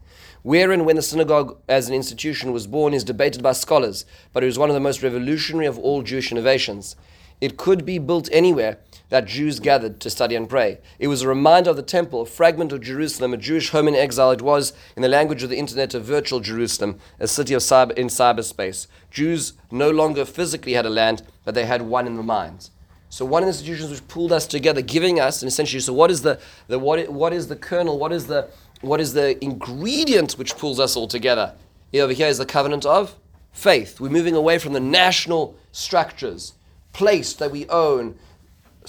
Where 0.41 0.71
and 0.71 0.85
when 0.85 0.95
the 0.95 1.01
synagogue 1.01 1.59
as 1.67 1.89
an 1.89 1.95
institution 1.95 2.53
was 2.53 2.65
born 2.65 2.93
is 2.93 3.03
debated 3.03 3.43
by 3.43 3.51
scholars, 3.51 4.05
but 4.31 4.43
it 4.43 4.45
was 4.47 4.57
one 4.57 4.69
of 4.69 4.73
the 4.73 4.79
most 4.79 5.03
revolutionary 5.03 5.65
of 5.65 5.77
all 5.77 6.01
Jewish 6.01 6.31
innovations. 6.31 6.95
It 7.41 7.57
could 7.57 7.85
be 7.85 7.99
built 7.99 8.29
anywhere 8.31 8.77
that 9.09 9.25
Jews 9.25 9.59
gathered 9.59 9.99
to 9.99 10.09
study 10.09 10.35
and 10.35 10.47
pray. 10.47 10.79
It 10.99 11.07
was 11.07 11.21
a 11.21 11.27
reminder 11.27 11.71
of 11.71 11.75
the 11.75 11.81
temple, 11.81 12.21
a 12.21 12.25
fragment 12.25 12.71
of 12.71 12.81
Jerusalem, 12.81 13.33
a 13.33 13.37
Jewish 13.37 13.71
home 13.71 13.87
in 13.87 13.95
exile. 13.95 14.31
It 14.31 14.41
was, 14.41 14.73
in 14.95 15.01
the 15.01 15.07
language 15.07 15.43
of 15.43 15.49
the 15.49 15.57
internet, 15.57 15.93
a 15.93 15.99
virtual 15.99 16.39
Jerusalem, 16.39 16.99
a 17.19 17.27
city 17.27 17.53
of 17.53 17.61
cyber, 17.61 17.91
in 17.93 18.07
cyberspace. 18.07 18.87
Jews 19.09 19.53
no 19.71 19.89
longer 19.89 20.25
physically 20.25 20.73
had 20.73 20.85
a 20.85 20.91
land, 20.91 21.23
but 21.43 21.55
they 21.55 21.65
had 21.65 21.81
one 21.81 22.05
in 22.05 22.15
the 22.15 22.23
minds. 22.23 22.71
So 23.09 23.25
one 23.25 23.41
of 23.41 23.47
the 23.47 23.51
institutions 23.51 23.89
which 23.89 24.07
pulled 24.07 24.31
us 24.31 24.45
together, 24.45 24.83
giving 24.83 25.19
us, 25.19 25.41
and 25.41 25.49
essentially, 25.49 25.79
so 25.79 25.93
what 25.93 26.11
is 26.11 26.21
the, 26.21 26.39
the 26.67 26.77
what, 26.77 27.09
what 27.09 27.33
is 27.33 27.47
the 27.47 27.55
kernel, 27.55 27.97
what 27.97 28.11
is 28.11 28.27
the, 28.27 28.49
what 28.81 29.01
is 29.01 29.13
the 29.13 29.43
ingredient 29.43 30.33
which 30.33 30.55
pulls 30.55 30.79
us 30.79 30.95
all 30.95 31.07
together? 31.07 31.55
Here, 31.91 32.03
over 32.03 32.13
here 32.13 32.27
is 32.27 32.37
the 32.37 32.45
covenant 32.45 32.85
of 32.85 33.15
faith. 33.51 33.99
We're 33.99 34.09
moving 34.09 34.35
away 34.35 34.59
from 34.59 34.73
the 34.73 34.79
national 34.79 35.55
structures, 35.71 36.53
place 36.93 37.33
that 37.33 37.49
we 37.49 37.67
own, 37.67 38.15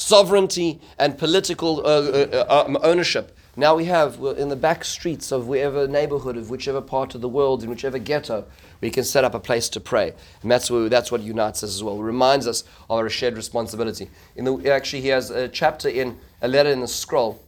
sovereignty 0.00 0.80
and 0.98 1.18
political 1.18 1.80
uh, 1.86 1.90
uh, 1.90 2.64
um, 2.66 2.78
ownership. 2.82 3.36
Now 3.56 3.74
we 3.74 3.84
have 3.86 4.14
in 4.38 4.48
the 4.48 4.56
back 4.56 4.84
streets 4.84 5.30
of 5.32 5.46
whatever 5.46 5.86
neighborhood, 5.86 6.36
of 6.36 6.48
whichever 6.48 6.80
part 6.80 7.14
of 7.14 7.20
the 7.20 7.28
world, 7.28 7.62
in 7.62 7.68
whichever 7.68 7.98
ghetto, 7.98 8.46
we 8.80 8.90
can 8.90 9.04
set 9.04 9.24
up 9.24 9.34
a 9.34 9.40
place 9.40 9.68
to 9.70 9.80
pray. 9.80 10.14
And 10.40 10.50
that's, 10.50 10.70
what, 10.70 10.90
that's 10.90 11.12
what 11.12 11.20
unites 11.20 11.62
us 11.62 11.74
as 11.74 11.82
well. 11.82 12.00
It 12.00 12.04
reminds 12.04 12.46
us 12.46 12.62
of 12.88 12.98
our 12.98 13.10
shared 13.10 13.36
responsibility. 13.36 14.08
In 14.36 14.44
the, 14.44 14.72
actually, 14.72 15.02
he 15.02 15.08
has 15.08 15.30
a 15.30 15.48
chapter 15.48 15.88
in 15.88 16.18
a 16.40 16.48
letter 16.48 16.70
in 16.70 16.80
the 16.80 16.88
scroll 16.88 17.44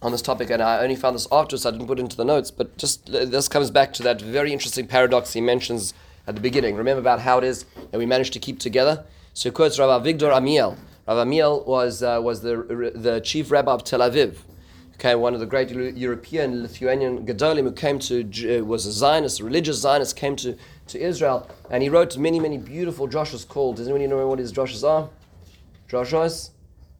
on 0.00 0.10
this 0.10 0.22
topic, 0.22 0.50
and 0.50 0.60
I 0.60 0.82
only 0.82 0.96
found 0.96 1.14
this 1.14 1.28
afterwards, 1.30 1.62
so 1.62 1.68
I 1.68 1.72
didn't 1.72 1.86
put 1.86 2.00
into 2.00 2.16
the 2.16 2.24
notes, 2.24 2.50
but 2.50 2.76
just 2.76 3.08
uh, 3.10 3.24
this 3.24 3.46
comes 3.46 3.70
back 3.70 3.92
to 3.94 4.02
that 4.02 4.20
very 4.20 4.52
interesting 4.52 4.88
paradox 4.88 5.34
he 5.34 5.40
mentions 5.40 5.94
at 6.26 6.34
the 6.34 6.40
beginning. 6.40 6.74
Remember 6.74 7.00
about 7.00 7.20
how 7.20 7.38
it 7.38 7.44
is 7.44 7.64
that 7.92 7.98
we 7.98 8.06
managed 8.06 8.32
to 8.32 8.40
keep 8.40 8.58
together? 8.58 9.04
So 9.34 9.48
he 9.48 9.52
quotes 9.52 9.78
Rabbi 9.78 10.04
Avigdor 10.04 10.36
Amiel, 10.36 10.76
Rav 11.06 11.18
Amiel 11.18 11.64
was, 11.64 12.02
uh, 12.02 12.20
was 12.22 12.42
the, 12.42 12.92
the 12.94 13.20
chief 13.20 13.50
rabbi 13.50 13.72
of 13.72 13.82
Tel 13.82 14.00
Aviv. 14.00 14.36
Okay, 14.94 15.16
one 15.16 15.34
of 15.34 15.40
the 15.40 15.46
great 15.46 15.70
European 15.70 16.62
Lithuanian 16.62 17.26
Gedolim 17.26 17.64
who 17.64 17.72
came 17.72 17.98
to, 17.98 18.20
uh, 18.20 18.64
was 18.64 18.86
a 18.86 18.92
Zionist, 18.92 19.40
a 19.40 19.44
religious 19.44 19.78
Zionist, 19.78 20.14
came 20.14 20.36
to, 20.36 20.56
to 20.86 21.00
Israel, 21.00 21.50
and 21.70 21.82
he 21.82 21.88
wrote 21.88 22.16
many, 22.16 22.38
many 22.38 22.56
beautiful 22.56 23.08
drushes 23.08 23.46
called, 23.46 23.76
does 23.76 23.88
anyone 23.88 24.08
know 24.08 24.28
what 24.28 24.38
his 24.38 24.52
drushes 24.52 24.88
are? 24.88 25.08
Drushes? 25.88 26.50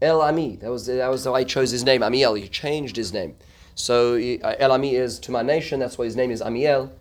El 0.00 0.20
Ami. 0.20 0.56
That 0.56 0.70
was, 0.70 0.86
that 0.86 1.08
was 1.08 1.24
how 1.24 1.34
I 1.34 1.44
chose 1.44 1.70
his 1.70 1.84
name, 1.84 2.02
Amiel. 2.02 2.34
He 2.34 2.48
changed 2.48 2.96
his 2.96 3.12
name. 3.12 3.36
So 3.76 4.16
uh, 4.16 4.56
El 4.58 4.72
Ami 4.72 4.96
is 4.96 5.20
to 5.20 5.30
my 5.30 5.42
nation, 5.42 5.78
that's 5.78 5.96
why 5.96 6.06
his 6.06 6.16
name 6.16 6.32
is 6.32 6.40
Amiel. 6.40 6.92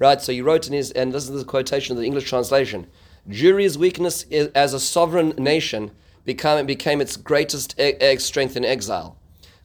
Right, 0.00 0.20
so 0.20 0.32
he 0.32 0.42
wrote 0.42 0.66
in 0.66 0.72
his, 0.72 0.90
and 0.90 1.12
this 1.12 1.28
is 1.28 1.38
the 1.38 1.44
quotation 1.44 1.92
of 1.92 2.00
the 2.00 2.06
English 2.06 2.28
translation 2.28 2.88
Jewry's 3.28 3.78
weakness 3.78 4.24
is, 4.24 4.48
as 4.48 4.72
a 4.74 4.80
sovereign 4.80 5.34
nation 5.38 5.92
became, 6.28 6.66
became 6.66 7.00
its 7.00 7.16
greatest 7.16 7.74
e- 7.80 8.18
strength 8.18 8.54
in 8.54 8.64
exile. 8.64 9.16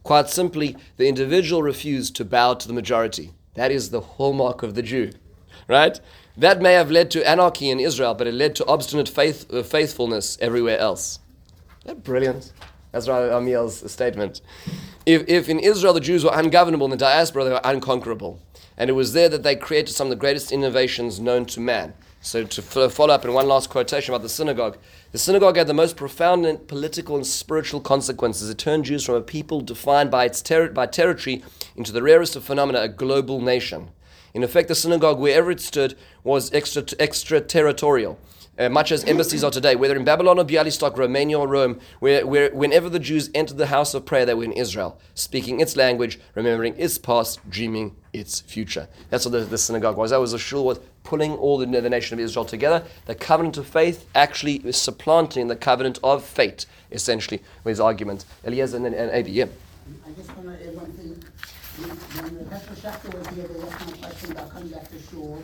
Quite 0.04 0.30
simply, 0.30 0.78
the 0.96 1.10
individual 1.10 1.62
refused 1.62 2.16
to 2.16 2.26
bow 2.26 2.54
to 2.54 2.68
the 2.68 2.74
majority. 2.74 3.34
That 3.56 3.70
is 3.70 3.90
the 3.90 4.00
hallmark 4.00 4.64
of 4.64 4.74
the 4.74 4.82
Jew, 4.82 5.12
right? 5.68 6.00
That 6.38 6.62
may 6.62 6.74
have 6.74 6.90
led 6.90 7.12
to 7.12 7.30
anarchy 7.30 7.70
in 7.70 7.82
Israel, 7.82 8.14
but 8.14 8.28
it 8.28 8.34
led 8.34 8.56
to 8.56 8.66
obstinate 8.66 9.10
faith, 9.10 9.54
uh, 9.54 9.62
faithfulness 9.62 10.38
everywhere 10.40 10.80
else. 10.80 11.20
That 11.84 12.02
brilliant? 12.02 12.54
That's 12.94 13.10
Rabbi 13.10 13.36
Amiel's 13.36 13.92
statement. 13.92 14.40
If, 15.06 15.28
if 15.28 15.50
in 15.50 15.60
Israel 15.60 15.94
the 15.94 16.00
Jews 16.00 16.24
were 16.24 16.32
ungovernable, 16.34 16.86
in 16.86 16.92
the 16.92 16.98
diaspora 16.98 17.44
they 17.44 17.52
were 17.52 17.62
unconquerable. 17.66 18.40
And 18.78 18.90
it 18.90 18.94
was 18.94 19.12
there 19.12 19.30
that 19.30 19.44
they 19.44 19.58
created 19.58 19.94
some 19.94 20.08
of 20.08 20.12
the 20.12 20.16
greatest 20.16 20.52
innovations 20.52 21.20
known 21.20 21.46
to 21.48 21.60
man. 21.60 21.94
So, 22.26 22.46
to 22.46 22.90
follow 22.90 23.14
up 23.14 23.26
in 23.26 23.34
one 23.34 23.50
last 23.50 23.70
quotation 23.70 24.14
about 24.14 24.24
the 24.24 24.30
synagogue, 24.30 24.78
the 25.12 25.18
synagogue 25.18 25.58
had 25.58 25.68
the 25.68 25.74
most 25.74 25.98
profound 25.98 26.70
political 26.70 27.18
and 27.18 27.28
spiritual 27.28 27.82
consequences. 27.82 28.50
It 28.50 28.58
turned 28.58 28.86
Jews 28.86 29.04
from 29.04 29.16
a 29.16 29.22
people 29.22 29.60
defined 29.60 30.10
by 30.10 30.24
its 30.24 30.42
ter- 30.42 30.70
by 30.70 30.86
territory 30.86 31.44
into 31.76 31.92
the 31.92 32.02
rarest 32.02 32.38
of 32.38 32.46
phenomena, 32.46 32.80
a 32.80 32.88
global 32.88 33.42
nation. 33.42 33.90
In 34.34 34.42
effect, 34.42 34.70
the 34.70 34.74
synagogue, 34.74 35.20
wherever 35.20 35.52
it 35.52 35.60
stood, 35.60 35.98
was 36.24 36.50
extra, 36.54 36.86
extraterritorial. 36.98 38.18
Uh, 38.58 38.70
much 38.70 38.92
as 38.92 39.04
embassies 39.06 39.44
are 39.44 39.50
today, 39.50 39.76
whether 39.76 39.96
in 39.96 40.04
Babylon 40.04 40.38
or 40.38 40.46
Bialystok, 40.46 40.96
Romania 40.96 41.40
or 41.40 41.48
Rome, 41.48 41.80
where, 42.00 42.26
where 42.28 42.52
whenever 42.52 42.88
the 42.88 43.00
Jews 43.00 43.32
entered 43.34 43.58
the 43.58 43.68
house 43.68 43.96
of 43.96 44.06
prayer, 44.06 44.28
they 44.28 44.36
were 44.36 44.44
in 44.44 44.52
Israel, 44.52 45.00
speaking 45.16 45.60
its 45.60 45.76
language, 45.76 46.20
remembering 46.36 46.76
its 46.78 47.00
past, 47.00 47.40
dreaming 47.50 47.96
its 48.14 48.42
future. 48.42 48.88
That's 49.10 49.26
what 49.26 49.32
the, 49.32 49.40
the 49.40 49.58
synagogue 49.58 49.98
was. 49.98 50.12
That 50.12 50.20
was 50.20 50.34
a 50.34 50.40
shul 50.40 50.68
with 50.68 50.82
pulling 51.04 51.32
all 51.32 51.58
the, 51.58 51.66
the 51.66 51.90
nation 51.90 52.20
of 52.20 52.24
Israel 52.24 52.46
together. 52.46 52.86
The 53.08 53.16
covenant 53.16 53.58
of 53.58 53.66
faith 53.66 54.08
actually 54.14 54.58
is 54.58 54.78
supplanting 54.78 55.48
the 55.48 55.56
covenant 55.56 55.98
of 56.04 56.24
fate, 56.24 56.68
essentially, 56.92 57.42
with 57.64 57.72
his 57.72 57.80
argument. 57.80 58.24
Eliezer 58.46 58.78
and, 58.78 58.86
and, 58.86 59.12
Abi, 59.12 59.32
yeah. 59.32 59.46
I 60.06 60.12
just 60.12 60.30
want 60.38 60.50
to 60.50 60.68
add 60.68 60.76
one 60.76 60.92
thing. 60.92 61.24
When 61.76 61.90
the 62.38 62.44
was 63.18 63.28
here, 63.30 63.48
they 63.48 63.62
asked 63.68 63.90
a 63.90 63.98
question 63.98 64.32
about 64.32 64.52
coming 64.52 64.70
back 64.70 64.88
to 64.92 65.00
shul. 65.10 65.42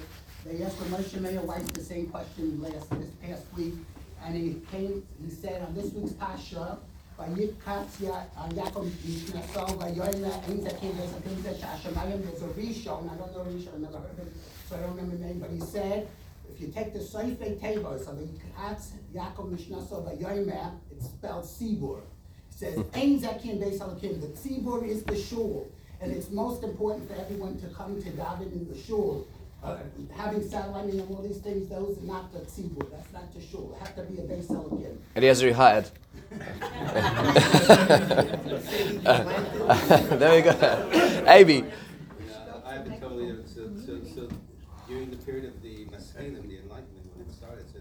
They 0.50 0.64
asked 0.64 0.80
Moshe 0.90 1.22
Meir 1.22 1.42
Weiss 1.42 1.62
the 1.74 1.84
same 1.84 2.08
question 2.08 2.60
last 2.60 2.90
this 2.90 3.12
past 3.22 3.46
week, 3.56 3.76
and 4.26 4.36
he 4.36 4.60
came. 4.72 5.06
He 5.24 5.30
said 5.30 5.62
on 5.62 5.76
this 5.76 5.94
week's 5.94 6.14
Pasha, 6.14 6.80
Vayikatz 7.20 8.10
uh, 8.10 8.24
Yaakov 8.48 8.90
Yishnasol 8.90 9.78
Vayoyna 9.78 10.50
Ein 10.50 10.58
Zakim 10.58 10.94
Vezakim 10.94 11.54
Shashamayim. 11.54 12.26
There's 12.26 12.42
a 12.42 12.48
Rishon. 12.48 13.14
I 13.14 13.18
don't 13.18 13.32
know 13.32 13.46
Rishon. 13.48 13.76
I 13.76 13.78
never 13.78 14.00
heard 14.00 14.18
of 14.18 14.26
it, 14.26 14.34
so 14.68 14.76
I 14.76 14.80
don't 14.80 14.96
remember 14.96 15.18
the 15.18 15.26
name. 15.26 15.38
But 15.38 15.52
he 15.52 15.60
said, 15.60 16.08
if 16.52 16.60
you 16.60 16.70
take 16.70 16.94
the 16.94 17.00
Seifei 17.00 17.60
Tevos 17.60 18.08
of 18.08 18.18
Vayikatz 18.18 18.94
Yaakov 19.14 19.56
Yishnasol 19.56 20.20
Vayoyna, 20.20 20.72
it's 20.90 21.06
spelled 21.06 21.46
Sibur. 21.46 22.00
It 22.00 22.58
says 22.58 22.78
Ein 22.96 23.20
Zakim 23.20 23.60
Vezalakim. 23.60 24.20
The 24.20 24.50
Sibur 24.50 24.84
is 24.84 25.04
the 25.04 25.16
shul, 25.16 25.68
and 26.02 26.12
it's 26.12 26.32
most 26.32 26.64
important 26.64 27.08
for 27.08 27.22
everyone 27.22 27.62
to 27.62 27.68
come 27.68 28.02
to 28.02 28.10
daven 28.10 28.52
in 28.52 28.68
the 28.68 28.76
shul 28.76 29.28
uh, 29.64 29.78
having 30.16 30.48
satellite 30.48 30.86
and 30.86 31.02
all 31.02 31.22
these 31.22 31.38
things, 31.38 31.68
those 31.70 31.98
are 31.98 32.06
not 32.06 32.32
the 32.32 32.40
tzibur. 32.40 32.90
That's 32.92 33.12
not 33.12 33.34
the 33.34 33.42
shul. 33.42 33.76
It 33.76 33.86
have 33.86 33.96
to 33.96 34.04
be 34.04 34.20
a 34.20 34.24
base 34.24 34.50
again. 34.50 35.00
Eliezer 35.16 35.54
hired. 35.54 35.90
there 40.20 40.36
we 40.36 40.42
go. 40.42 40.52
Abi. 41.28 41.66
I 42.66 42.74
have 42.74 42.86
to 42.86 43.00
tell 43.00 43.20
you, 43.20 43.44
so, 43.46 43.70
so, 43.86 44.02
so 44.04 44.30
during 44.88 45.10
the 45.10 45.18
period 45.18 45.46
of 45.46 45.62
the 45.62 45.86
Maskilim, 45.86 46.48
the 46.48 46.60
Enlightenment, 46.60 47.16
when 47.16 47.26
it 47.28 47.32
started, 47.32 47.66
so 47.72 47.80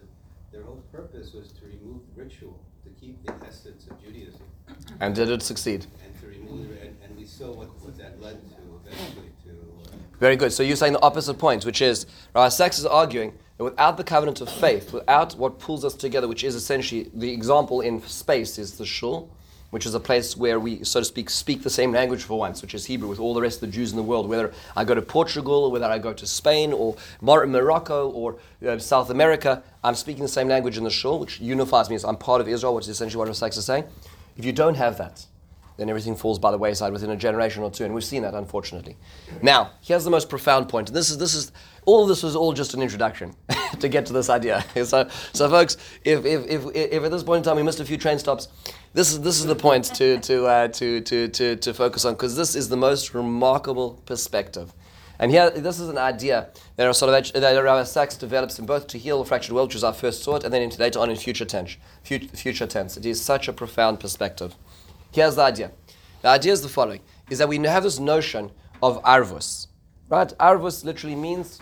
their 0.53 0.63
whole 0.63 0.83
purpose 0.93 1.33
was 1.33 1.53
to 1.53 1.67
remove 1.67 2.01
ritual 2.17 2.61
to 2.89 3.01
keep 3.01 3.25
the 3.25 3.33
essence 3.47 3.87
of 3.91 4.03
Judaism 4.03 4.41
And 5.01 5.15
did 5.15 5.31
it 5.31 5.43
succeed? 5.43 5.87
and 6.05 6.21
to 6.21 6.27
remove, 6.27 6.71
and, 6.83 6.97
and 7.05 7.17
we 7.17 7.25
saw 7.25 7.53
what, 7.53 7.69
what 7.83 7.97
that 7.99 8.21
led 8.21 8.39
to 8.51 8.57
eventually 8.87 9.31
to. 9.45 9.51
Uh, 9.51 9.97
Very 10.21 10.37
good. 10.37 10.53
So 10.53 10.63
you're 10.63 10.77
saying 10.77 10.95
the 10.95 11.03
opposite 11.03 11.35
point, 11.35 11.65
which 11.65 11.83
is 11.83 12.07
Rabbi 12.35 12.49
Sacks 12.49 12.79
is 12.79 12.87
arguing 12.87 13.33
that 13.57 13.65
without 13.65 13.97
the 13.97 14.05
covenant 14.05 14.41
of 14.41 14.49
faith, 14.49 14.93
without 14.93 15.35
what 15.37 15.59
pulls 15.59 15.85
us 15.85 15.95
together, 15.95 16.29
which 16.29 16.45
is 16.45 16.55
essentially 16.55 17.11
the 17.15 17.33
example 17.33 17.81
in 17.81 18.01
space 18.03 18.59
is 18.59 18.79
the 18.79 18.87
shul, 18.87 19.29
which 19.71 19.85
is 19.85 19.95
a 19.95 20.01
place 20.01 20.37
where 20.37 20.59
we, 20.59 20.83
so 20.85 21.01
to 21.01 21.05
speak, 21.05 21.29
speak 21.29 21.63
the 21.63 21.71
same 21.71 21.93
language 21.93 22.23
for 22.23 22.39
once, 22.39 22.63
which 22.63 22.75
is 22.75 22.87
Hebrew, 22.87 23.09
with 23.09 23.21
all 23.21 23.35
the 23.35 23.43
rest 23.43 23.57
of 23.57 23.69
the 23.69 23.75
Jews 23.75 23.91
in 23.91 23.97
the 23.97 24.03
world. 24.03 24.29
Whether 24.29 24.53
I 24.75 24.85
go 24.85 24.95
to 24.95 25.03
Portugal, 25.03 25.65
or 25.65 25.71
whether 25.71 25.87
I 25.87 25.99
go 25.99 26.13
to 26.13 26.27
Spain, 26.27 26.73
or 26.73 26.97
Mor- 27.21 27.47
Morocco, 27.47 28.11
or 28.11 28.39
uh, 28.67 28.79
South 28.79 29.11
America, 29.11 29.63
I'm 29.85 29.95
speaking 29.95 30.23
the 30.23 30.29
same 30.29 30.49
language 30.49 30.79
in 30.79 30.85
the 30.85 30.91
shul, 30.91 31.19
which 31.19 31.41
unifies 31.41 31.91
me 31.91 31.97
as 31.97 32.05
I'm 32.05 32.17
part 32.17 32.41
of 32.41 32.49
Israel, 32.49 32.75
which 32.75 32.85
is 32.85 32.91
essentially 32.91 33.19
what 33.19 33.29
Rabbi 33.29 33.37
Sacks 33.37 33.57
is 33.57 33.67
saying. 33.67 33.85
If 34.37 34.45
you 34.45 34.53
don't 34.53 34.77
have 34.77 34.97
that, 34.99 35.27
then 35.79 35.89
everything 35.89 36.17
falls 36.17 36.39
by 36.39 36.51
the 36.51 36.59
wayside 36.59 36.93
within 36.93 37.11
a 37.11 37.17
generation 37.17 37.63
or 37.63 37.71
two, 37.71 37.85
and 37.85 37.95
we've 37.95 38.05
seen 38.05 38.23
that 38.23 38.35
unfortunately. 38.35 38.97
Now, 39.43 39.71
here's 39.81 40.05
the 40.05 40.11
most 40.11 40.29
profound 40.29 40.69
point, 40.69 40.89
and 40.89 40.97
this 40.97 41.09
is 41.09 41.19
this 41.19 41.35
is 41.35 41.53
all 41.85 42.07
this 42.07 42.23
was 42.23 42.35
all 42.35 42.53
just 42.53 42.75
an 42.75 42.83
introduction 42.83 43.35
to 43.81 43.89
get 43.89 44.05
to 44.07 44.13
this 44.13 44.29
idea. 44.29 44.65
So, 44.85 45.09
so 45.33 45.49
folks, 45.51 45.77
if, 46.05 46.25
if, 46.25 46.47
if, 46.47 46.75
if 46.75 47.03
at 47.03 47.11
this 47.11 47.23
point 47.23 47.39
in 47.39 47.45
time 47.45 47.57
we 47.57 47.63
missed 47.63 47.81
a 47.81 47.85
few 47.85 47.97
train 47.97 48.19
stops, 48.19 48.49
this 48.95 49.13
is 49.13 49.21
this 49.21 49.39
is 49.41 49.47
the 49.47 49.55
point 49.55 49.85
to 49.97 50.19
to 50.21 50.47
uh, 50.47 50.69
to, 50.69 51.01
to, 51.01 51.29
to 51.29 51.57
to 51.57 51.75
focus 51.75 52.05
on 52.05 52.15
because 52.15 52.37
this 52.37 52.55
is 52.55 52.69
the 52.69 52.77
most 52.77 53.15
remarkable 53.15 54.03
perspective. 54.07 54.73
And 55.21 55.33
here, 55.33 55.51
this 55.51 55.81
is 55.81 55.89
an 55.89 55.99
idea 55.99 56.49
that 56.77 56.87
our 56.87 56.95
sort 56.95 57.13
of 57.13 57.33
that 57.33 57.63
Rabbi 57.63 57.83
Sacks 57.83 58.17
develops 58.17 58.59
in 58.59 58.67
both 58.67 58.87
to 58.89 58.99
heal 58.99 59.19
the 59.19 59.29
fractured 59.29 59.53
world, 59.53 59.69
which 59.69 59.77
is 59.77 59.83
our 59.85 59.93
first 59.93 60.25
thought, 60.25 60.45
and 60.45 60.53
then 60.53 60.63
into 60.63 60.79
later 60.79 61.01
on 61.01 61.11
in 61.11 61.17
future 61.17 61.45
tense. 61.45 61.77
Future, 62.05 62.29
future 62.29 62.67
tense. 62.67 62.97
It 62.97 63.05
is 63.05 63.21
such 63.21 63.49
a 63.49 63.53
profound 63.53 63.99
perspective. 63.99 64.55
Here's 65.11 65.35
the 65.35 65.43
idea. 65.43 65.73
The 66.23 66.29
idea 66.29 66.53
is 66.53 66.63
the 66.63 66.69
following: 66.69 67.01
is 67.31 67.39
that 67.39 67.49
we 67.49 67.59
have 67.59 67.83
this 67.83 67.99
notion 67.99 68.53
of 68.81 69.03
arvus, 69.03 69.67
right? 70.09 70.33
Arvus 70.39 70.85
literally 70.85 71.17
means 71.17 71.61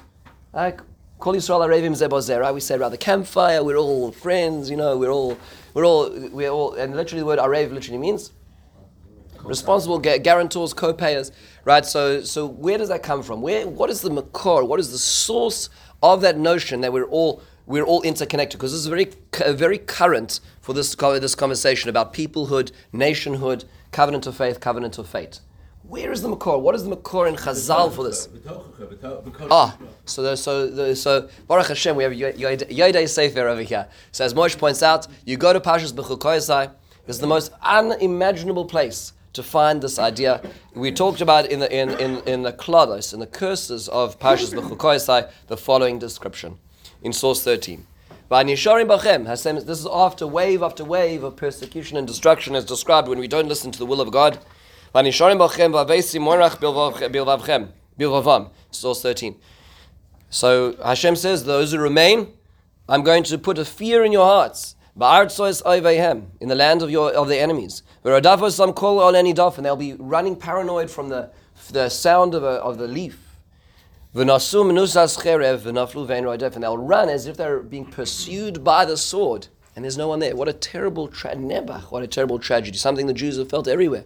like 0.53 0.81
Kol 1.19 1.35
Yisrael 1.35 1.67
Arevim 1.67 1.93
Zebozeh, 1.93 2.39
right? 2.39 2.53
We 2.53 2.61
say 2.61 2.77
the 2.77 2.99
campfire, 2.99 3.65
we're 3.65 3.79
all 3.79 4.13
friends, 4.13 4.69
you 4.69 4.77
know, 4.77 4.99
we're 4.99 5.11
all, 5.11 5.39
we're 5.77 5.85
all, 5.85 6.11
we're 6.33 6.49
all, 6.49 6.73
and 6.73 6.97
literally 6.97 7.21
the 7.21 7.27
word 7.27 7.39
Arev 7.39 7.71
literally 7.71 7.99
means 7.99 8.33
responsible 9.45 9.99
gu- 9.99 10.19
guarantors, 10.21 10.73
co-payers, 10.73 11.33
right? 11.67 11.85
So, 11.85 12.23
so 12.23 12.47
where 12.47 12.79
does 12.79 12.89
that 12.89 13.03
come 13.03 13.23
from? 13.23 13.43
Where, 13.43 13.69
what 13.69 13.91
is 13.91 14.01
the 14.01 14.09
makor? 14.09 14.67
What 14.67 14.81
is 14.81 14.91
the 14.91 14.97
source 14.97 15.69
of 16.03 16.23
that 16.23 16.39
notion 16.39 16.81
that 16.81 16.95
we're 16.95 17.05
all 17.05 17.43
we're 17.67 17.85
all 17.85 18.01
interconnected? 18.03 18.59
Because 18.59 18.73
this 18.73 18.81
is 18.81 18.87
very 18.87 19.11
very 19.55 19.77
current 19.77 20.41
for 20.63 20.73
this 20.73 20.95
this 20.95 21.35
conversation 21.35 21.91
about 21.91 22.15
peoplehood, 22.15 22.73
nationhood, 22.91 23.67
covenant 23.93 24.27
of 24.27 24.35
faith, 24.35 24.61
covenant 24.61 24.97
of 24.97 25.07
fate. 25.07 25.41
Where 25.89 26.11
is 26.11 26.21
the 26.21 26.29
makor? 26.29 26.61
What 26.61 26.75
is 26.75 26.85
the 26.85 26.97
makor 26.97 27.29
in 27.29 27.37
Chazal 27.37 27.93
for 27.93 28.03
this? 28.03 28.29
Ah, 29.51 29.77
so 30.05 30.23
the, 30.23 30.37
so 30.37 30.69
the, 30.69 30.97
so 30.97 31.29
Baruch 31.47 31.69
Hashem, 31.69 31.95
we 31.95 32.03
have 32.03 32.13
Yodei 32.13 33.09
Sefer 33.09 33.47
over 33.47 33.63
here. 33.63 33.87
So 34.11 34.25
as 34.25 34.35
Moshe 34.35 34.59
points 34.59 34.83
out, 34.83 35.07
you 35.25 35.37
go 35.37 35.53
to 35.53 35.61
Pashas 35.61 35.93
Bechukoyasai. 35.93 36.73
It's 37.07 37.19
the 37.19 37.27
most 37.29 37.53
unimaginable 37.63 38.65
place 38.65 39.13
to 39.35 39.45
find 39.45 39.81
this 39.81 39.99
idea. 39.99 40.43
We 40.75 40.91
talked 40.91 41.21
about 41.21 41.47
in 41.47 41.61
the 41.61 41.73
in 41.73 41.91
in, 42.01 42.19
in 42.27 42.43
the 42.43 42.53
Klalos, 42.53 43.15
in 43.15 43.21
the 43.21 43.27
curses 43.27 43.89
of 43.89 44.19
Pashas 44.19 44.53
Bechukoyasai, 44.55 45.31
the 45.47 45.57
following 45.57 46.01
description 46.01 46.59
in 47.01 47.13
source 47.13 47.45
thirteen. 47.45 47.87
V'anisharim 48.29 48.89
Hashem, 49.25 49.55
this 49.67 49.79
is 49.79 49.87
after 49.87 50.27
wave 50.27 50.65
after 50.65 50.83
wave 50.83 51.23
of 51.23 51.37
persecution 51.37 51.97
and 51.97 52.09
destruction 52.09 52.57
as 52.57 52.65
described 52.65 53.07
when 53.07 53.21
we 53.21 53.29
don't 53.29 53.47
listen 53.47 53.71
to 53.71 53.79
the 53.79 53.87
will 53.87 54.01
of 54.01 54.11
God. 54.11 54.41
V'anisharim 54.95 55.39
bachem 55.39 55.73
v'avesim 55.73 56.23
morach 56.23 56.59
bilvavchem, 56.59 57.69
bilvavam, 57.99 58.51
source 58.71 59.03
13. 59.03 59.37
So 60.31 60.77
Hashem 60.83 61.17
says, 61.17 61.45
those 61.45 61.73
who 61.73 61.79
remain, 61.79 62.33
I'm 62.89 63.03
going 63.03 63.25
to 63.25 63.39
put 63.39 63.59
a 63.59 63.65
fear 63.65 64.05
in 64.05 64.13
your 64.13 64.25
hearts. 64.25 64.75
In 64.99 65.03
the 65.03 66.55
land 66.57 66.83
of 66.83 66.91
your 66.91 67.13
of 67.13 67.29
the 67.29 67.39
enemies. 67.39 67.83
And 68.03 68.25
they'll 69.65 69.77
be 69.77 69.93
running 69.95 70.37
paranoid 70.37 70.91
from 70.91 71.11
the 71.11 71.31
the 71.71 71.89
sound 71.89 72.35
of, 72.35 72.43
a, 72.45 72.63
of 72.63 72.79
the 72.79 72.87
leaf. 72.87 73.19
And 74.15 74.29
they'll 74.29 74.39
run 76.79 77.09
as 77.11 77.27
if 77.27 77.37
they're 77.37 77.61
being 77.61 77.85
pursued 77.85 78.65
by 78.65 78.85
the 78.87 78.97
sword, 78.97 79.49
and 79.75 79.85
there's 79.85 79.99
no 79.99 80.09
one 80.09 80.21
there. 80.21 80.35
What 80.35 80.49
a 80.49 80.55
terrible 80.55 81.09
what 81.09 82.03
a 82.03 82.07
terrible 82.07 82.39
tragedy. 82.39 82.79
Something 82.79 83.07
the 83.07 83.13
Jews 83.13 83.37
have 83.37 83.51
felt 83.51 83.69
everywhere. 83.69 84.05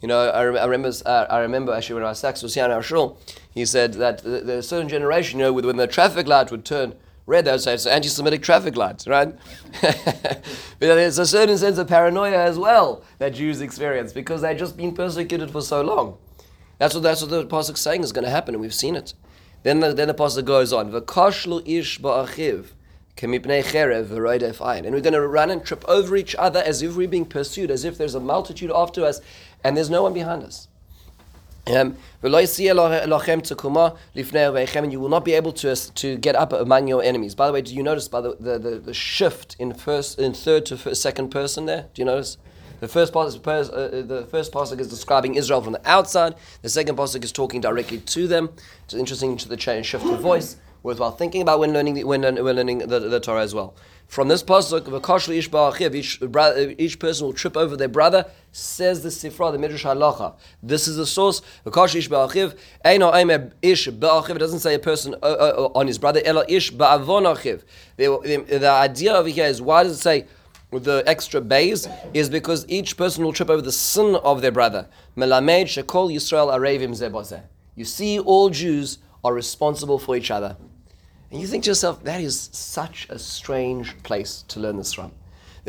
You 0.00 0.08
know, 0.08 0.28
I, 0.28 0.42
I 0.42 0.64
remember. 0.64 0.92
Uh, 1.04 1.26
I 1.28 1.40
remember 1.40 1.72
actually 1.72 2.00
when 2.00 2.14
Sacks 2.14 2.42
was 2.42 2.54
here 2.54 2.64
in 2.64 2.70
our 2.70 2.82
shul, 2.82 3.18
he 3.50 3.64
said 3.64 3.94
that 3.94 4.22
the, 4.22 4.40
the 4.40 4.62
certain 4.62 4.88
generation, 4.88 5.40
you 5.40 5.46
know, 5.46 5.52
when 5.52 5.76
the 5.76 5.86
traffic 5.86 6.26
light 6.28 6.50
would 6.50 6.64
turn 6.64 6.94
red, 7.26 7.44
they 7.44 7.52
would 7.52 7.60
say 7.60 7.74
it's 7.74 7.84
an 7.84 7.92
anti-Semitic 7.92 8.42
traffic 8.42 8.76
light, 8.76 9.04
right? 9.06 9.34
but 9.82 10.42
there's 10.78 11.18
a 11.18 11.26
certain 11.26 11.58
sense 11.58 11.78
of 11.78 11.88
paranoia 11.88 12.44
as 12.44 12.58
well 12.58 13.02
that 13.18 13.34
Jews 13.34 13.60
experience 13.60 14.12
because 14.12 14.40
they've 14.42 14.56
just 14.56 14.76
been 14.76 14.94
persecuted 14.94 15.50
for 15.50 15.60
so 15.60 15.82
long. 15.82 16.16
That's 16.78 16.94
what 16.94 17.02
that's 17.02 17.20
what 17.20 17.30
the 17.30 17.44
pasuk's 17.46 17.80
saying 17.80 18.02
is 18.02 18.12
going 18.12 18.24
to 18.24 18.30
happen, 18.30 18.54
and 18.54 18.62
we've 18.62 18.74
seen 18.74 18.94
it. 18.94 19.14
Then 19.64 19.80
the, 19.80 19.92
then 19.92 20.06
the 20.06 20.14
pasuk 20.14 20.44
goes 20.44 20.72
on, 20.72 20.92
"V'kashlu 20.92 21.62
ish 21.66 22.00
ba'achiv." 22.00 22.66
And 23.20 23.32
we're 23.32 23.40
going 25.00 25.12
to 25.12 25.26
run 25.26 25.50
and 25.50 25.64
trip 25.64 25.84
over 25.88 26.14
each 26.16 26.36
other 26.36 26.60
as 26.60 26.82
if 26.82 26.94
we're 26.94 27.08
being 27.08 27.24
pursued, 27.24 27.68
as 27.68 27.84
if 27.84 27.98
there's 27.98 28.14
a 28.14 28.20
multitude 28.20 28.70
after 28.72 29.04
us, 29.04 29.20
and 29.64 29.76
there's 29.76 29.90
no 29.90 30.02
one 30.02 30.12
behind 30.12 30.42
us. 30.42 30.68
Um, 31.68 31.96
and 32.22 32.32
you 34.92 35.00
will 35.00 35.08
not 35.08 35.24
be 35.24 35.34
able 35.34 35.52
to, 35.52 35.76
to 35.76 36.16
get 36.16 36.34
up 36.34 36.52
among 36.52 36.88
your 36.88 37.02
enemies. 37.02 37.34
By 37.34 37.46
the 37.46 37.52
way, 37.52 37.60
do 37.60 37.74
you 37.74 37.82
notice 37.82 38.08
by 38.08 38.22
the, 38.22 38.36
the, 38.40 38.58
the, 38.58 38.78
the 38.78 38.94
shift 38.94 39.54
in 39.58 39.74
first 39.74 40.18
in 40.18 40.32
third 40.32 40.64
to 40.66 40.78
first, 40.78 41.02
second 41.02 41.28
person 41.28 41.66
there? 41.66 41.88
Do 41.92 42.00
you 42.00 42.06
notice? 42.06 42.38
The 42.80 42.88
first 42.88 43.12
pasuk, 43.12 43.42
pers- 43.42 43.70
uh, 43.70 44.04
the 44.06 44.24
first 44.30 44.52
pasuk 44.52 44.78
is 44.78 44.88
describing 44.88 45.34
Israel 45.34 45.60
from 45.60 45.72
the 45.72 45.82
outside. 45.84 46.36
The 46.62 46.68
second 46.68 46.96
pasuk 46.96 47.24
is 47.24 47.32
talking 47.32 47.60
directly 47.60 47.98
to 47.98 48.26
them. 48.28 48.50
It's 48.84 48.94
interesting 48.94 49.36
to 49.38 49.48
the 49.48 49.56
change 49.56 49.86
shift 49.86 50.06
of 50.06 50.20
voice. 50.20 50.56
Worthwhile 50.84 51.10
thinking 51.10 51.42
about 51.42 51.58
when 51.58 51.72
learning 51.72 51.94
the, 51.94 52.04
when, 52.04 52.22
when 52.22 52.56
learning 52.56 52.78
the, 52.78 53.00
the 53.00 53.20
Torah 53.20 53.42
as 53.42 53.52
well. 53.54 53.74
From 54.08 54.28
this 54.28 54.42
pasuk, 54.42 55.94
each 55.94 56.20
each 56.78 56.98
person 56.98 57.26
will 57.26 57.34
trip 57.34 57.56
over 57.58 57.76
their 57.76 57.88
brother. 57.88 58.24
Says 58.52 59.02
the 59.02 59.10
Sifra, 59.10 59.52
the 59.52 59.58
Midrash 59.58 59.84
Halacha. 59.84 60.34
This 60.62 60.88
is 60.88 60.96
the 60.96 61.04
source. 61.04 61.42
It 61.66 61.72
doesn't 64.38 64.60
say 64.60 64.74
a 64.74 64.78
person 64.78 65.14
uh, 65.22 65.26
uh, 65.26 65.70
on 65.74 65.86
his 65.86 65.98
brother. 65.98 66.20
The, 66.22 66.32
the, 67.96 68.58
the 68.58 68.70
idea 68.70 69.12
over 69.12 69.28
here 69.28 69.44
is 69.44 69.60
why 69.60 69.82
does 69.82 69.92
it 69.92 70.00
say 70.00 70.26
the 70.70 71.02
extra 71.06 71.42
bays 71.42 71.86
is 72.14 72.30
because 72.30 72.64
each 72.66 72.96
person 72.96 73.24
will 73.24 73.34
trip 73.34 73.50
over 73.50 73.60
the 73.60 73.72
sin 73.72 74.16
of 74.16 74.40
their 74.40 74.52
brother. 74.52 74.88
You 77.76 77.84
see, 77.84 78.18
all 78.18 78.50
Jews 78.50 78.98
are 79.22 79.34
responsible 79.34 79.98
for 79.98 80.16
each 80.16 80.30
other. 80.30 80.56
And 81.30 81.40
you 81.40 81.46
think 81.46 81.64
to 81.64 81.70
yourself, 81.70 82.02
that 82.04 82.20
is 82.20 82.48
such 82.52 83.06
a 83.10 83.18
strange 83.18 84.02
place 84.02 84.44
to 84.48 84.60
learn 84.60 84.76
this 84.78 84.94
from. 84.94 85.12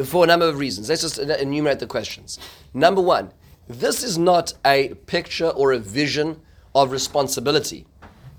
For 0.06 0.24
a 0.24 0.28
number 0.28 0.48
of 0.48 0.58
reasons. 0.58 0.88
Let's 0.88 1.02
just 1.02 1.20
enumerate 1.20 1.80
the 1.80 1.88
questions. 1.88 2.40
Number 2.74 3.02
one, 3.02 3.34
this 3.68 4.04
is 4.04 4.18
not 4.18 4.54
a 4.66 4.94
picture 5.06 5.50
or 5.50 5.74
a 5.74 5.80
vision 5.80 6.40
of 6.74 6.92
responsibility. 6.92 7.86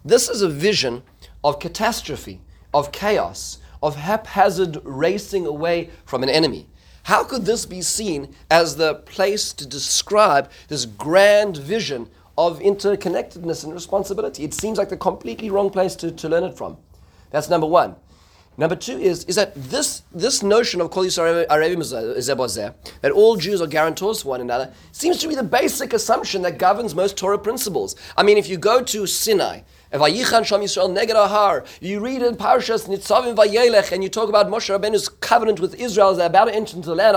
This 0.05 0.31
is 0.31 0.41
a 0.41 0.49
vision 0.49 1.03
of 1.45 1.61
catastrophe, 1.61 2.41
of 2.73 2.91
chaos, 2.91 3.59
of 3.83 3.97
haphazard 3.97 4.79
racing 4.85 5.47
away 5.47 5.91
from 6.07 6.23
an 6.23 6.31
enemy. 6.31 6.69
How 7.05 7.25
could 7.25 7.45
this 7.45 7.67
be 7.67 7.83
seen 7.83 8.35
as 8.51 8.77
the 8.77 8.95
place 8.95 9.53
to 9.55 9.67
describe 9.67 10.51
this 10.69 10.87
grand 10.87 11.59
vision 11.59 12.09
of 12.39 12.61
interconnectedness 12.61 13.65
and 13.65 13.75
responsibility? 13.75 14.45
It 14.45 14.55
seems 14.55 14.79
like 14.79 14.89
the 14.89 14.97
completely 14.97 15.51
wrong 15.51 15.69
place 15.71 15.95
to, 15.97 16.11
to 16.11 16.29
learn 16.29 16.45
it 16.45 16.57
from. 16.57 16.79
That's 17.31 17.49
number 17.49 17.67
one. 17.67 17.97
Number 18.61 18.77
two 18.77 18.99
is, 18.99 19.25
is 19.25 19.37
that 19.37 19.55
this, 19.55 20.03
this 20.13 20.43
notion 20.43 20.83
of 20.83 20.91
Kol 20.91 21.05
Yisrael 21.05 21.47
that 23.01 23.13
all 23.13 23.37
Jews 23.37 23.63
are 23.63 23.67
guarantors 23.67 24.23
for 24.23 24.29
one 24.29 24.43
another, 24.43 24.73
seems 24.93 25.19
to 25.19 25.29
be 25.29 25.35
the 25.35 25.43
basic 25.43 25.95
assumption 25.95 26.43
that 26.43 26.59
governs 26.59 26.95
most 26.95 27.17
Torah 27.17 27.39
principles. 27.39 27.97
I 28.19 28.23
mean, 28.23 28.37
if 28.37 28.51
you 28.51 28.59
go 28.59 28.83
to 28.83 29.07
Sinai, 29.07 29.61
you 29.93 29.99
read 29.99 30.13
in 30.13 30.27
Parshas 32.37 32.87
Nitzavim 32.87 33.35
Vayelech, 33.35 33.93
and 33.93 34.03
you 34.03 34.09
talk 34.11 34.29
about 34.29 34.49
Moshe 34.49 34.79
Rabbeinu's 34.79 35.09
covenant 35.09 35.59
with 35.59 35.75
Israel 35.81 36.11
as 36.11 36.19
they're 36.19 36.27
about 36.27 36.45
to 36.45 36.55
enter 36.55 36.77
into 36.77 36.91
the 36.91 36.95
land, 36.95 37.17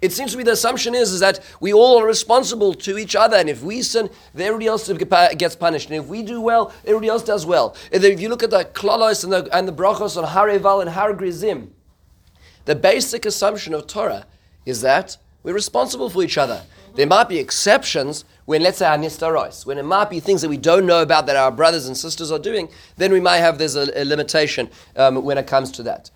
it 0.00 0.12
seems 0.12 0.32
to 0.32 0.36
be 0.36 0.42
the 0.42 0.52
assumption 0.52 0.94
is, 0.94 1.12
is 1.12 1.20
that 1.20 1.40
we 1.60 1.72
all 1.72 1.98
are 1.98 2.06
responsible 2.06 2.74
to 2.74 2.98
each 2.98 3.16
other, 3.16 3.36
and 3.36 3.48
if 3.48 3.62
we 3.62 3.82
sin, 3.82 4.10
everybody 4.36 4.66
else 4.66 4.90
gets 4.90 5.56
punished, 5.56 5.90
and 5.90 5.98
if 5.98 6.06
we 6.06 6.22
do 6.22 6.40
well, 6.40 6.72
everybody 6.84 7.08
else 7.08 7.22
does 7.22 7.46
well. 7.46 7.76
If 7.90 8.20
you 8.20 8.28
look 8.28 8.42
at 8.42 8.50
the 8.50 8.64
klalos 8.64 9.24
and 9.24 9.32
the, 9.32 9.56
and 9.56 9.66
the 9.66 9.72
brachos 9.72 10.20
on 10.20 10.28
Hareval 10.28 10.80
and 10.80 10.90
Har 10.90 11.14
Gerizim, 11.14 11.72
the 12.64 12.74
basic 12.74 13.24
assumption 13.24 13.74
of 13.74 13.86
Torah 13.86 14.26
is 14.64 14.80
that 14.80 15.16
we're 15.42 15.54
responsible 15.54 16.10
for 16.10 16.22
each 16.22 16.36
other. 16.36 16.62
There 16.96 17.06
might 17.06 17.28
be 17.28 17.38
exceptions 17.38 18.24
when, 18.46 18.62
let's 18.62 18.78
say, 18.78 18.86
our 18.86 18.96
nistaros, 18.96 19.66
when 19.66 19.78
it 19.78 19.84
might 19.84 20.10
be 20.10 20.18
things 20.18 20.42
that 20.42 20.48
we 20.48 20.56
don't 20.56 20.86
know 20.86 21.02
about 21.02 21.26
that 21.26 21.36
our 21.36 21.52
brothers 21.52 21.86
and 21.86 21.96
sisters 21.96 22.32
are 22.32 22.38
doing, 22.38 22.68
then 22.96 23.12
we 23.12 23.20
might 23.20 23.38
have 23.38 23.58
there's 23.58 23.76
a, 23.76 23.86
a 24.00 24.04
limitation 24.04 24.70
um, 24.96 25.22
when 25.22 25.38
it 25.38 25.46
comes 25.46 25.70
to 25.72 25.82
that. 25.84 26.10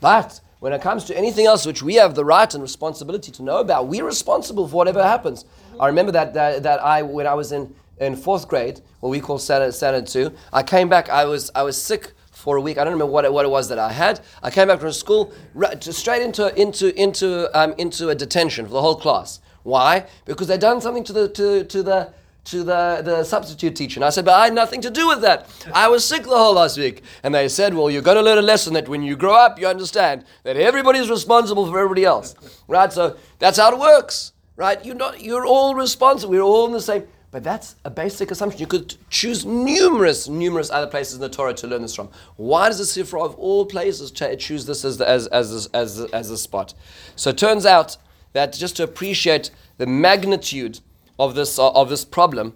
But 0.00 0.40
when 0.66 0.72
it 0.72 0.82
comes 0.82 1.04
to 1.04 1.16
anything 1.16 1.46
else 1.46 1.64
which 1.64 1.80
we 1.80 1.94
have 1.94 2.16
the 2.16 2.24
right 2.24 2.52
and 2.52 2.60
responsibility 2.60 3.30
to 3.30 3.40
know 3.40 3.58
about, 3.58 3.86
we're 3.86 4.04
responsible 4.04 4.66
for 4.66 4.74
whatever 4.74 5.00
happens. 5.00 5.44
I 5.78 5.86
remember 5.86 6.10
that, 6.10 6.34
that, 6.34 6.64
that 6.64 6.82
I, 6.82 7.02
when 7.02 7.24
I 7.24 7.34
was 7.34 7.52
in, 7.52 7.72
in 8.00 8.16
fourth 8.16 8.48
grade, 8.48 8.80
what 8.98 9.10
we 9.10 9.20
call 9.20 9.38
Standard, 9.38 9.74
Standard 9.74 10.08
2, 10.08 10.32
I 10.52 10.64
came 10.64 10.88
back, 10.88 11.08
I 11.08 11.24
was, 11.24 11.52
I 11.54 11.62
was 11.62 11.80
sick 11.80 12.14
for 12.32 12.56
a 12.56 12.60
week. 12.60 12.78
I 12.78 12.82
don't 12.82 12.94
remember 12.94 13.12
what 13.12 13.24
it, 13.24 13.32
what 13.32 13.44
it 13.44 13.48
was 13.48 13.68
that 13.68 13.78
I 13.78 13.92
had. 13.92 14.18
I 14.42 14.50
came 14.50 14.66
back 14.66 14.80
from 14.80 14.90
school 14.90 15.32
right, 15.54 15.80
straight 15.84 16.22
into, 16.22 16.52
into, 16.60 16.92
into, 17.00 17.48
um, 17.56 17.72
into 17.78 18.08
a 18.08 18.16
detention 18.16 18.66
for 18.66 18.72
the 18.72 18.82
whole 18.82 18.96
class. 18.96 19.38
Why? 19.62 20.06
Because 20.24 20.48
they'd 20.48 20.58
done 20.58 20.80
something 20.80 21.04
to 21.04 21.12
the, 21.12 21.28
to, 21.28 21.62
to 21.62 21.82
the, 21.84 22.12
to 22.46 22.58
the, 22.58 23.02
the 23.04 23.24
substitute 23.24 23.76
teacher. 23.76 23.98
And 23.98 24.04
I 24.04 24.10
said, 24.10 24.24
but 24.24 24.34
I 24.34 24.44
had 24.44 24.54
nothing 24.54 24.80
to 24.82 24.90
do 24.90 25.06
with 25.08 25.20
that. 25.20 25.48
I 25.74 25.88
was 25.88 26.04
sick 26.04 26.22
the 26.22 26.30
whole 26.30 26.54
last 26.54 26.78
week. 26.78 27.02
And 27.22 27.34
they 27.34 27.48
said, 27.48 27.74
well, 27.74 27.90
you're 27.90 28.02
going 28.02 28.16
to 28.16 28.22
learn 28.22 28.38
a 28.38 28.42
lesson 28.42 28.74
that 28.74 28.88
when 28.88 29.02
you 29.02 29.16
grow 29.16 29.34
up, 29.34 29.58
you 29.58 29.66
understand 29.66 30.24
that 30.44 30.56
everybody's 30.56 31.10
responsible 31.10 31.66
for 31.66 31.78
everybody 31.78 32.04
else. 32.04 32.34
Right? 32.68 32.92
So 32.92 33.16
that's 33.38 33.58
how 33.58 33.72
it 33.72 33.78
works. 33.78 34.32
Right? 34.56 34.82
You're, 34.84 34.94
not, 34.94 35.20
you're 35.20 35.44
all 35.44 35.74
responsible. 35.74 36.32
We're 36.32 36.40
all 36.40 36.66
in 36.66 36.72
the 36.72 36.80
same. 36.80 37.06
But 37.32 37.42
that's 37.44 37.74
a 37.84 37.90
basic 37.90 38.30
assumption. 38.30 38.60
You 38.60 38.66
could 38.66 38.94
choose 39.10 39.44
numerous, 39.44 40.28
numerous 40.28 40.70
other 40.70 40.86
places 40.86 41.16
in 41.16 41.20
the 41.20 41.28
Torah 41.28 41.52
to 41.54 41.66
learn 41.66 41.82
this 41.82 41.94
from. 41.94 42.08
Why 42.36 42.68
does 42.68 42.78
the 42.78 43.02
Sifra 43.02 43.22
of 43.22 43.34
all 43.34 43.66
places 43.66 44.10
choose 44.10 44.64
this 44.64 44.84
as 44.84 44.96
the, 44.96 45.06
as, 45.06 45.26
as, 45.26 45.68
as, 45.74 46.00
as 46.00 46.28
the 46.30 46.38
spot? 46.38 46.72
So 47.16 47.30
it 47.30 47.38
turns 47.38 47.66
out 47.66 47.98
that 48.32 48.52
just 48.52 48.76
to 48.76 48.84
appreciate 48.84 49.50
the 49.76 49.86
magnitude 49.86 50.80
of 51.18 51.34
this, 51.34 51.58
uh, 51.58 51.70
of 51.70 51.88
this 51.88 52.04
problem, 52.04 52.54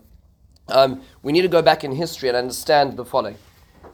um, 0.68 1.02
we 1.22 1.32
need 1.32 1.42
to 1.42 1.48
go 1.48 1.62
back 1.62 1.84
in 1.84 1.92
history 1.92 2.28
and 2.28 2.36
understand 2.36 2.96
the 2.96 3.04
following. 3.04 3.36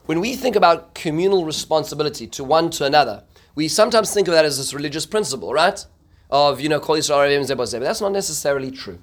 When 0.05 0.19
we 0.19 0.35
think 0.35 0.55
about 0.55 0.93
communal 0.93 1.45
responsibility 1.45 2.27
to 2.27 2.43
one 2.43 2.69
to 2.71 2.85
another, 2.85 3.23
we 3.55 3.67
sometimes 3.67 4.13
think 4.13 4.27
of 4.27 4.33
that 4.33 4.45
as 4.45 4.57
this 4.57 4.73
religious 4.73 5.05
principle, 5.05 5.53
right? 5.53 5.85
Of, 6.29 6.61
you 6.61 6.69
know, 6.69 6.79
Kol 6.79 6.97
Yisrael 6.97 7.57
but 7.57 7.71
that's 7.79 8.01
not 8.01 8.11
necessarily 8.11 8.71
true. 8.71 8.99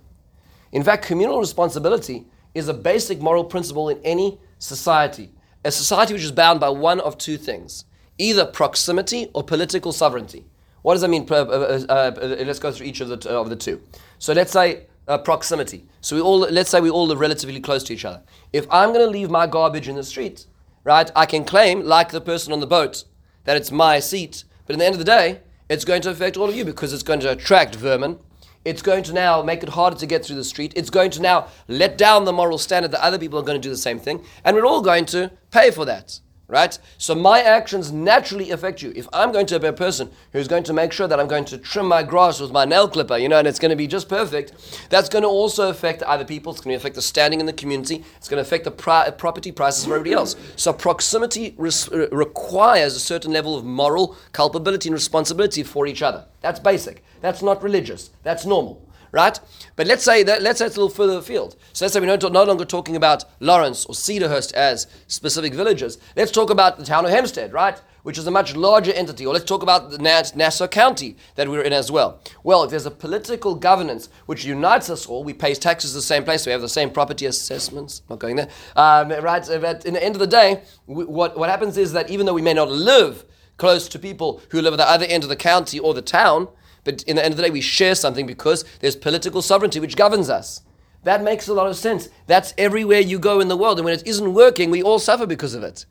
In 0.73 0.83
fact, 0.83 1.05
communal 1.05 1.41
responsibility 1.41 2.27
is 2.55 2.69
a 2.69 2.75
basic 2.75 3.21
moral 3.21 3.45
principle 3.45 3.89
in 3.89 3.99
any 4.05 4.39
society. 4.59 5.33
A 5.65 5.71
society 5.71 6.13
which 6.13 6.23
is 6.23 6.33
bound 6.33 6.61
by 6.61 6.69
one 6.69 7.01
of 7.01 7.19
two 7.19 7.37
things 7.37 7.85
either 8.17 8.47
proximity 8.47 9.29
or 9.35 9.43
political 9.43 9.93
sovereignty. 9.93 10.45
What 10.83 10.95
does 10.95 11.01
that 11.01 11.09
mean? 11.09 11.27
Uh, 11.29 11.35
uh, 11.35 11.85
uh, 11.89 12.37
let's 12.47 12.61
go 12.61 12.71
through 12.71 12.87
each 12.87 13.01
of 13.01 13.09
the, 13.09 13.29
of 13.31 13.51
the 13.51 13.57
two. 13.57 13.81
So 14.19 14.33
let's 14.33 14.53
say 14.53 14.87
uh, 15.09 15.19
proximity. 15.19 15.87
So 16.01 16.17
we 16.17 16.23
all, 16.23 16.39
let's 16.39 16.71
say 16.71 16.81
we 16.81 16.91
all 16.91 17.07
live 17.07 17.21
relatively 17.21 17.61
close 17.61 17.83
to 17.85 17.93
each 17.93 18.05
other. 18.05 18.23
If 18.53 18.67
I'm 18.71 18.93
going 18.93 19.05
to 19.05 19.11
leave 19.11 19.31
my 19.31 19.47
garbage 19.47 19.89
in 19.89 19.97
the 19.97 20.05
street, 20.05 20.47
right, 20.85 21.11
I 21.15 21.27
can 21.27 21.45
claim, 21.45 21.83
like 21.83 22.11
the 22.11 22.21
person 22.21 22.53
on 22.53 22.61
the 22.61 22.67
boat, 22.67 23.05
that 23.45 23.57
it's 23.57 23.71
my 23.71 24.01
seat. 24.01 24.45
But 24.67 24.75
at 24.75 24.79
the 24.79 24.87
end 24.87 24.95
of 24.95 24.99
the 24.99 25.05
day, 25.05 25.41
it's 25.69 25.85
going 25.85 26.03
to 26.03 26.11
affect 26.11 26.37
all 26.37 26.49
of 26.49 26.57
you 26.57 26.65
because 26.65 26.93
it's 26.93 27.03
going 27.03 27.21
to 27.21 27.33
attract 27.33 27.75
vermin. 27.75 28.19
It's 28.65 28.83
going 28.83 29.03
to 29.05 29.13
now 29.13 29.43
make 29.43 29.63
it 29.63 29.71
harder 29.71 29.97
to 29.97 30.07
get 30.07 30.25
through 30.25 30.37
the 30.37 30.45
street. 30.45 30.73
It's 30.75 30.91
going 30.91 31.11
to 31.13 31.23
now 31.23 31.49
let 31.69 31.99
down 31.99 32.25
the 32.25 32.33
moral 32.33 32.57
standard 32.57 32.93
that 32.93 33.05
other 33.05 33.19
people 33.19 33.39
are 33.39 33.43
going 33.43 33.61
to 33.61 33.67
do 33.67 33.71
the 33.71 33.77
same 33.77 33.99
thing. 33.99 34.25
And 34.43 34.57
we're 34.57 34.67
all 34.67 34.81
going 34.81 35.05
to 35.07 35.33
pay 35.51 35.71
for 35.71 35.85
that 35.85 36.21
right? 36.49 36.79
So 36.99 37.15
my 37.15 37.41
actions 37.41 37.91
naturally 37.93 38.51
affect 38.51 38.83
you. 38.83 38.93
If 38.95 39.09
I'm 39.13 39.33
going 39.33 39.47
to 39.47 39.59
be 39.59 39.67
a 39.67 39.73
person 39.73 40.11
who's 40.33 40.49
going 40.49 40.65
to 40.65 40.73
make 40.73 40.93
sure 40.93 41.09
that 41.09 41.19
I'm 41.19 41.29
going 41.29 41.45
to 41.47 41.59
trim 41.59 41.87
my 41.87 42.03
grass 42.03 42.41
with 42.41 42.53
my 42.53 42.65
nail 42.65 42.89
clipper, 42.89 43.17
you 43.17 43.29
know, 43.29 43.39
and 43.39 43.49
it's 43.49 43.59
going 43.59 43.71
to 43.71 43.77
be 43.77 43.87
just 43.87 44.09
perfect, 44.09 44.53
that's 44.91 45.09
going 45.09 45.23
to 45.23 45.29
also 45.29 45.69
affect 45.69 46.03
other 46.03 46.25
people. 46.25 46.53
It's 46.53 46.61
going 46.61 46.75
to 46.75 46.77
affect 46.77 46.95
the 46.95 47.03
standing 47.03 47.41
in 47.41 47.47
the 47.47 47.53
community. 47.53 48.05
It's 48.17 48.29
going 48.29 48.43
to 48.43 48.47
affect 48.47 48.65
the 48.65 48.71
pri- 48.71 49.11
property 49.11 49.53
prices 49.53 49.85
of 49.85 49.93
everybody 49.93 50.13
else. 50.13 50.37
So 50.57 50.73
proximity 50.73 51.55
res- 51.57 51.91
requires 51.91 52.95
a 52.95 53.01
certain 53.01 53.33
level 53.33 53.57
of 53.57 53.65
moral 53.65 54.17
culpability 54.33 54.89
and 54.89 54.95
responsibility 54.95 55.63
for 55.63 55.87
each 55.87 56.03
other. 56.03 56.27
That's 56.41 56.61
basic. 56.61 57.03
That's 57.21 57.43
not 57.43 57.63
religious. 57.63 58.11
That's 58.23 58.45
normal 58.45 58.83
right? 59.15 59.39
But 59.77 59.87
let's 59.87 60.05
say 60.05 60.25
that 60.25 60.43
let's 60.43 60.59
say 60.59 60.67
it's 60.67 60.77
a 60.77 60.81
little 60.81 60.95
further 60.95 61.19
afield. 61.19 61.57
So 61.73 61.85
let's 61.85 61.95
say 61.95 62.01
we're 62.01 62.17
no 62.17 62.45
longer 62.45 62.65
talking 62.65 62.97
about 62.97 63.25
Lawrence 63.41 63.87
or 63.87 63.95
Cedarhurst 63.95 64.53
as 64.55 64.89
specific 65.07 65.55
villages. 65.55 65.99
Let's 66.17 66.33
talk 66.33 66.51
about 66.51 66.79
the 66.79 66.85
town 66.85 67.05
of 67.05 67.13
Hempstead, 67.13 67.53
right? 67.53 67.81
Which 68.03 68.19
is 68.19 68.27
a 68.27 68.31
much 68.31 68.55
larger 68.55 68.93
entity. 68.93 69.25
Or 69.25 69.33
let's 69.33 69.47
talk 69.47 69.63
about 69.63 69.91
the 69.91 69.99
Nassau 69.99 70.67
County 70.67 71.17
that 71.37 71.49
we're 71.49 71.63
in 71.63 71.73
as 71.73 71.91
well. 71.91 72.21
Well, 72.43 72.65
if 72.65 72.71
there's 72.71 72.87
a 72.87 72.91
political 72.91 73.55
governance 73.55 74.11
which 74.27 74.45
unites 74.45 74.91
us 74.91 75.07
all, 75.07 75.25
we 75.25 75.33
pay 75.33 75.55
taxes 75.55 75.95
the 75.95 76.03
same 76.03 76.25
place, 76.25 76.45
we 76.45 76.53
have 76.53 76.61
the 76.61 76.69
same 76.69 76.91
property 76.91 77.25
assessments. 77.25 78.03
Not 78.11 78.19
going 78.19 78.37
there, 78.37 78.49
um, 78.77 79.11
right? 79.11 79.47
But 79.47 79.87
in 79.87 79.95
the 79.95 80.05
end 80.05 80.17
of 80.17 80.21
the 80.21 80.27
day, 80.27 80.63
what 80.87 81.39
what 81.39 81.49
happens 81.49 81.79
is 81.79 81.93
that 81.93 82.11
even 82.11 82.27
though 82.27 82.35
we 82.35 82.43
may 82.43 82.55
not 82.55 82.69
live 82.69 83.25
close 83.57 83.89
to 83.89 83.99
people 83.99 84.43
who 84.51 84.61
live 84.61 84.75
at 84.75 84.79
the 84.79 84.91
other 84.91 85.07
end 85.07 85.23
of 85.23 85.29
the 85.29 85.37
county 85.37 85.79
or 85.79 85.95
the 85.95 86.03
town, 86.03 86.49
but 86.85 87.03
in 87.05 87.17
the 87.17 87.25
end 87.25 87.33
of 87.33 87.37
the 87.39 87.43
day, 87.43 87.51
we 87.51 87.61
share 87.61 87.95
something 87.95 88.27
because 88.27 88.65
there's 88.81 88.97
political 88.97 89.43
sovereignty 89.43 89.81
which 89.81 89.97
governs 89.97 90.31
us. 90.31 90.61
That 91.03 91.23
makes 91.23 91.49
a 91.49 91.55
lot 91.55 91.67
of 91.67 91.77
sense. 91.77 92.09
That's 92.27 92.55
everywhere 92.57 93.01
you 93.01 93.19
go 93.19 93.41
in 93.41 93.49
the 93.49 93.57
world. 93.57 93.79
And 93.79 93.85
when 93.85 93.95
it 93.95 94.07
isn't 94.07 94.35
working, 94.35 94.71
we 94.71 94.83
all 94.83 94.99
suffer 94.99 95.27
because 95.27 95.55
of 95.55 95.63
it. 95.63 95.87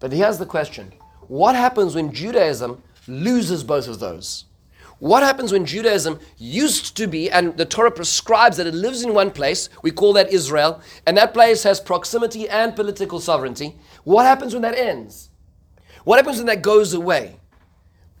But 0.00 0.12
here's 0.12 0.38
the 0.38 0.46
question 0.46 0.92
What 1.28 1.54
happens 1.54 1.94
when 1.94 2.12
Judaism 2.12 2.82
loses 3.06 3.62
both 3.64 3.88
of 3.88 4.00
those? 4.00 4.46
What 4.98 5.24
happens 5.24 5.50
when 5.50 5.66
Judaism 5.66 6.20
used 6.38 6.96
to 6.96 7.08
be, 7.08 7.28
and 7.28 7.56
the 7.56 7.64
Torah 7.64 7.90
prescribes 7.90 8.56
that 8.56 8.68
it 8.68 8.74
lives 8.74 9.02
in 9.02 9.14
one 9.14 9.32
place, 9.32 9.68
we 9.82 9.90
call 9.90 10.12
that 10.12 10.32
Israel, 10.32 10.80
and 11.06 11.16
that 11.16 11.34
place 11.34 11.64
has 11.64 11.80
proximity 11.80 12.48
and 12.48 12.76
political 12.76 13.18
sovereignty? 13.18 13.76
What 14.04 14.26
happens 14.26 14.52
when 14.52 14.62
that 14.62 14.78
ends? 14.78 15.30
What 16.04 16.18
happens 16.18 16.36
when 16.36 16.46
that 16.46 16.62
goes 16.62 16.94
away? 16.94 17.40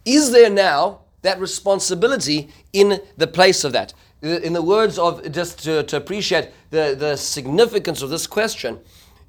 Is 0.04 0.32
there 0.32 0.50
now 0.50 1.01
that 1.22 1.40
responsibility 1.40 2.50
in 2.72 3.00
the 3.16 3.26
place 3.26 3.64
of 3.64 3.72
that. 3.72 3.94
In 4.20 4.52
the 4.52 4.62
words 4.62 4.98
of, 4.98 5.30
just 5.32 5.62
to, 5.64 5.82
to 5.82 5.96
appreciate 5.96 6.50
the, 6.70 6.94
the 6.96 7.16
significance 7.16 8.02
of 8.02 8.10
this 8.10 8.26
question, 8.26 8.78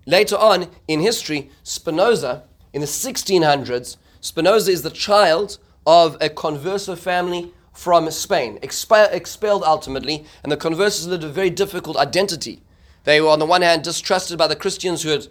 later 0.06 0.36
on 0.36 0.68
in 0.88 1.00
history, 1.00 1.50
Spinoza, 1.64 2.44
in 2.74 2.82
the 2.82 2.88
1600s, 2.88 3.98
Spinoza 4.22 4.72
is 4.72 4.82
the 4.82 4.90
child 4.90 5.58
of 5.86 6.16
a 6.22 6.30
converso 6.30 6.98
family 6.98 7.52
from 7.74 8.10
Spain, 8.12 8.60
expelled 8.62 9.64
ultimately, 9.64 10.26
and 10.44 10.52
the 10.52 10.58
conversos 10.58 11.08
lived 11.08 11.24
a 11.24 11.30
very 11.30 11.50
difficult 11.50 11.98
identity. 11.98 12.62
They 13.04 13.20
were, 13.20 13.30
on 13.30 13.40
the 13.40 13.46
one 13.46 13.64
hand, 13.64 13.84
distrusted 13.84 14.38
by 14.38 14.48
the 14.48 14.56
Christians 14.56 15.02
who 15.02 15.10
had 15.10 15.28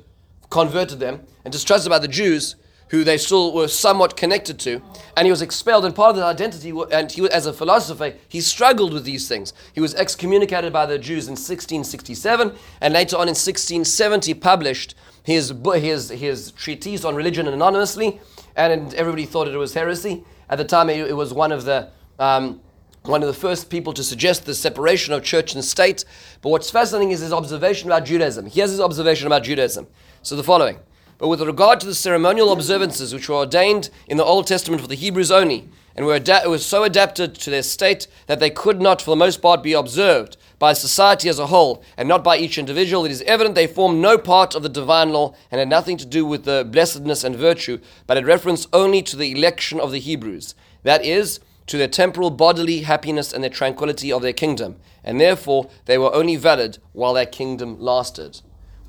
converted 0.50 0.98
them, 1.00 1.22
and 1.44 1.52
distrusted 1.52 1.88
by 1.88 2.00
the 2.00 2.08
Jews 2.08 2.56
who 2.92 3.04
they 3.04 3.16
still 3.16 3.54
were 3.54 3.68
somewhat 3.68 4.18
connected 4.18 4.58
to, 4.60 4.82
and 5.16 5.24
he 5.24 5.30
was 5.30 5.40
expelled. 5.40 5.82
And 5.86 5.94
part 5.94 6.10
of 6.10 6.16
the 6.16 6.24
identity, 6.24 6.74
and 6.92 7.10
he, 7.10 7.26
as 7.30 7.46
a 7.46 7.52
philosopher, 7.52 8.14
he 8.28 8.38
struggled 8.42 8.92
with 8.92 9.04
these 9.04 9.26
things. 9.26 9.54
He 9.72 9.80
was 9.80 9.94
excommunicated 9.94 10.74
by 10.74 10.84
the 10.84 10.98
Jews 10.98 11.26
in 11.26 11.32
1667, 11.32 12.52
and 12.82 12.94
later 12.94 13.16
on 13.16 13.22
in 13.22 13.34
1670 13.34 14.34
published 14.34 14.94
his 15.22 15.54
his 15.74 16.10
his 16.10 16.52
treatise 16.52 17.02
on 17.02 17.14
religion 17.14 17.48
anonymously, 17.48 18.20
and 18.56 18.92
everybody 18.92 19.24
thought 19.24 19.48
it 19.48 19.56
was 19.56 19.72
heresy. 19.72 20.22
At 20.50 20.58
the 20.58 20.64
time, 20.64 20.90
it, 20.90 21.16
was 21.16 21.32
one 21.32 21.50
of 21.50 21.64
the 21.64 21.88
um, 22.18 22.60
one 23.04 23.22
of 23.22 23.26
the 23.26 23.34
first 23.34 23.70
people 23.70 23.94
to 23.94 24.04
suggest 24.04 24.44
the 24.44 24.54
separation 24.54 25.14
of 25.14 25.24
church 25.24 25.54
and 25.54 25.64
state. 25.64 26.04
But 26.42 26.50
what's 26.50 26.70
fascinating 26.70 27.12
is 27.12 27.20
his 27.20 27.32
observation 27.32 27.88
about 27.88 28.04
Judaism. 28.04 28.44
Here's 28.44 28.70
his 28.70 28.80
observation 28.80 29.26
about 29.26 29.44
Judaism. 29.44 29.86
So 30.20 30.36
the 30.36 30.44
following. 30.44 30.78
But 31.22 31.28
with 31.28 31.40
regard 31.40 31.78
to 31.78 31.86
the 31.86 31.94
ceremonial 31.94 32.50
observances 32.50 33.14
which 33.14 33.28
were 33.28 33.36
ordained 33.36 33.90
in 34.08 34.16
the 34.16 34.24
Old 34.24 34.48
Testament 34.48 34.82
for 34.82 34.88
the 34.88 34.96
Hebrews 34.96 35.30
only, 35.30 35.68
and 35.94 36.04
were, 36.04 36.16
ada- 36.16 36.42
were 36.48 36.58
so 36.58 36.82
adapted 36.82 37.36
to 37.36 37.48
their 37.48 37.62
state 37.62 38.08
that 38.26 38.40
they 38.40 38.50
could 38.50 38.82
not, 38.82 39.00
for 39.00 39.10
the 39.10 39.16
most 39.24 39.40
part, 39.40 39.62
be 39.62 39.72
observed 39.72 40.36
by 40.58 40.72
society 40.72 41.28
as 41.28 41.38
a 41.38 41.46
whole, 41.46 41.84
and 41.96 42.08
not 42.08 42.24
by 42.24 42.38
each 42.38 42.58
individual, 42.58 43.04
it 43.04 43.12
is 43.12 43.22
evident 43.22 43.54
they 43.54 43.68
formed 43.68 44.00
no 44.00 44.18
part 44.18 44.56
of 44.56 44.64
the 44.64 44.68
divine 44.68 45.10
law 45.10 45.32
and 45.52 45.60
had 45.60 45.68
nothing 45.68 45.96
to 45.98 46.06
do 46.06 46.26
with 46.26 46.44
the 46.44 46.68
blessedness 46.68 47.22
and 47.22 47.36
virtue, 47.36 47.78
but 48.08 48.16
had 48.16 48.26
reference 48.26 48.66
only 48.72 49.00
to 49.00 49.14
the 49.14 49.30
election 49.30 49.78
of 49.78 49.92
the 49.92 50.00
Hebrews. 50.00 50.56
That 50.82 51.04
is, 51.04 51.38
to 51.68 51.78
their 51.78 51.86
temporal 51.86 52.30
bodily 52.30 52.80
happiness 52.80 53.32
and 53.32 53.44
the 53.44 53.48
tranquility 53.48 54.10
of 54.10 54.22
their 54.22 54.32
kingdom, 54.32 54.74
and 55.04 55.20
therefore 55.20 55.70
they 55.84 55.98
were 55.98 56.12
only 56.12 56.34
valid 56.34 56.78
while 56.92 57.14
their 57.14 57.26
kingdom 57.26 57.78
lasted. 57.78 58.40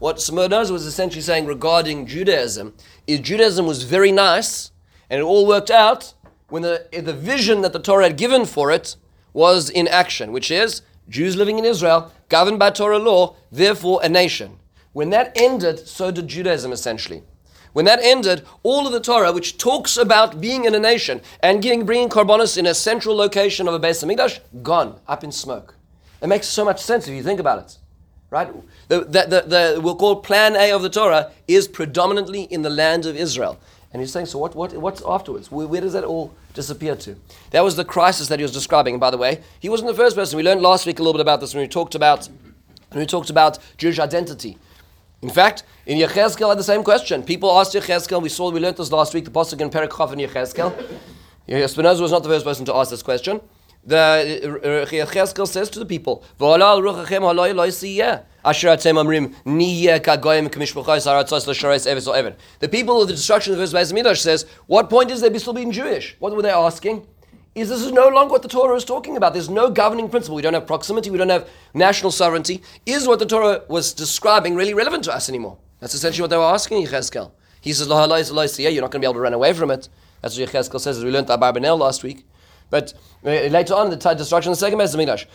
What 0.04 0.20
Spinoza 0.20 0.74
was 0.74 0.86
essentially 0.86 1.22
saying 1.22 1.46
regarding 1.46 2.08
Judaism 2.08 2.74
is 3.08 3.22
Judaism 3.22 3.66
was 3.66 3.84
very 3.84 4.12
nice 4.12 4.72
and 5.10 5.22
it 5.22 5.24
all 5.24 5.48
worked 5.48 5.72
out 5.72 6.14
when 6.50 6.62
the, 6.62 6.90
the 6.92 7.14
vision 7.14 7.62
that 7.62 7.72
the 7.72 7.80
Torah 7.80 8.04
had 8.04 8.18
given 8.18 8.44
for 8.46 8.70
it 8.70 8.98
was 9.32 9.70
in 9.70 9.88
action, 9.88 10.34
which 10.34 10.52
is 10.52 10.82
Jews 11.08 11.38
living 11.38 11.58
in 11.58 11.64
Israel, 11.64 12.12
governed 12.28 12.60
by 12.60 12.70
Torah 12.72 13.00
law, 13.00 13.38
therefore 13.50 14.02
a 14.04 14.10
nation. 14.10 14.60
When 14.92 15.10
that 15.12 15.32
ended, 15.38 15.88
so 15.88 16.12
did 16.12 16.28
Judaism 16.28 16.74
essentially. 16.74 17.24
when 17.72 17.86
that 17.86 18.02
ended, 18.02 18.46
all 18.62 18.86
of 18.86 18.92
the 18.92 19.00
Torah, 19.00 19.32
which 19.32 19.58
talks 19.58 19.96
about 19.96 20.42
being 20.42 20.66
in 20.66 20.76
a 20.76 20.80
nation 20.80 21.22
and 21.40 21.62
bringing 21.62 22.10
korbanos 22.10 22.58
in 22.58 22.66
a 22.66 22.74
central 22.74 23.16
location 23.16 23.70
of 23.70 23.74
a 23.74 23.80
Beis 23.80 24.04
Hamikdash, 24.04 24.42
gone, 24.64 25.00
up 25.08 25.24
in 25.24 25.32
smoke. 25.32 25.76
It 26.22 26.28
makes 26.28 26.48
so 26.48 26.66
much 26.66 26.82
sense 26.82 27.08
if 27.08 27.14
you 27.14 27.24
think 27.24 27.40
about 27.40 27.60
it. 27.60 27.78
Right? 28.34 28.52
The, 28.88 29.02
the, 29.02 29.06
the, 29.06 29.44
the, 29.46 29.80
we'll 29.80 29.96
call 29.96 30.16
plan 30.16 30.56
A 30.56 30.72
of 30.72 30.82
the 30.82 30.90
Torah 30.90 31.32
is 31.48 31.68
predominantly 31.68 32.46
in 32.46 32.64
the 32.64 32.70
land 32.72 33.06
of 33.06 33.16
Israel. 33.16 33.60
And 33.92 34.02
he's 34.02 34.12
saying, 34.12 34.26
so 34.26 34.40
what, 34.40 34.56
what, 34.56 34.74
what's 34.74 35.04
afterwards? 35.06 35.52
Where, 35.52 35.68
where, 35.68 35.82
does 35.82 35.94
that 35.94 36.04
all 36.04 36.34
disappear 36.56 36.96
to? 36.96 37.16
That 37.52 37.64
was 37.64 37.76
the 37.76 37.86
crisis 37.86 38.30
that 38.30 38.40
he 38.40 38.44
was 38.44 38.52
describing. 38.52 38.96
And 38.96 39.00
by 39.00 39.12
the 39.12 39.20
way, 39.20 39.44
he 39.60 39.70
wasn't 39.70 39.90
the 39.90 39.96
first 39.96 40.16
person. 40.16 40.36
We 40.36 40.42
learned 40.42 40.64
last 40.64 40.88
week 40.88 40.98
a 40.98 41.04
little 41.04 41.14
bit 41.14 41.22
about 41.22 41.42
this 41.42 41.54
when 41.54 41.62
we 41.62 41.68
talked 41.68 41.94
about, 41.94 42.28
when 42.90 43.02
we 43.02 43.06
talked 43.06 43.30
about 43.30 43.60
Jewish 43.78 44.00
identity. 44.00 44.58
In 45.22 45.30
fact, 45.30 45.62
in 45.86 46.00
Yechezkel 46.00 46.50
had 46.50 46.58
the 46.58 46.64
same 46.64 46.84
question. 46.84 47.22
People 47.22 47.52
asked 47.52 47.76
Yechezkel, 47.76 48.20
we 48.20 48.30
saw, 48.30 48.50
we 48.50 48.60
learned 48.60 48.78
this 48.78 48.92
last 48.92 49.14
week, 49.14 49.26
the 49.26 49.32
Pasuk 49.32 49.62
in 49.62 49.70
Perak 49.70 49.92
in 49.92 50.28
Yechezkel. 50.28 50.74
Spinoza 51.70 52.02
was 52.02 52.12
not 52.12 52.24
the 52.24 52.30
first 52.30 52.46
person 52.46 52.66
to 52.66 52.74
ask 52.74 52.90
this 52.90 53.04
question 53.04 53.42
the 53.86 53.98
uh, 54.64 54.68
uh, 54.68 54.86
Yechezkel 54.86 55.48
says 55.48 55.70
to 55.72 55.80
the 55.80 55.86
people, 55.86 56.24
The 56.38 56.48
people 62.70 63.02
of 63.02 63.08
the 63.08 63.14
destruction 63.14 63.54
of 63.54 63.60
the 63.60 63.68
first 63.68 63.94
Mikdash 63.94 64.18
says, 64.20 64.46
what 64.68 64.90
point 64.90 65.12
is 65.12 65.22
there 65.22 65.38
still 65.40 65.54
being 65.54 65.72
Jewish? 65.72 66.16
What 66.20 66.36
were 66.36 66.42
they 66.42 66.50
asking? 66.50 67.06
Is 67.56 67.70
this 67.70 67.82
is 67.82 67.92
no 67.92 68.08
longer 68.08 68.32
what 68.32 68.42
the 68.42 68.48
Torah 68.48 68.76
is 68.76 68.84
talking 68.84 69.16
about. 69.16 69.34
There's 69.34 69.50
no 69.50 69.70
governing 69.70 70.10
principle. 70.10 70.36
We 70.36 70.42
don't 70.42 70.56
have 70.56 70.66
proximity. 70.66 71.12
We 71.12 71.20
don't 71.20 71.30
have 71.30 71.48
national 71.74 72.12
sovereignty. 72.12 72.64
Is 72.86 73.08
what 73.08 73.20
the 73.20 73.28
Torah 73.28 73.64
was 73.68 73.94
describing 73.94 74.56
really 74.56 74.74
relevant 74.74 75.04
to 75.04 75.14
us 75.14 75.30
anymore? 75.30 75.58
That's 75.80 75.94
essentially 75.94 76.22
what 76.22 76.32
they 76.32 76.38
were 76.38 76.44
asking 76.44 76.84
Yechezkel. 76.86 77.32
He 77.62 77.72
says, 77.74 77.88
you're 77.88 77.98
not 77.98 78.10
going 78.10 78.58
to 78.58 79.00
be 79.00 79.06
able 79.06 79.14
to 79.14 79.20
run 79.20 79.34
away 79.34 79.54
from 79.54 79.70
it. 79.70 79.88
That's 80.22 80.38
what 80.40 80.50
Yechezkel 80.50 80.80
says, 80.80 80.98
as 80.98 81.06
we 81.06 81.12
learned 81.12 81.30
at 81.30 81.40
Barbanel 81.40 81.78
last 81.78 82.02
week. 82.02 82.26
But 82.70 82.94
uh, 83.26 83.30
later 83.30 83.74
on, 83.76 83.90
the 83.90 83.98
t- 83.98 84.16
destruction 84.16 84.52
of 84.52 84.58
the 84.58 84.66
second 84.66 84.80
Beis 84.80 84.96
Hamikdash, 84.96 85.26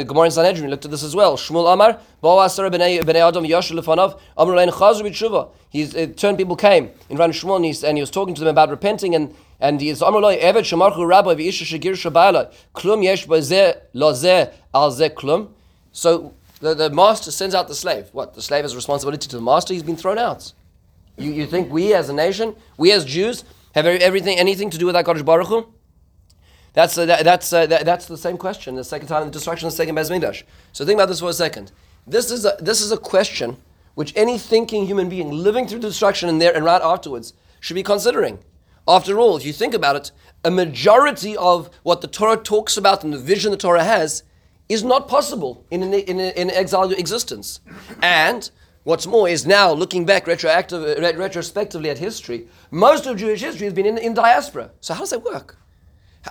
uh, 0.00 0.02
Gemara 0.04 0.26
in 0.26 0.30
Sanhedrin 0.30 0.70
looked 0.70 0.84
at 0.84 0.90
this 0.90 1.02
as 1.02 1.14
well. 1.14 1.36
Shmuel 1.36 1.72
Amar, 1.72 1.98
b'nei 2.22 2.98
Adam 3.00 3.44
Yoshel 3.44 3.80
lefanav, 3.80 4.18
Amar 4.36 4.56
lein 4.56 4.68
chazru 4.68 5.10
b'tshuva. 5.10 5.50
He's 5.70 5.94
uh, 5.94 6.06
turned 6.16 6.38
people 6.38 6.56
came 6.56 6.90
in 7.08 7.16
front 7.16 7.34
of 7.34 7.40
Shmuel, 7.40 7.56
and, 7.56 7.64
he's, 7.64 7.84
and 7.84 7.96
he 7.96 8.02
was 8.02 8.10
talking 8.10 8.34
to 8.34 8.40
them 8.40 8.50
about 8.50 8.70
repenting 8.70 9.14
and 9.14 9.34
and 9.60 9.80
he 9.80 9.90
is 9.90 10.00
Amar 10.00 10.20
loy 10.20 10.38
Evet 10.38 10.64
shemarchu 10.64 11.06
rabbi 11.06 11.34
v'isha 11.34 11.64
shegir 11.64 11.92
shabayla 11.92 12.52
klum 12.74 13.02
yesh 13.04 13.26
b'zeh 13.26 13.78
lozeh 13.94 14.52
al 14.74 14.90
klum. 14.90 15.50
So 15.92 16.34
the, 16.60 16.74
the 16.74 16.90
master 16.90 17.30
sends 17.30 17.54
out 17.54 17.68
the 17.68 17.74
slave. 17.74 18.08
What? 18.12 18.34
The 18.34 18.42
slave 18.42 18.64
has 18.64 18.74
responsibility 18.74 19.28
to 19.28 19.36
the 19.36 19.42
master. 19.42 19.74
He's 19.74 19.82
been 19.82 19.96
thrown 19.96 20.18
out. 20.18 20.52
You, 21.18 21.32
you 21.32 21.46
think 21.46 21.70
we 21.70 21.92
as 21.94 22.08
a 22.08 22.12
nation, 22.14 22.56
we 22.78 22.92
as 22.92 23.04
Jews, 23.04 23.44
have 23.74 23.86
everything, 23.86 24.38
anything 24.38 24.70
to 24.70 24.78
do 24.78 24.86
with 24.86 24.94
that 24.94 25.04
Kodesh 25.04 25.24
Baruch 25.24 25.48
Hu? 25.48 25.66
That's, 26.72 26.96
uh, 26.96 27.06
that, 27.06 27.24
that's, 27.24 27.52
uh, 27.52 27.66
that, 27.66 27.84
that's 27.84 28.06
the 28.06 28.16
same 28.16 28.36
question, 28.36 28.76
the 28.76 28.84
second 28.84 29.08
time 29.08 29.24
the 29.24 29.30
destruction 29.30 29.66
of 29.66 29.72
the 29.72 29.76
second 29.76 29.96
Beis 29.96 30.10
Mikdash. 30.10 30.44
So 30.72 30.84
think 30.84 30.98
about 30.98 31.08
this 31.08 31.20
for 31.20 31.30
a 31.30 31.32
second. 31.32 31.72
This 32.06 32.30
is 32.30 32.44
a, 32.44 32.56
this 32.60 32.80
is 32.80 32.92
a 32.92 32.96
question 32.96 33.56
which 33.94 34.12
any 34.16 34.38
thinking 34.38 34.86
human 34.86 35.08
being 35.08 35.30
living 35.30 35.66
through 35.66 35.80
destruction 35.80 36.28
and 36.28 36.40
there 36.40 36.54
and 36.54 36.64
right 36.64 36.80
afterwards 36.82 37.34
should 37.60 37.74
be 37.74 37.82
considering. 37.82 38.38
After 38.88 39.18
all, 39.18 39.36
if 39.36 39.44
you 39.44 39.52
think 39.52 39.74
about 39.74 39.96
it, 39.96 40.12
a 40.44 40.50
majority 40.50 41.36
of 41.36 41.70
what 41.82 42.00
the 42.00 42.08
Torah 42.08 42.36
talks 42.36 42.76
about 42.76 43.04
and 43.04 43.12
the 43.12 43.18
vision 43.18 43.50
the 43.50 43.56
Torah 43.56 43.84
has 43.84 44.22
is 44.68 44.82
not 44.84 45.08
possible 45.08 45.64
in 45.70 45.82
an, 45.82 45.92
in, 45.92 46.20
an, 46.20 46.32
in 46.34 46.50
exile 46.50 46.90
existence. 46.92 47.60
And 48.00 48.50
what's 48.84 49.06
more 49.06 49.28
is 49.28 49.46
now 49.46 49.72
looking 49.72 50.06
back 50.06 50.26
retroactive, 50.26 50.82
uh, 50.82 51.18
retrospectively 51.18 51.90
at 51.90 51.98
history, 51.98 52.48
most 52.70 53.06
of 53.06 53.18
Jewish 53.18 53.40
history 53.40 53.66
has 53.66 53.74
been 53.74 53.86
in, 53.86 53.98
in 53.98 54.14
diaspora. 54.14 54.70
So 54.80 54.94
how 54.94 55.00
does 55.00 55.10
that 55.10 55.24
work? 55.24 55.58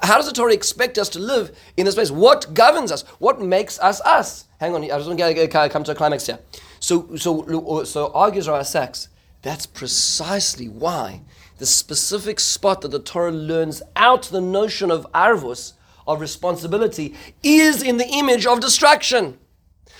How 0.03 0.17
does 0.17 0.27
the 0.27 0.33
Torah 0.33 0.53
expect 0.53 0.97
us 0.97 1.09
to 1.09 1.19
live 1.19 1.57
in 1.75 1.85
this 1.85 1.95
place? 1.95 2.11
What 2.11 2.53
governs 2.53 2.91
us? 2.91 3.01
What 3.17 3.41
makes 3.41 3.79
us 3.79 4.01
us? 4.01 4.45
Hang 4.59 4.75
on, 4.75 4.83
I 4.83 4.87
just 4.87 5.07
want 5.07 5.19
to 5.19 5.69
come 5.69 5.83
to 5.83 5.91
a 5.91 5.95
climax 5.95 6.27
here. 6.27 6.39
So, 6.79 7.15
so, 7.15 7.41
uh, 7.41 7.85
so 7.85 8.11
argues 8.13 8.47
Rav 8.47 8.65
Sacks. 8.67 9.09
That's 9.41 9.65
precisely 9.65 10.67
why 10.67 11.21
the 11.57 11.65
specific 11.65 12.39
spot 12.39 12.81
that 12.81 12.91
the 12.91 12.99
Torah 12.99 13.31
learns 13.31 13.81
out 13.95 14.23
the 14.23 14.41
notion 14.41 14.91
of 14.91 15.07
arvus, 15.13 15.73
of 16.07 16.21
responsibility, 16.21 17.15
is 17.41 17.81
in 17.81 17.97
the 17.97 18.07
image 18.07 18.45
of 18.45 18.59
destruction. 18.59 19.39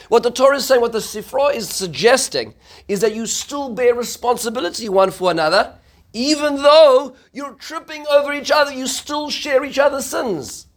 What 0.08 0.24
the 0.24 0.32
Torah 0.32 0.58
is 0.58 0.66
saying, 0.66 0.82
what 0.82 0.92
the 0.92 1.00
Sifra 1.00 1.54
is 1.54 1.70
suggesting, 1.70 2.54
is 2.88 3.02
that 3.02 3.16
you 3.16 3.26
still 3.26 3.74
bear 3.74 3.94
responsibility 3.94 4.88
one 4.90 5.12
for 5.12 5.32
another, 5.32 5.76
even 6.14 6.56
though 6.58 7.16
you're 7.32 7.54
tripping 7.54 8.06
over 8.08 8.34
each 8.34 8.52
other, 8.52 8.74
you 8.74 8.88
still 8.88 9.30
share 9.30 9.64
each 9.64 9.80
other's 9.80 10.06
sins. 10.06 10.68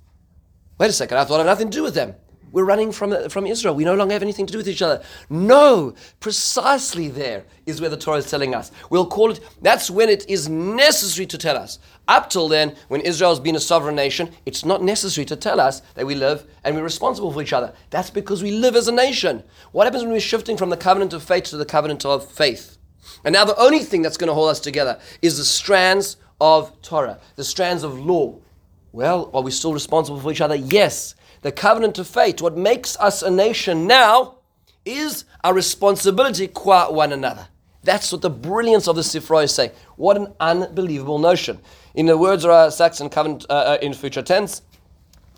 Wait 0.78 0.90
a 0.90 0.92
second, 0.92 1.18
I 1.18 1.24
thought 1.24 1.36
I 1.36 1.38
had 1.38 1.46
nothing 1.46 1.70
to 1.70 1.76
do 1.78 1.82
with 1.82 1.94
them. 1.94 2.14
We're 2.52 2.64
running 2.64 2.92
from, 2.92 3.12
uh, 3.12 3.30
from 3.30 3.46
Israel. 3.46 3.74
We 3.74 3.84
no 3.84 3.94
longer 3.94 4.12
have 4.12 4.22
anything 4.22 4.44
to 4.46 4.52
do 4.52 4.58
with 4.58 4.68
each 4.68 4.82
other. 4.82 5.02
No, 5.30 5.94
precisely 6.20 7.08
there 7.08 7.44
is 7.64 7.80
where 7.80 7.88
the 7.88 7.96
Torah 7.96 8.18
is 8.18 8.30
telling 8.30 8.54
us. 8.54 8.70
We'll 8.90 9.06
call 9.06 9.30
it, 9.30 9.40
that's 9.62 9.90
when 9.90 10.10
it 10.10 10.28
is 10.28 10.50
necessary 10.50 11.26
to 11.26 11.38
tell 11.38 11.56
us. 11.56 11.78
Up 12.08 12.28
till 12.28 12.48
then, 12.48 12.76
when 12.88 13.00
Israel 13.00 13.30
has 13.30 13.40
been 13.40 13.56
a 13.56 13.60
sovereign 13.60 13.96
nation, 13.96 14.30
it's 14.44 14.66
not 14.66 14.82
necessary 14.82 15.24
to 15.26 15.36
tell 15.36 15.60
us 15.60 15.80
that 15.94 16.04
we 16.04 16.14
live 16.14 16.44
and 16.62 16.76
we're 16.76 16.82
responsible 16.82 17.32
for 17.32 17.40
each 17.40 17.54
other. 17.54 17.72
That's 17.88 18.10
because 18.10 18.42
we 18.42 18.50
live 18.50 18.76
as 18.76 18.86
a 18.86 18.92
nation. 18.92 19.42
What 19.72 19.84
happens 19.84 20.02
when 20.02 20.12
we're 20.12 20.20
shifting 20.20 20.58
from 20.58 20.68
the 20.68 20.76
covenant 20.76 21.14
of 21.14 21.22
faith 21.22 21.44
to 21.44 21.56
the 21.56 21.64
covenant 21.64 22.04
of 22.04 22.30
faith? 22.30 22.76
And 23.24 23.32
now 23.32 23.44
the 23.44 23.58
only 23.58 23.80
thing 23.80 24.02
that's 24.02 24.16
going 24.16 24.28
to 24.28 24.34
hold 24.34 24.50
us 24.50 24.60
together 24.60 24.98
is 25.20 25.38
the 25.38 25.44
strands 25.44 26.16
of 26.40 26.80
Torah, 26.82 27.20
the 27.36 27.44
strands 27.44 27.82
of 27.82 27.98
law. 27.98 28.38
Well, 28.92 29.30
are 29.32 29.42
we 29.42 29.50
still 29.50 29.72
responsible 29.72 30.20
for 30.20 30.32
each 30.32 30.40
other? 30.40 30.56
Yes. 30.56 31.14
The 31.42 31.52
covenant 31.52 31.98
of 31.98 32.06
faith, 32.06 32.40
what 32.40 32.56
makes 32.56 32.96
us 32.98 33.22
a 33.22 33.30
nation 33.30 33.86
now, 33.86 34.36
is 34.84 35.24
our 35.44 35.54
responsibility 35.54 36.46
qua 36.46 36.90
one 36.90 37.12
another. 37.12 37.48
That's 37.84 38.12
what 38.12 38.22
the 38.22 38.30
brilliance 38.30 38.86
of 38.86 38.96
the 38.96 39.02
Sifra 39.02 39.48
say. 39.50 39.72
What 39.96 40.16
an 40.16 40.32
unbelievable 40.38 41.18
notion. 41.18 41.58
In 41.94 42.06
the 42.06 42.16
words 42.16 42.44
of 42.44 42.50
our 42.50 42.70
Saxon 42.70 43.08
covenant 43.08 43.44
uh, 43.50 43.52
uh, 43.52 43.78
in 43.82 43.92
future 43.92 44.22
tense, 44.22 44.62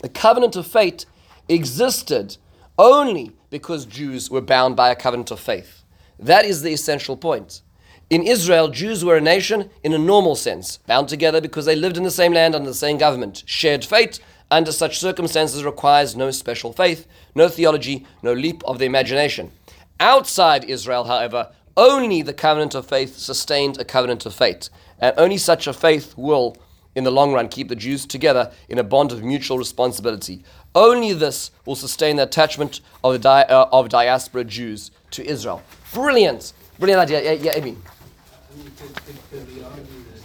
the 0.02 0.08
covenant 0.10 0.56
of 0.56 0.66
faith 0.66 1.06
existed 1.48 2.36
only 2.78 3.32
because 3.50 3.86
Jews 3.86 4.30
were 4.30 4.42
bound 4.42 4.76
by 4.76 4.90
a 4.90 4.96
covenant 4.96 5.30
of 5.30 5.40
faith. 5.40 5.84
That 6.18 6.44
is 6.44 6.62
the 6.62 6.72
essential 6.72 7.16
point. 7.16 7.62
In 8.10 8.22
Israel, 8.22 8.68
Jews 8.68 9.04
were 9.04 9.16
a 9.16 9.20
nation 9.20 9.70
in 9.82 9.94
a 9.94 9.98
normal 9.98 10.36
sense, 10.36 10.78
bound 10.86 11.08
together 11.08 11.40
because 11.40 11.64
they 11.64 11.74
lived 11.74 11.96
in 11.96 12.02
the 12.02 12.10
same 12.10 12.32
land 12.32 12.54
under 12.54 12.68
the 12.68 12.74
same 12.74 12.98
government. 12.98 13.42
Shared 13.46 13.84
fate 13.84 14.20
under 14.50 14.72
such 14.72 14.98
circumstances 14.98 15.64
requires 15.64 16.14
no 16.14 16.30
special 16.30 16.72
faith, 16.72 17.06
no 17.34 17.48
theology, 17.48 18.06
no 18.22 18.32
leap 18.32 18.62
of 18.64 18.78
the 18.78 18.84
imagination. 18.84 19.50
Outside 19.98 20.64
Israel, 20.64 21.04
however, 21.04 21.50
only 21.76 22.22
the 22.22 22.34
covenant 22.34 22.74
of 22.74 22.86
faith 22.86 23.16
sustained 23.16 23.80
a 23.80 23.84
covenant 23.84 24.26
of 24.26 24.34
faith, 24.34 24.68
and 25.00 25.14
only 25.16 25.38
such 25.38 25.66
a 25.66 25.72
faith 25.72 26.14
will, 26.16 26.56
in 26.94 27.04
the 27.04 27.10
long 27.10 27.32
run, 27.32 27.48
keep 27.48 27.68
the 27.68 27.74
Jews 27.74 28.06
together 28.06 28.52
in 28.68 28.78
a 28.78 28.84
bond 28.84 29.12
of 29.12 29.24
mutual 29.24 29.58
responsibility. 29.58 30.44
Only 30.74 31.12
this 31.12 31.50
will 31.64 31.74
sustain 31.74 32.16
the 32.16 32.24
attachment 32.24 32.80
of, 33.02 33.14
the 33.14 33.18
di- 33.18 33.42
uh, 33.44 33.66
of 33.72 33.88
diaspora 33.88 34.44
Jews 34.44 34.90
to 35.12 35.26
Israel. 35.26 35.62
Brilliant, 35.95 36.53
brilliant 36.80 37.03
idea. 37.03 37.22
Yeah, 37.22 37.38
yeah, 37.38 37.53
Amy. 37.55 37.78
I 37.78 38.57
mean, 38.59 38.66
could, 38.76 38.92
could, 39.07 39.14
could 39.30 39.47
we 39.47 39.62
argue 39.62 40.03
that, 40.11 40.22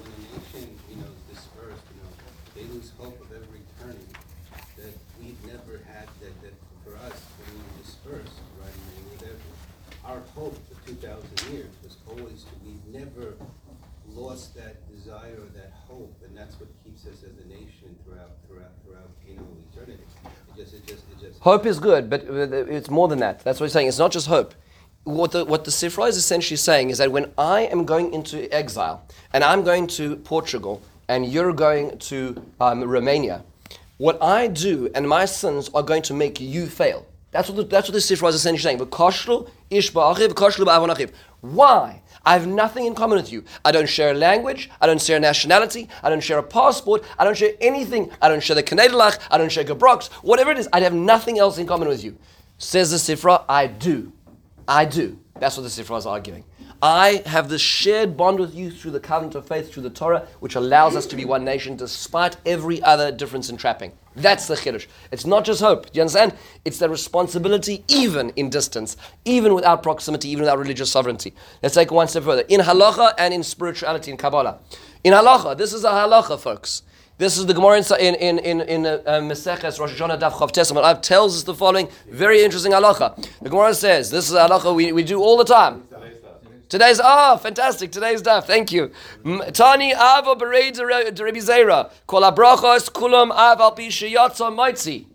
when, 0.00 0.08
a 0.08 0.18
nation, 0.32 0.72
you 0.88 0.96
know, 0.96 1.12
is 1.12 1.36
dispersed, 1.36 1.84
you 1.92 2.00
know, 2.00 2.08
they 2.56 2.64
lose 2.72 2.90
hope 2.96 3.20
of 3.20 3.28
ever 3.28 3.44
returning, 3.52 4.08
that 4.80 4.96
we've 5.20 5.36
never 5.44 5.84
had 5.84 6.08
that, 6.24 6.32
that 6.40 6.56
for 6.82 6.96
us, 6.96 7.12
when 7.36 7.52
we 7.52 7.60
were 7.60 7.76
dispersed, 7.84 8.40
right, 8.56 8.72
and 8.72 9.04
whatever, 9.20 9.44
our 10.08 10.24
hope 10.34 10.56
for 10.72 10.76
two 10.88 10.96
thousand 10.96 11.28
years 11.52 11.68
was 11.84 12.00
always 12.08 12.44
to, 12.48 12.52
we've 12.64 12.86
never 12.88 13.36
lost 14.16 14.56
that 14.56 14.80
desire 14.90 15.36
or 15.44 15.52
that 15.54 15.72
hope, 15.86 16.16
and 16.24 16.34
that's 16.34 16.58
what 16.58 16.68
keeps 16.82 17.04
us 17.04 17.22
as 17.22 17.36
a 17.36 17.46
nation 17.48 17.94
throughout, 18.04 18.32
throughout, 18.48 18.72
throughout, 18.84 19.10
you 19.28 19.36
know, 19.36 19.46
eternity. 19.70 20.08
It 20.24 20.56
just, 20.56 20.72
it 20.72 20.86
just, 20.86 21.04
it 21.12 21.20
just. 21.20 21.38
Hope 21.40 21.66
is 21.66 21.78
good, 21.78 22.08
but 22.08 22.24
it's 22.24 22.88
more 22.88 23.08
than 23.08 23.20
that. 23.20 23.44
That's 23.44 23.60
what 23.60 23.66
he's 23.66 23.72
saying. 23.74 23.88
It's 23.88 23.98
not 23.98 24.10
just 24.10 24.26
hope 24.26 24.54
what 25.04 25.32
the, 25.32 25.44
what 25.44 25.64
the 25.64 25.70
Sifra 25.70 26.08
is 26.08 26.16
essentially 26.16 26.56
saying 26.56 26.90
is 26.90 26.98
that 26.98 27.10
when 27.10 27.32
I 27.38 27.62
am 27.62 27.84
going 27.84 28.12
into 28.12 28.52
exile 28.54 29.02
and 29.32 29.42
I'm 29.42 29.64
going 29.64 29.86
to 29.88 30.16
Portugal 30.16 30.82
and 31.08 31.26
you're 31.26 31.52
going 31.52 31.98
to 31.98 32.42
um, 32.60 32.84
Romania, 32.84 33.42
what 33.96 34.22
I 34.22 34.46
do 34.46 34.90
and 34.94 35.08
my 35.08 35.24
sins 35.24 35.70
are 35.74 35.82
going 35.82 36.02
to 36.02 36.14
make 36.14 36.40
you 36.40 36.66
fail. 36.66 37.06
That's 37.32 37.48
what 37.48 37.56
the, 37.56 37.64
that's 37.64 37.88
what 37.88 37.94
the 37.94 38.00
Sifra 38.00 38.28
is 38.28 38.34
essentially 38.34 38.76
saying. 38.76 38.78
Why? 41.40 42.02
I 42.26 42.32
have 42.34 42.46
nothing 42.46 42.84
in 42.84 42.94
common 42.94 43.16
with 43.16 43.32
you. 43.32 43.44
I 43.64 43.72
don't 43.72 43.88
share 43.88 44.10
a 44.10 44.14
language. 44.14 44.68
I 44.80 44.86
don't 44.86 45.00
share 45.00 45.16
a 45.16 45.20
nationality. 45.20 45.88
I 46.02 46.10
don't 46.10 46.22
share 46.22 46.38
a 46.38 46.42
passport. 46.42 47.02
I 47.18 47.24
don't 47.24 47.36
share 47.36 47.52
anything. 47.60 48.10
I 48.20 48.28
don't 48.28 48.42
share 48.42 48.56
the 48.56 48.62
Kanedalach. 48.62 49.18
I 49.30 49.38
don't 49.38 49.50
share 49.50 49.64
Gebrox. 49.64 50.10
Whatever 50.22 50.50
it 50.50 50.58
is, 50.58 50.68
I 50.72 50.80
have 50.80 50.92
nothing 50.92 51.38
else 51.38 51.56
in 51.56 51.66
common 51.66 51.88
with 51.88 52.04
you. 52.04 52.18
Says 52.58 52.90
the 52.90 52.98
Sifra, 52.98 53.44
I 53.48 53.68
do. 53.68 54.12
I 54.70 54.84
do. 54.84 55.18
That's 55.40 55.56
what 55.56 55.64
the 55.64 55.68
Sifra 55.68 55.98
is 55.98 56.06
arguing. 56.06 56.44
I 56.80 57.24
have 57.26 57.48
this 57.48 57.60
shared 57.60 58.16
bond 58.16 58.38
with 58.38 58.54
you 58.54 58.70
through 58.70 58.92
the 58.92 59.00
covenant 59.00 59.34
of 59.34 59.48
faith, 59.48 59.72
through 59.72 59.82
the 59.82 59.90
Torah, 59.90 60.28
which 60.38 60.54
allows 60.54 60.94
us 60.94 61.06
to 61.06 61.16
be 61.16 61.24
one 61.24 61.44
nation 61.44 61.74
despite 61.74 62.36
every 62.46 62.80
other 62.84 63.10
difference 63.10 63.50
in 63.50 63.56
trapping. 63.56 63.90
That's 64.14 64.46
the 64.46 64.56
Kiddush. 64.56 64.86
It's 65.10 65.26
not 65.26 65.44
just 65.44 65.60
hope. 65.60 65.86
Do 65.86 65.96
you 65.96 66.02
understand? 66.02 66.34
It's 66.64 66.78
the 66.78 66.88
responsibility 66.88 67.84
even 67.88 68.30
in 68.30 68.48
distance, 68.48 68.96
even 69.24 69.54
without 69.54 69.82
proximity, 69.82 70.28
even 70.28 70.42
without 70.42 70.58
religious 70.58 70.92
sovereignty. 70.92 71.34
Let's 71.64 71.74
take 71.74 71.90
one 71.90 72.06
step 72.06 72.22
further. 72.22 72.44
In 72.48 72.60
halacha 72.60 73.14
and 73.18 73.34
in 73.34 73.42
spirituality, 73.42 74.12
in 74.12 74.16
Kabbalah. 74.16 74.60
In 75.02 75.12
halacha, 75.12 75.58
this 75.58 75.72
is 75.72 75.82
a 75.82 75.90
halacha, 75.90 76.38
folks. 76.38 76.82
This 77.20 77.36
is 77.36 77.44
the 77.44 77.52
Gemara 77.52 77.84
in 78.00 78.14
in 78.14 78.38
in 78.38 78.60
in 78.62 78.86
uh, 78.86 79.02
uh 79.04 79.20
Meseches 79.20 79.78
Rosh 79.78 79.92
Hashanah 79.92 80.18
Daf 80.18 80.32
Chav 80.32 80.52
Tesam. 80.52 81.02
tells 81.02 81.36
us 81.36 81.42
the 81.42 81.52
following 81.52 81.86
very 82.08 82.42
interesting 82.42 82.72
halacha. 82.72 83.14
The 83.42 83.50
Gemara 83.50 83.74
says 83.74 84.10
this 84.10 84.30
is 84.30 84.34
a 84.34 84.48
halacha 84.48 84.74
we, 84.74 84.90
we 84.92 85.02
do 85.02 85.20
all 85.20 85.36
the 85.36 85.44
time. 85.44 85.86
Today's 86.70 86.98
ah, 86.98 87.34
oh, 87.34 87.36
fantastic. 87.36 87.92
Today's 87.92 88.22
daf. 88.22 88.44
Thank 88.44 88.72
you. 88.72 88.90
Tani 89.52 89.92
avo 89.92 90.34
berei 90.34 90.72
derebi 90.72 91.42
zera. 91.42 91.92
Kol 92.06 92.22
abrachos 92.22 92.88
kulam 92.88 93.30
av 93.32 93.60
al 93.60 93.72
pi. 93.72 95.06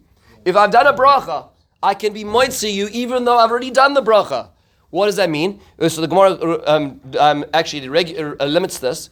If 0.46 0.56
I've 0.56 0.70
done 0.70 0.86
a 0.86 0.94
bracha, 0.94 1.50
I 1.82 1.96
can 1.96 2.14
be 2.14 2.24
moitzi 2.24 2.72
you 2.72 2.88
even 2.92 3.26
though 3.26 3.40
I've 3.40 3.50
already 3.50 3.72
done 3.72 3.96
the 3.96 4.04
bracha. 4.04 4.50
What 4.90 5.08
does 5.08 5.16
that 5.18 5.30
mean? 5.30 5.60
Uh, 5.80 5.90
so 5.90 6.02
the 6.02 6.08
Gemara 6.08 6.62
um, 6.68 7.02
um, 7.20 7.46
actually 7.54 7.88
regu- 7.88 8.36
uh, 8.40 8.46
limits 8.46 8.80
this. 8.80 9.10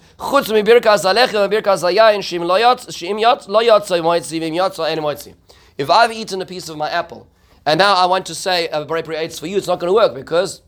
If 5.76 5.90
I've 5.90 6.12
eaten 6.12 6.42
a 6.42 6.46
piece 6.46 6.70
of 6.70 6.78
my 6.78 6.90
apple 6.90 7.28
and 7.66 7.78
now 7.80 7.96
I 7.96 8.06
want 8.06 8.26
to 8.28 8.36
say 8.36 8.68
a 8.68 8.86
berei 8.86 9.40
for 9.40 9.48
you, 9.48 9.58
it's 9.58 9.68
not 9.68 9.80
going 9.80 9.90
to 9.90 9.94
work 9.94 10.14
because 10.14 10.62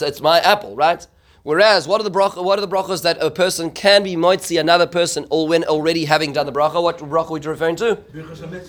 it's 0.00 0.20
my 0.20 0.38
apple, 0.40 0.76
right? 0.76 1.06
Whereas, 1.46 1.86
what 1.86 2.00
are 2.00 2.02
the 2.02 2.10
bracha, 2.10 2.42
what 2.42 2.58
are 2.58 2.60
the 2.60 2.66
brachas 2.66 3.02
that 3.04 3.22
a 3.22 3.30
person 3.30 3.70
can 3.70 4.02
be 4.02 4.16
moitzi 4.16 4.58
another 4.58 4.88
person 4.88 5.26
when 5.30 5.62
already 5.62 6.06
having 6.06 6.32
done 6.32 6.44
the 6.44 6.50
bracha? 6.50 6.82
What 6.82 6.98
bracha 6.98 7.30
are 7.30 7.38
you 7.38 7.48
referring 7.48 7.76
to? 7.76 7.94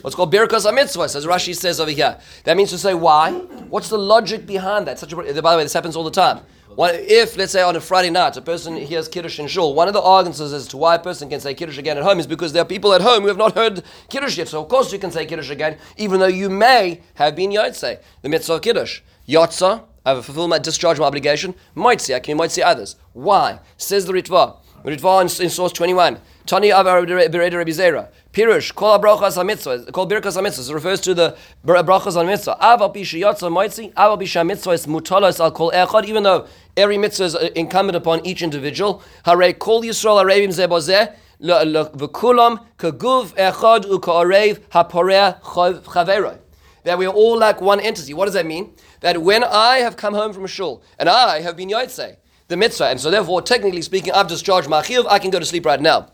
What's 0.03 0.15
called 0.15 0.32
birkas 0.32 0.71
hamitzvahs, 0.71 1.15
as 1.15 1.25
Rashi 1.25 1.55
says 1.55 1.80
over 1.80 1.89
here. 1.89 2.19
That 2.43 2.55
means 2.55 2.69
to 2.69 2.78
say 2.78 2.93
why? 2.93 3.32
What's 3.32 3.89
the 3.89 3.97
logic 3.97 4.45
behind 4.45 4.86
that? 4.86 4.99
Such 4.99 5.11
a, 5.11 5.15
by 5.15 5.23
the 5.32 5.41
way, 5.41 5.63
this 5.63 5.73
happens 5.73 5.95
all 5.95 6.03
the 6.03 6.11
time. 6.11 6.41
if, 6.78 7.36
let's 7.36 7.51
say, 7.51 7.63
on 7.63 7.75
a 7.75 7.82
Friday 7.82 8.11
night, 8.11 8.38
a 8.38 8.43
person 8.43 8.78
hears 8.78 9.07
Kiddush 9.07 9.39
in 9.39 9.47
Shul, 9.47 9.73
one 9.73 9.88
of 9.88 9.95
the 9.95 10.01
arguments 10.03 10.39
as 10.39 10.67
to 10.67 10.78
why 10.78 10.93
a 10.93 10.99
person 10.99 11.30
can 11.30 11.39
say 11.39 11.55
Kiddush 11.55 11.80
again 11.80 11.97
at 11.97 12.03
home 12.03 12.19
is 12.19 12.28
because 12.28 12.53
there 12.53 12.61
are 12.61 12.65
people 12.65 12.93
at 12.93 13.01
home 13.01 13.23
who 13.23 13.30
have 13.30 13.38
not 13.38 13.55
heard 13.55 13.82
Kiddush 14.07 14.38
yet. 14.38 14.49
So, 14.49 14.61
of 14.61 14.69
course, 14.69 14.93
you 14.93 14.99
can 14.99 15.09
say 15.09 15.25
Kiddush 15.25 15.49
again, 15.49 15.80
even 15.97 16.19
though 16.19 16.28
you 16.28 16.51
may 16.51 17.01
have 17.15 17.36
been 17.36 17.49
Yotzei, 17.49 17.97
the 18.21 18.30
mitzvah 18.30 18.59
Kiddush. 18.59 19.01
Yotzah, 19.28 19.84
I 20.08 20.12
have 20.12 20.20
a 20.20 20.24
fulfill 20.24 20.47
my 20.47 20.58
discharge 20.58 20.99
my 20.99 21.05
obligation. 21.05 21.53
Might 21.76 21.99
see, 21.99 22.14
I 22.14 22.22
can 22.22 22.38
might 22.38 22.51
see 22.51 22.62
others. 22.64 22.95
Why? 23.12 23.60
Says 23.76 24.05
the 24.05 24.14
Ritva. 24.14 24.55
Ritva 24.86 25.22
in, 25.22 25.43
in 25.43 25.49
source 25.49 25.74
21. 25.74 26.22
Tani 26.45 26.70
Avar 26.70 27.01
Bereda 27.01 27.58
Rabbi 27.58 27.72
Zera. 27.72 28.08
Pirush, 28.32 28.74
Kol 28.74 28.97
Abrachas 28.97 29.36
HaMitzvah, 29.36 29.91
Kol 29.91 30.08
Birkas 30.08 30.41
HaMitzvah, 30.41 30.74
refers 30.74 31.01
to 31.01 31.14
the 31.14 31.36
Brachas 31.66 32.16
HaMitzvah. 32.16 32.58
Aval 32.58 32.95
Pisha 32.95 33.20
Yotza 33.20 33.51
Moitzi, 33.51 33.93
Aval 33.95 34.18
Pisha 34.18 34.47
Mitzvah 34.47 34.72
is 34.72 34.86
Mutalos 34.86 35.41
Al 35.41 35.51
Kol 35.51 35.72
Echad, 35.72 36.05
even 36.05 36.24
though 36.24 36.47
every 36.78 36.97
mitzvah 36.97 37.26
is 37.26 37.36
uh, 37.36 37.49
incumbent 37.53 37.97
upon 37.97 38.26
each 38.26 38.41
individual. 38.41 39.03
Hare 39.26 39.51
Kol 39.51 39.84
Yisrael 39.84 40.24
Arevim 40.24 40.55
Zebozeh, 40.55 41.14
V'kulam 41.41 42.66
Kaguv 42.78 43.36
Echad 43.36 43.84
U'Ka'arev 43.84 44.60
HaPoreh 44.70 45.41
Chaveroi. 45.41 46.39
That 46.84 46.97
we 46.97 47.05
are 47.05 47.13
all 47.13 47.38
like 47.38 47.59
one 47.59 47.80
entity. 47.80 48.13
What 48.13 48.25
does 48.25 48.34
that 48.36 48.45
mean? 48.45 48.73
that 49.01 49.21
when 49.21 49.43
I 49.43 49.78
have 49.78 49.97
come 49.97 50.13
home 50.13 50.34
from 50.34 50.47
shul 50.47 50.82
and 50.97 51.09
I 51.09 51.41
have 51.41 51.55
been 51.55 51.69
yotzei, 51.69 52.17
the 52.47 52.57
mitzvah, 52.57 52.86
and 52.88 52.99
so 52.99 53.11
therefore, 53.11 53.41
technically 53.41 53.82
speaking, 53.82 54.13
I've 54.13 54.28
discharged 54.28 54.69
my 54.69 54.82
chiyuv, 54.82 55.05
I 55.09 55.19
can 55.19 55.32
go 55.32 55.39
to 55.39 55.45
sleep 55.45 55.65
right 55.65 55.82
now. 55.82 56.11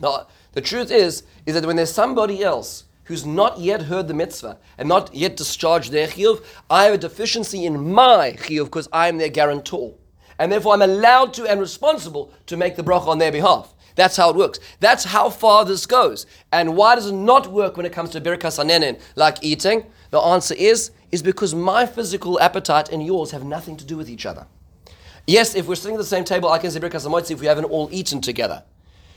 Now, 0.00 0.26
the 0.52 0.60
truth 0.60 0.90
is, 0.90 1.22
is 1.46 1.54
that 1.54 1.66
when 1.66 1.76
there's 1.76 1.92
somebody 1.92 2.42
else 2.42 2.84
who's 3.04 3.24
not 3.24 3.58
yet 3.58 3.82
heard 3.82 4.08
the 4.08 4.14
mitzvah 4.14 4.58
and 4.76 4.88
not 4.88 5.14
yet 5.14 5.36
discharged 5.36 5.92
their 5.92 6.08
chiyuv, 6.08 6.44
I 6.68 6.84
have 6.84 6.94
a 6.94 6.98
deficiency 6.98 7.64
in 7.64 7.92
my 7.92 8.36
chiyuv 8.38 8.64
because 8.64 8.88
I 8.92 9.08
am 9.08 9.18
their 9.18 9.28
guarantor. 9.28 9.94
And 10.38 10.52
therefore, 10.52 10.74
I'm 10.74 10.82
allowed 10.82 11.34
to 11.34 11.46
and 11.46 11.60
responsible 11.60 12.32
to 12.46 12.56
make 12.56 12.76
the 12.76 12.84
bracha 12.84 13.08
on 13.08 13.18
their 13.18 13.32
behalf. 13.32 13.74
That's 13.96 14.16
how 14.16 14.30
it 14.30 14.36
works. 14.36 14.60
That's 14.78 15.04
how 15.04 15.28
far 15.28 15.64
this 15.64 15.84
goes. 15.84 16.24
And 16.52 16.76
why 16.76 16.94
does 16.94 17.06
it 17.06 17.14
not 17.14 17.50
work 17.50 17.76
when 17.76 17.84
it 17.84 17.92
comes 17.92 18.10
to 18.10 18.20
birkas 18.20 18.62
hanenin, 18.62 19.00
like 19.16 19.38
eating? 19.42 19.86
The 20.10 20.20
answer 20.20 20.54
is 20.54 20.90
is 21.10 21.22
because 21.22 21.54
my 21.54 21.86
physical 21.86 22.40
appetite 22.40 22.90
and 22.90 23.04
yours 23.04 23.30
have 23.30 23.44
nothing 23.44 23.76
to 23.78 23.84
do 23.84 23.96
with 23.96 24.10
each 24.10 24.26
other. 24.26 24.46
Yes, 25.26 25.54
if 25.54 25.66
we're 25.66 25.74
sitting 25.74 25.94
at 25.94 25.98
the 25.98 26.04
same 26.04 26.24
table, 26.24 26.48
I 26.48 26.58
can 26.58 26.70
say 26.70 26.80
Birkas 26.80 27.06
Hamotzi 27.06 27.32
if 27.32 27.40
we 27.40 27.46
haven't 27.46 27.66
all 27.66 27.88
eaten 27.92 28.20
together. 28.20 28.62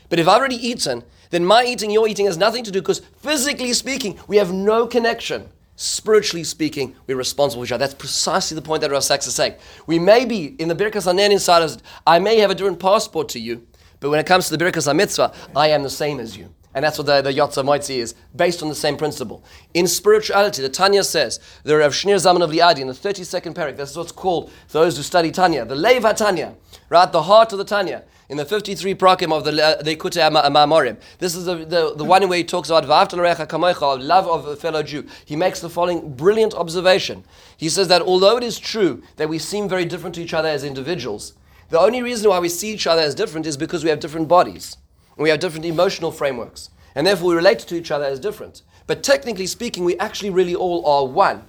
But 0.10 0.20
if 0.20 0.28
I've 0.28 0.40
already 0.40 0.56
eaten, 0.56 1.04
then 1.30 1.46
my 1.46 1.64
eating, 1.64 1.90
your 1.90 2.08
eating 2.08 2.26
has 2.26 2.38
nothing 2.38 2.66
to 2.66 2.72
do 2.72 2.82
because 2.82 3.00
physically 3.00 3.72
speaking, 3.72 4.20
we 4.28 4.36
have 4.38 4.52
no 4.52 4.88
connection. 4.88 5.50
Spiritually 5.78 6.44
speaking, 6.44 6.96
we're 7.08 7.16
responsible 7.16 7.62
for 7.62 7.66
each 7.66 7.72
other. 7.72 7.86
That's 7.86 7.94
precisely 7.94 8.56
the 8.56 8.62
point 8.62 8.82
that 8.82 8.92
Rav 8.92 9.04
Sacks 9.04 9.26
is 9.26 9.36
saying. 9.36 9.56
We 9.88 10.00
may 10.00 10.26
be 10.26 10.48
in 10.60 10.68
the 10.68 10.76
Birkas 10.76 11.08
Hanen 11.08 11.32
inside 11.32 11.62
us, 11.62 11.78
I 12.06 12.20
may 12.20 12.40
have 12.40 12.52
a 12.52 12.56
different 12.56 12.80
passport 12.80 13.30
to 13.30 13.40
you, 13.40 13.66
but 14.02 14.10
when 14.10 14.20
it 14.20 14.26
comes 14.26 14.50
to 14.50 14.58
the 14.58 14.64
Birkas 14.64 14.94
HaMitzvah, 14.94 15.34
I 15.56 15.70
am 15.70 15.82
the 15.82 15.90
same 15.90 16.20
as 16.20 16.36
you. 16.36 16.54
And 16.74 16.86
that's 16.86 16.98
what 16.98 17.08
the, 17.08 17.22
the 17.22 17.34
Yotza 17.34 17.64
Moitzi 17.64 17.98
is, 17.98 18.16
based 18.36 18.64
on 18.64 18.70
the 18.70 18.76
same 18.76 18.96
principle. 18.96 19.44
In 19.74 19.88
spirituality, 19.88 20.62
the 20.62 20.70
Tanya 20.70 21.04
says, 21.04 21.40
the 21.64 21.78
Rav 21.78 21.92
Shneur 21.92 22.16
Zalman 22.16 22.44
of 22.44 22.52
Liadi, 22.52 22.80
in 22.80 22.88
the 22.88 22.94
32nd 22.94 23.54
parak, 23.54 23.78
this 23.78 23.92
is 23.92 23.98
what's 23.98 24.12
called, 24.12 24.52
those 24.70 24.96
who 24.96 25.04
study 25.04 25.32
Tanya, 25.32 25.66
the 25.66 25.76
Leva 25.76 26.14
Tanya, 26.14 26.56
right, 26.90 27.12
the 27.12 27.24
heart 27.24 27.52
of 27.52 27.58
the 27.58 27.66
Tanya, 27.66 28.04
in 28.32 28.38
the 28.38 28.46
53 28.46 28.96
prakim 28.96 29.34
of 29.34 29.44
the 29.44 29.62
uh, 29.62 29.82
the 29.84 29.98
Kutei 29.98 30.32
Ma'amorim. 30.32 30.96
This 31.20 31.36
is 31.36 31.44
the, 31.44 31.66
the, 31.66 31.94
the 31.94 32.06
one 32.06 32.28
where 32.30 32.38
he 32.38 32.46
talks 32.46 32.70
about 32.70 32.86
V'avta 32.86 34.02
love 34.02 34.28
of 34.28 34.48
a 34.48 34.56
fellow 34.56 34.82
Jew. 34.82 35.06
He 35.26 35.36
makes 35.36 35.60
the 35.60 35.70
following 35.70 36.14
brilliant 36.16 36.54
observation. 36.54 37.26
He 37.58 37.68
says 37.68 37.90
that 37.90 38.02
although 38.02 38.38
it 38.38 38.44
is 38.44 38.58
true 38.58 39.04
that 39.18 39.28
we 39.28 39.38
seem 39.38 39.68
very 39.68 39.84
different 39.84 40.16
to 40.16 40.22
each 40.22 40.34
other 40.34 40.48
as 40.48 40.64
individuals, 40.64 41.34
the 41.72 41.80
only 41.80 42.02
reason 42.02 42.30
why 42.30 42.40
we 42.40 42.48
see 42.48 42.72
each 42.72 42.88
other 42.88 43.02
as 43.02 43.16
different 43.16 43.46
is 43.46 43.58
because 43.58 43.84
we 43.84 43.90
have 43.90 44.00
different 44.00 44.30
bodies. 44.30 44.78
We 45.18 45.30
have 45.30 45.40
different 45.40 45.66
emotional 45.66 46.12
frameworks. 46.12 46.70
And 46.96 47.08
therefore 47.08 47.30
we 47.30 47.36
relate 47.36 47.60
to 47.60 47.76
each 47.76 47.92
other 47.92 48.06
as 48.06 48.20
different. 48.20 48.64
But 48.88 49.04
technically 49.04 49.48
speaking, 49.48 49.86
we 49.86 49.98
actually 49.98 50.30
really 50.30 50.56
all 50.56 50.86
are 50.86 51.06
one. 51.06 51.46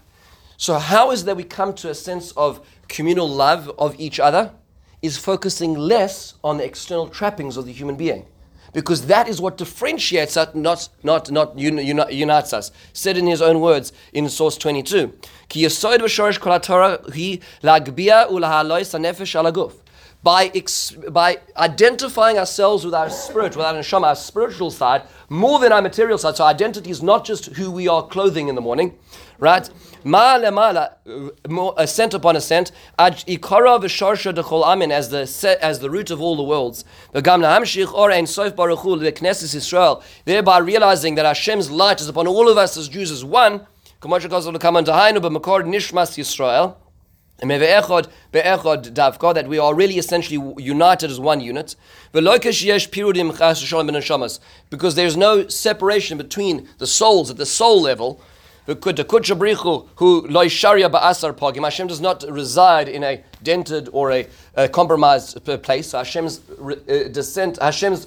So, 0.56 0.78
how 0.78 1.10
is 1.10 1.24
that 1.24 1.36
we 1.36 1.42
come 1.42 1.74
to 1.74 1.90
a 1.90 1.94
sense 1.94 2.30
of 2.32 2.64
communal 2.88 3.28
love 3.28 3.70
of 3.78 3.98
each 3.98 4.20
other? 4.20 4.52
Is 5.00 5.18
focusing 5.18 5.74
less 5.74 6.34
on 6.44 6.58
the 6.58 6.64
external 6.64 7.08
trappings 7.08 7.56
of 7.56 7.66
the 7.66 7.72
human 7.72 7.96
being. 7.96 8.26
Because 8.72 9.06
that 9.06 9.28
is 9.28 9.40
what 9.40 9.58
differentiates 9.58 10.36
us, 10.36 10.54
not, 10.54 10.88
not, 11.02 11.30
not 11.30 11.58
unites 11.58 12.52
us. 12.52 12.70
Said 12.92 13.16
in 13.16 13.26
his 13.26 13.42
own 13.42 13.60
words 13.60 13.92
in 14.12 14.28
source 14.28 14.56
22. 14.56 15.12
Ki 15.48 15.68
by, 20.22 20.50
ex- 20.54 20.92
by 20.92 21.38
identifying 21.56 22.38
ourselves 22.38 22.84
with 22.84 22.94
our 22.94 23.10
spirit, 23.10 23.56
with 23.56 23.66
our 23.66 23.74
neshama, 23.74 24.06
our 24.08 24.16
spiritual 24.16 24.70
side, 24.70 25.02
more 25.28 25.58
than 25.58 25.72
our 25.72 25.82
material 25.82 26.18
side. 26.18 26.36
So 26.36 26.44
identity 26.44 26.90
is 26.90 27.02
not 27.02 27.24
just 27.24 27.46
who 27.56 27.70
we 27.70 27.88
are 27.88 28.06
clothing 28.06 28.48
in 28.48 28.54
the 28.54 28.60
morning, 28.60 28.96
right? 29.38 29.68
Ma'ala 30.04 30.50
ma'ala, 30.52 30.94
uh, 31.48 31.72
ascent 31.76 32.14
upon 32.14 32.36
ascent, 32.36 32.72
ikara 32.98 33.80
v'sharsha 33.80 34.32
dechol 34.34 34.64
amin, 34.64 34.90
as 34.90 35.10
the 35.10 35.58
as 35.60 35.78
the 35.78 35.90
root 35.90 36.10
of 36.10 36.20
all 36.20 36.36
the 36.36 36.42
worlds. 36.42 36.84
Thereby 40.24 40.58
realizing 40.58 41.14
that 41.14 41.26
Hashem's 41.26 41.70
light 41.70 42.00
is 42.00 42.08
upon 42.08 42.26
all 42.26 42.48
of 42.48 42.58
us 42.58 42.76
as 42.76 42.88
Jews 42.88 43.10
as 43.10 43.24
one. 43.24 43.66
That 49.34 49.46
we 49.48 49.58
are 49.58 49.74
really 49.74 49.98
essentially 49.98 50.54
united 50.58 51.10
as 51.10 51.18
one 51.18 51.40
unit. 51.40 51.76
Because 54.70 54.94
there's 54.94 55.16
no 55.16 55.48
separation 55.48 56.18
between 56.18 56.68
the 56.78 56.86
souls 56.86 57.30
at 57.30 57.36
the 57.36 57.46
soul 57.46 57.82
level. 57.82 58.20
Hashem 61.64 61.88
does 61.88 62.00
not 62.00 62.24
reside 62.28 62.88
in 62.88 63.02
a 63.02 63.20
dented 63.42 63.88
or 63.92 64.12
a, 64.12 64.26
a 64.54 64.68
compromised 64.68 65.44
place. 65.62 65.92
Hashem's 65.92 66.40
uh, 66.60 67.08
descent, 67.10 67.58
Hashem's 67.60 68.06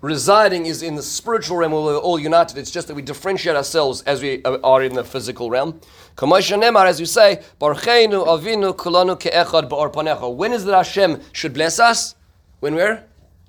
residing 0.00 0.66
is 0.66 0.82
in 0.82 0.94
the 0.94 1.02
spiritual 1.02 1.56
realm 1.56 1.72
where 1.72 1.82
we're 1.82 1.96
all 1.96 2.18
united. 2.18 2.56
It's 2.58 2.70
just 2.70 2.88
that 2.88 2.94
we 2.94 3.02
differentiate 3.02 3.56
ourselves 3.56 4.02
as 4.02 4.22
we 4.22 4.42
are 4.44 4.82
in 4.82 4.94
the 4.94 5.04
physical 5.04 5.50
realm. 5.50 5.80
As 6.20 6.50
you 7.00 7.06
say, 7.06 7.42
when 7.58 7.76
is 10.52 10.64
that 10.64 10.74
Hashem 10.74 11.20
should 11.32 11.54
bless 11.54 11.78
us? 11.78 12.14
When 12.60 12.74
we're 12.74 13.04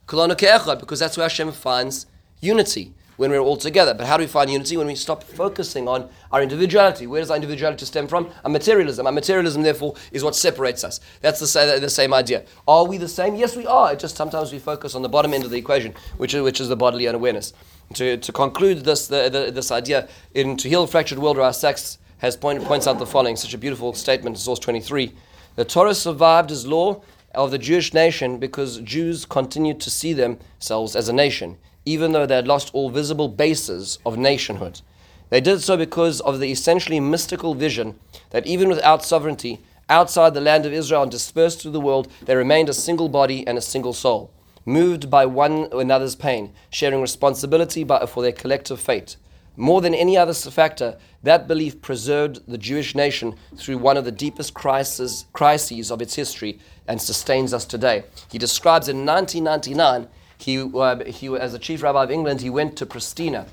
kulanu 0.07 0.35
ke'echad, 0.35 0.79
because 0.79 0.99
that's 0.99 1.17
where 1.17 1.25
Hashem 1.25 1.51
finds 1.51 2.05
unity. 2.41 2.93
When 3.19 3.31
we're 3.31 3.39
all 3.39 3.57
together. 3.57 3.93
But 3.93 4.07
how 4.07 4.15
do 4.15 4.23
we 4.23 4.27
find 4.27 4.49
unity? 4.49 4.77
When 4.77 4.87
we 4.87 4.95
stop 4.95 5.25
focusing 5.25 5.89
on 5.89 6.09
our 6.31 6.41
individuality. 6.41 7.05
Where 7.05 7.19
does 7.19 7.29
our 7.29 7.35
individuality 7.35 7.85
stem 7.85 8.07
from? 8.07 8.31
Our 8.45 8.49
materialism. 8.49 9.05
Our 9.05 9.11
materialism, 9.11 9.61
therefore, 9.61 9.95
is 10.13 10.23
what 10.23 10.37
separates 10.37 10.85
us. 10.85 11.01
That's 11.19 11.41
the, 11.41 11.79
the 11.81 11.89
same 11.89 12.13
idea. 12.13 12.45
Are 12.65 12.85
we 12.85 12.97
the 12.97 13.09
same? 13.09 13.35
Yes, 13.35 13.57
we 13.57 13.67
are. 13.67 13.93
Just 13.93 14.15
sometimes 14.15 14.53
we 14.53 14.59
focus 14.59 14.95
on 14.95 15.01
the 15.01 15.09
bottom 15.09 15.33
end 15.33 15.43
of 15.43 15.51
the 15.51 15.57
equation, 15.57 15.93
which 16.15 16.33
is, 16.33 16.41
which 16.41 16.61
is 16.61 16.69
the 16.69 16.77
bodily 16.77 17.09
unawareness. 17.09 17.51
To, 17.95 18.15
to 18.15 18.31
conclude 18.31 18.85
this, 18.85 19.07
the, 19.07 19.27
the, 19.29 19.51
this 19.51 19.69
idea, 19.69 20.07
in 20.33 20.55
To 20.55 20.69
Heal 20.69 20.83
a 20.83 20.87
Fractured 20.87 21.19
World, 21.19 21.53
Sacks 21.53 21.97
has 22.19 22.37
point, 22.37 22.63
points 22.63 22.87
out 22.87 22.99
the 22.99 23.05
following, 23.05 23.35
such 23.35 23.53
a 23.53 23.57
beautiful 23.57 23.91
statement 23.91 24.37
source 24.37 24.59
23. 24.59 25.13
The 25.57 25.65
Torah 25.65 25.93
survived 25.93 26.51
as 26.51 26.65
law 26.65 27.01
of 27.35 27.51
the 27.51 27.57
Jewish 27.57 27.93
nation 27.93 28.37
because 28.37 28.79
Jews 28.79 29.25
continued 29.25 29.81
to 29.81 29.89
see 29.89 30.13
themselves 30.13 30.95
as 30.95 31.09
a 31.09 31.13
nation, 31.13 31.57
even 31.89 32.11
though 32.11 32.25
they 32.25 32.35
had 32.35 32.47
lost 32.47 32.69
all 32.73 32.89
visible 32.89 33.27
bases 33.27 33.97
of 34.05 34.17
nationhood. 34.17 34.81
They 35.29 35.41
did 35.41 35.61
so 35.61 35.75
because 35.75 36.21
of 36.21 36.39
the 36.39 36.51
essentially 36.51 36.99
mystical 36.99 37.55
vision 37.55 37.99
that 38.29 38.45
even 38.45 38.69
without 38.69 39.03
sovereignty, 39.03 39.59
outside 39.89 40.33
the 40.33 40.41
land 40.49 40.65
of 40.65 40.73
Israel 40.73 41.03
and 41.03 41.11
dispersed 41.11 41.61
through 41.61 41.71
the 41.71 41.79
world, 41.79 42.07
they 42.25 42.35
remained 42.35 42.69
a 42.69 42.73
single 42.73 43.09
body 43.09 43.45
and 43.47 43.57
a 43.57 43.61
single 43.61 43.93
soul 43.93 44.31
moved 44.65 45.09
by 45.09 45.25
one 45.25 45.67
another's 45.71 46.15
pain, 46.15 46.53
sharing 46.69 47.01
responsibility 47.01 47.83
for 47.83 48.21
their 48.21 48.31
collective 48.31 48.79
fate. 48.79 49.15
More 49.57 49.81
than 49.81 49.95
any 49.95 50.15
other 50.15 50.33
factor, 50.33 50.97
that 51.23 51.47
belief 51.47 51.81
preserved 51.81 52.39
the 52.47 52.57
Jewish 52.57 52.95
nation 52.95 53.35
through 53.57 53.79
one 53.79 53.97
of 53.97 54.05
the 54.05 54.11
deepest 54.11 54.53
crises, 54.53 55.25
crises 55.33 55.91
of 55.91 56.01
its 56.01 56.15
history 56.15 56.59
and 56.87 57.01
sustains 57.01 57.53
us 57.53 57.65
today. 57.65 58.03
He 58.31 58.37
describes 58.37 58.87
in 58.87 59.05
1999, 59.05 60.07
he, 60.39 60.59
uh, 60.61 61.03
he, 61.05 61.27
as 61.35 61.51
the 61.51 61.59
chief 61.59 61.83
rabbi 61.83 62.03
of 62.03 62.11
England, 62.11 62.41
he 62.41 62.49
went 62.49 62.77
to 62.77 62.85
Pristina. 62.85 63.45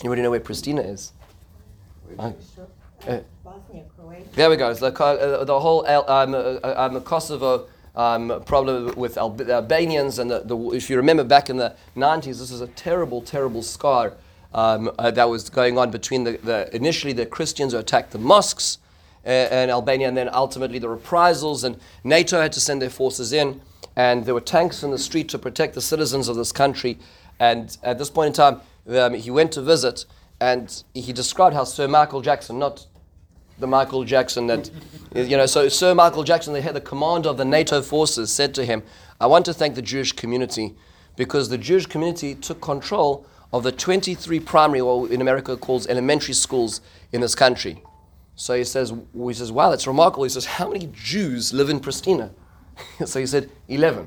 Anybody 0.00 0.22
know 0.22 0.30
where 0.30 0.40
Pristina 0.40 0.84
is? 0.84 1.12
Uh, 2.18 2.32
uh, 3.06 3.20
there 4.32 4.50
we 4.50 4.56
go. 4.56 4.70
It's 4.70 4.80
the, 4.80 4.92
uh, 4.92 5.44
the 5.44 5.60
whole 5.60 5.86
um, 5.86 6.34
uh, 6.34 6.58
um, 6.76 7.00
Kosovo 7.02 7.66
um, 7.94 8.42
problem 8.46 8.94
with 8.96 9.14
the 9.14 9.52
Albanians, 9.52 10.18
and 10.18 10.30
the, 10.30 10.40
the, 10.40 10.56
if 10.70 10.88
you 10.88 10.96
remember 10.96 11.24
back 11.24 11.50
in 11.50 11.58
the 11.58 11.76
90s, 11.96 12.38
this 12.38 12.50
was 12.50 12.60
a 12.60 12.66
terrible, 12.68 13.20
terrible 13.20 13.62
scar 13.62 14.14
um, 14.54 14.90
uh, 14.98 15.10
that 15.10 15.28
was 15.28 15.50
going 15.50 15.78
on 15.78 15.90
between 15.90 16.24
the, 16.24 16.38
the, 16.38 16.74
initially 16.74 17.12
the 17.12 17.26
Christians 17.26 17.72
who 17.72 17.78
attacked 17.78 18.12
the 18.12 18.18
mosques 18.18 18.78
uh, 19.26 19.30
in 19.30 19.70
Albania, 19.70 20.08
and 20.08 20.16
then 20.16 20.28
ultimately 20.32 20.78
the 20.78 20.88
reprisals, 20.88 21.64
and 21.64 21.78
NATO 22.02 22.40
had 22.40 22.52
to 22.52 22.60
send 22.60 22.80
their 22.80 22.90
forces 22.90 23.32
in, 23.32 23.60
and 23.96 24.24
there 24.24 24.34
were 24.34 24.40
tanks 24.40 24.82
in 24.82 24.90
the 24.90 24.98
street 24.98 25.28
to 25.30 25.38
protect 25.38 25.74
the 25.74 25.80
citizens 25.80 26.28
of 26.28 26.36
this 26.36 26.52
country. 26.52 26.98
And 27.38 27.76
at 27.82 27.98
this 27.98 28.10
point 28.10 28.28
in 28.28 28.32
time, 28.32 28.60
um, 28.88 29.14
he 29.14 29.30
went 29.30 29.52
to 29.52 29.62
visit, 29.62 30.04
and 30.40 30.82
he 30.94 31.12
described 31.12 31.54
how 31.54 31.64
Sir 31.64 31.88
Michael 31.88 32.20
Jackson, 32.20 32.58
not 32.58 32.86
the 33.58 33.66
Michael 33.66 34.04
Jackson 34.04 34.46
that, 34.48 34.70
you 35.14 35.36
know, 35.36 35.46
so 35.46 35.68
Sir 35.68 35.94
Michael 35.94 36.24
Jackson, 36.24 36.52
the, 36.52 36.60
head, 36.60 36.74
the 36.74 36.80
commander 36.80 37.28
of 37.28 37.36
the 37.36 37.44
NATO 37.44 37.82
forces, 37.82 38.32
said 38.32 38.54
to 38.54 38.64
him, 38.64 38.82
I 39.20 39.26
want 39.26 39.44
to 39.46 39.54
thank 39.54 39.74
the 39.74 39.82
Jewish 39.82 40.12
community 40.12 40.74
because 41.16 41.48
the 41.48 41.58
Jewish 41.58 41.86
community 41.86 42.34
took 42.34 42.60
control 42.60 43.26
of 43.52 43.62
the 43.62 43.70
23 43.70 44.40
primary, 44.40 44.80
or 44.80 45.08
in 45.08 45.20
America 45.20 45.56
calls 45.56 45.86
elementary 45.86 46.34
schools 46.34 46.80
in 47.12 47.20
this 47.20 47.36
country. 47.36 47.82
So 48.34 48.56
he 48.56 48.64
says, 48.64 48.92
he 49.16 49.32
says, 49.32 49.52
wow, 49.52 49.70
that's 49.70 49.86
remarkable. 49.86 50.24
He 50.24 50.30
says, 50.30 50.44
how 50.44 50.68
many 50.68 50.90
Jews 50.92 51.52
live 51.54 51.70
in 51.70 51.78
Pristina? 51.78 52.30
so 53.04 53.20
he 53.20 53.26
said, 53.26 53.50
11. 53.68 54.06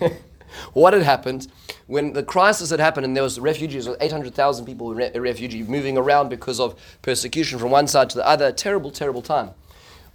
what 0.72 0.92
had 0.92 1.02
happened 1.02 1.48
when 1.86 2.12
the 2.12 2.22
crisis 2.22 2.70
had 2.70 2.80
happened 2.80 3.04
and 3.04 3.16
there 3.16 3.22
was 3.22 3.38
refugees, 3.38 3.88
800,000 4.00 4.64
people 4.64 4.94
re- 4.94 5.10
refugees 5.14 5.68
moving 5.68 5.98
around 5.98 6.28
because 6.28 6.60
of 6.60 6.78
persecution 7.02 7.58
from 7.58 7.70
one 7.70 7.86
side 7.86 8.10
to 8.10 8.16
the 8.16 8.26
other, 8.26 8.52
terrible, 8.52 8.90
terrible 8.90 9.22
time. 9.22 9.50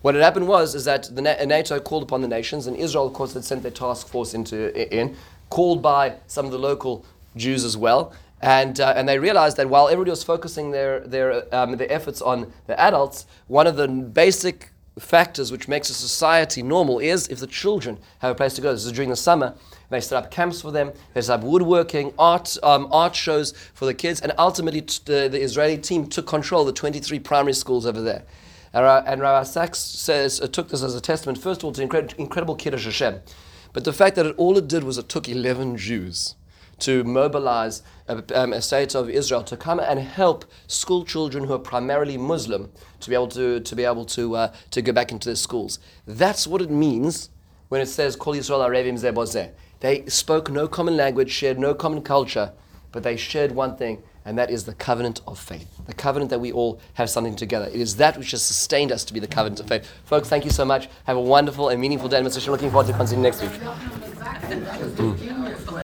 What 0.02 0.16
had 0.16 0.24
happened 0.24 0.48
was 0.48 0.76
is 0.76 0.86
that 0.86 1.04
the 1.16 1.22
NATO 1.22 1.80
called 1.80 2.04
upon 2.04 2.22
the 2.22 2.28
nations, 2.28 2.68
and 2.68 2.78
Israel, 2.78 3.08
of 3.08 3.14
course, 3.14 3.34
had 3.34 3.44
sent 3.44 3.64
their 3.64 3.72
task 3.72 4.08
force 4.08 4.34
into 4.34 4.72
in, 4.96 5.16
called 5.50 5.82
by 5.82 6.18
some 6.28 6.46
of 6.46 6.52
the 6.52 6.60
local 6.60 7.04
Jews 7.36 7.64
as 7.64 7.76
well, 7.76 8.14
and 8.42 8.80
uh, 8.80 8.94
and 8.96 9.10
they 9.10 9.18
realized 9.18 9.58
that 9.58 9.70
while 9.70 9.88
everybody 9.88 10.12
was 10.12 10.24
focusing 10.24 10.70
their 10.70 11.00
their 11.00 11.54
um, 11.54 11.76
their 11.78 11.92
efforts 11.92 12.22
on 12.22 12.54
the 12.68 12.80
adults, 12.80 13.26
one 13.48 13.66
of 13.66 13.76
the 13.76 13.88
basic 13.88 14.72
factors 15.00 15.52
which 15.52 15.68
makes 15.68 15.90
a 15.90 15.94
society 15.94 16.64
normal 16.64 17.00
is 17.00 17.28
if 17.28 17.40
the 17.40 17.48
children 17.48 17.98
have 18.20 18.32
a 18.32 18.36
place 18.36 18.54
to 18.56 18.62
go. 18.62 18.72
This 18.72 18.86
is 18.86 18.92
during 18.92 19.10
the 19.10 19.16
summer. 19.16 19.56
They 19.90 20.02
set 20.02 20.22
up 20.22 20.32
camps 20.32 20.62
for 20.62 20.72
them. 20.72 20.92
They 21.14 21.22
set 21.22 21.40
up 21.40 21.46
woodworking, 21.46 22.14
art, 22.20 22.58
um, 22.64 22.88
art 22.92 23.16
shows 23.16 23.54
for 23.74 23.86
the 23.86 23.94
kids, 23.94 24.20
and 24.22 24.34
ultimately 24.38 24.82
t- 24.82 25.00
the, 25.06 25.30
the, 25.30 25.42
Israeli 25.42 25.78
team 25.78 26.08
took 26.08 26.28
control 26.28 26.62
of 26.62 26.68
the 26.68 26.74
23 26.74 27.20
primary 27.20 27.54
schools 27.54 27.86
over 27.86 28.02
there. 28.02 28.24
And, 28.74 28.86
uh, 28.86 29.04
and 29.06 29.22
Rabbi 29.22 29.44
Sacks 29.44 29.80
says 29.80 30.42
uh, 30.42 30.48
took 30.48 30.70
this 30.70 30.84
as 30.84 30.94
a 30.94 31.02
testament, 31.02 31.38
first 31.38 31.62
of 31.62 31.66
all, 31.66 31.72
to 31.74 31.88
incred- 31.88 32.16
incredible 32.16 32.56
Kiddush 32.56 32.86
Hashem, 32.86 33.22
but 33.74 33.86
the 33.86 33.94
fact 33.94 34.16
that 34.16 34.26
it, 34.26 34.36
all 34.38 34.58
it 34.58 34.68
did 34.68 34.84
was 34.84 34.98
it 34.98 35.08
took 35.08 35.30
11 35.30 35.78
Jews 35.78 36.36
to 36.80 37.04
mobilize 37.04 37.82
a, 38.08 38.24
um, 38.40 38.54
a, 38.54 38.62
state 38.62 38.96
of 38.96 39.10
Israel 39.10 39.44
to 39.44 39.58
come 39.58 39.80
and 39.80 40.00
help 40.00 40.46
school 40.68 41.04
children 41.04 41.44
who 41.46 41.54
are 41.54 41.60
primarily 41.60 42.18
Muslim 42.18 42.72
to 43.00 43.10
be 43.10 43.16
able 43.16 43.28
to, 43.30 43.60
to 43.60 43.76
be 43.76 43.84
able 43.84 44.06
to, 44.06 44.36
uh, 44.36 44.54
to 44.72 44.82
go 44.82 44.92
back 44.92 45.12
into 45.12 45.28
their 45.30 45.36
schools. 45.36 45.80
That's 46.06 46.46
what 46.46 46.62
it 46.62 46.70
means 46.70 47.30
when 47.70 47.82
it 47.82 47.88
says 47.88 48.16
Kol 48.16 48.36
Yisrael 48.36 48.68
Arevim 48.68 48.98
Zebozeh. 49.00 49.52
They 49.80 50.06
spoke 50.06 50.50
no 50.50 50.68
common 50.68 50.98
language, 50.98 51.32
shared 51.32 51.60
no 51.60 51.74
common 51.74 52.02
culture, 52.02 52.52
but 52.92 53.04
they 53.04 53.16
shared 53.18 53.52
one 53.52 53.76
thing, 53.76 54.02
and 54.26 54.38
that 54.38 54.50
is 54.50 54.66
the 54.66 54.74
covenant 54.74 55.22
of 55.28 55.38
faith. 55.40 55.70
The 55.86 55.94
covenant 55.94 56.32
that 56.32 56.40
we 56.40 56.52
all 56.52 56.80
have 56.96 57.10
something 57.10 57.36
together. 57.36 57.68
It 57.68 57.80
is 57.80 57.98
that 57.98 58.18
which 58.18 58.32
has 58.32 58.42
sustained 58.42 58.92
us 58.92 59.04
to 59.06 59.14
be 59.14 59.20
the 59.20 59.28
covenant 59.28 59.60
of 59.60 59.68
faith. 59.68 59.88
Folks, 60.06 60.30
thank 60.30 60.46
you 60.46 60.52
so 60.52 60.66
much. 60.66 60.90
Have 61.06 61.18
a 61.18 61.22
wonderful 61.22 61.70
and 61.70 61.80
meaningful 61.80 62.10
day. 62.10 62.22
Mr. 62.22 62.48
Looking 62.48 62.72
forward 62.72 62.88
to 62.88 62.94
continuing 62.94 63.24
next 63.24 63.42
week. 63.42 63.52
Mm. 64.98 65.64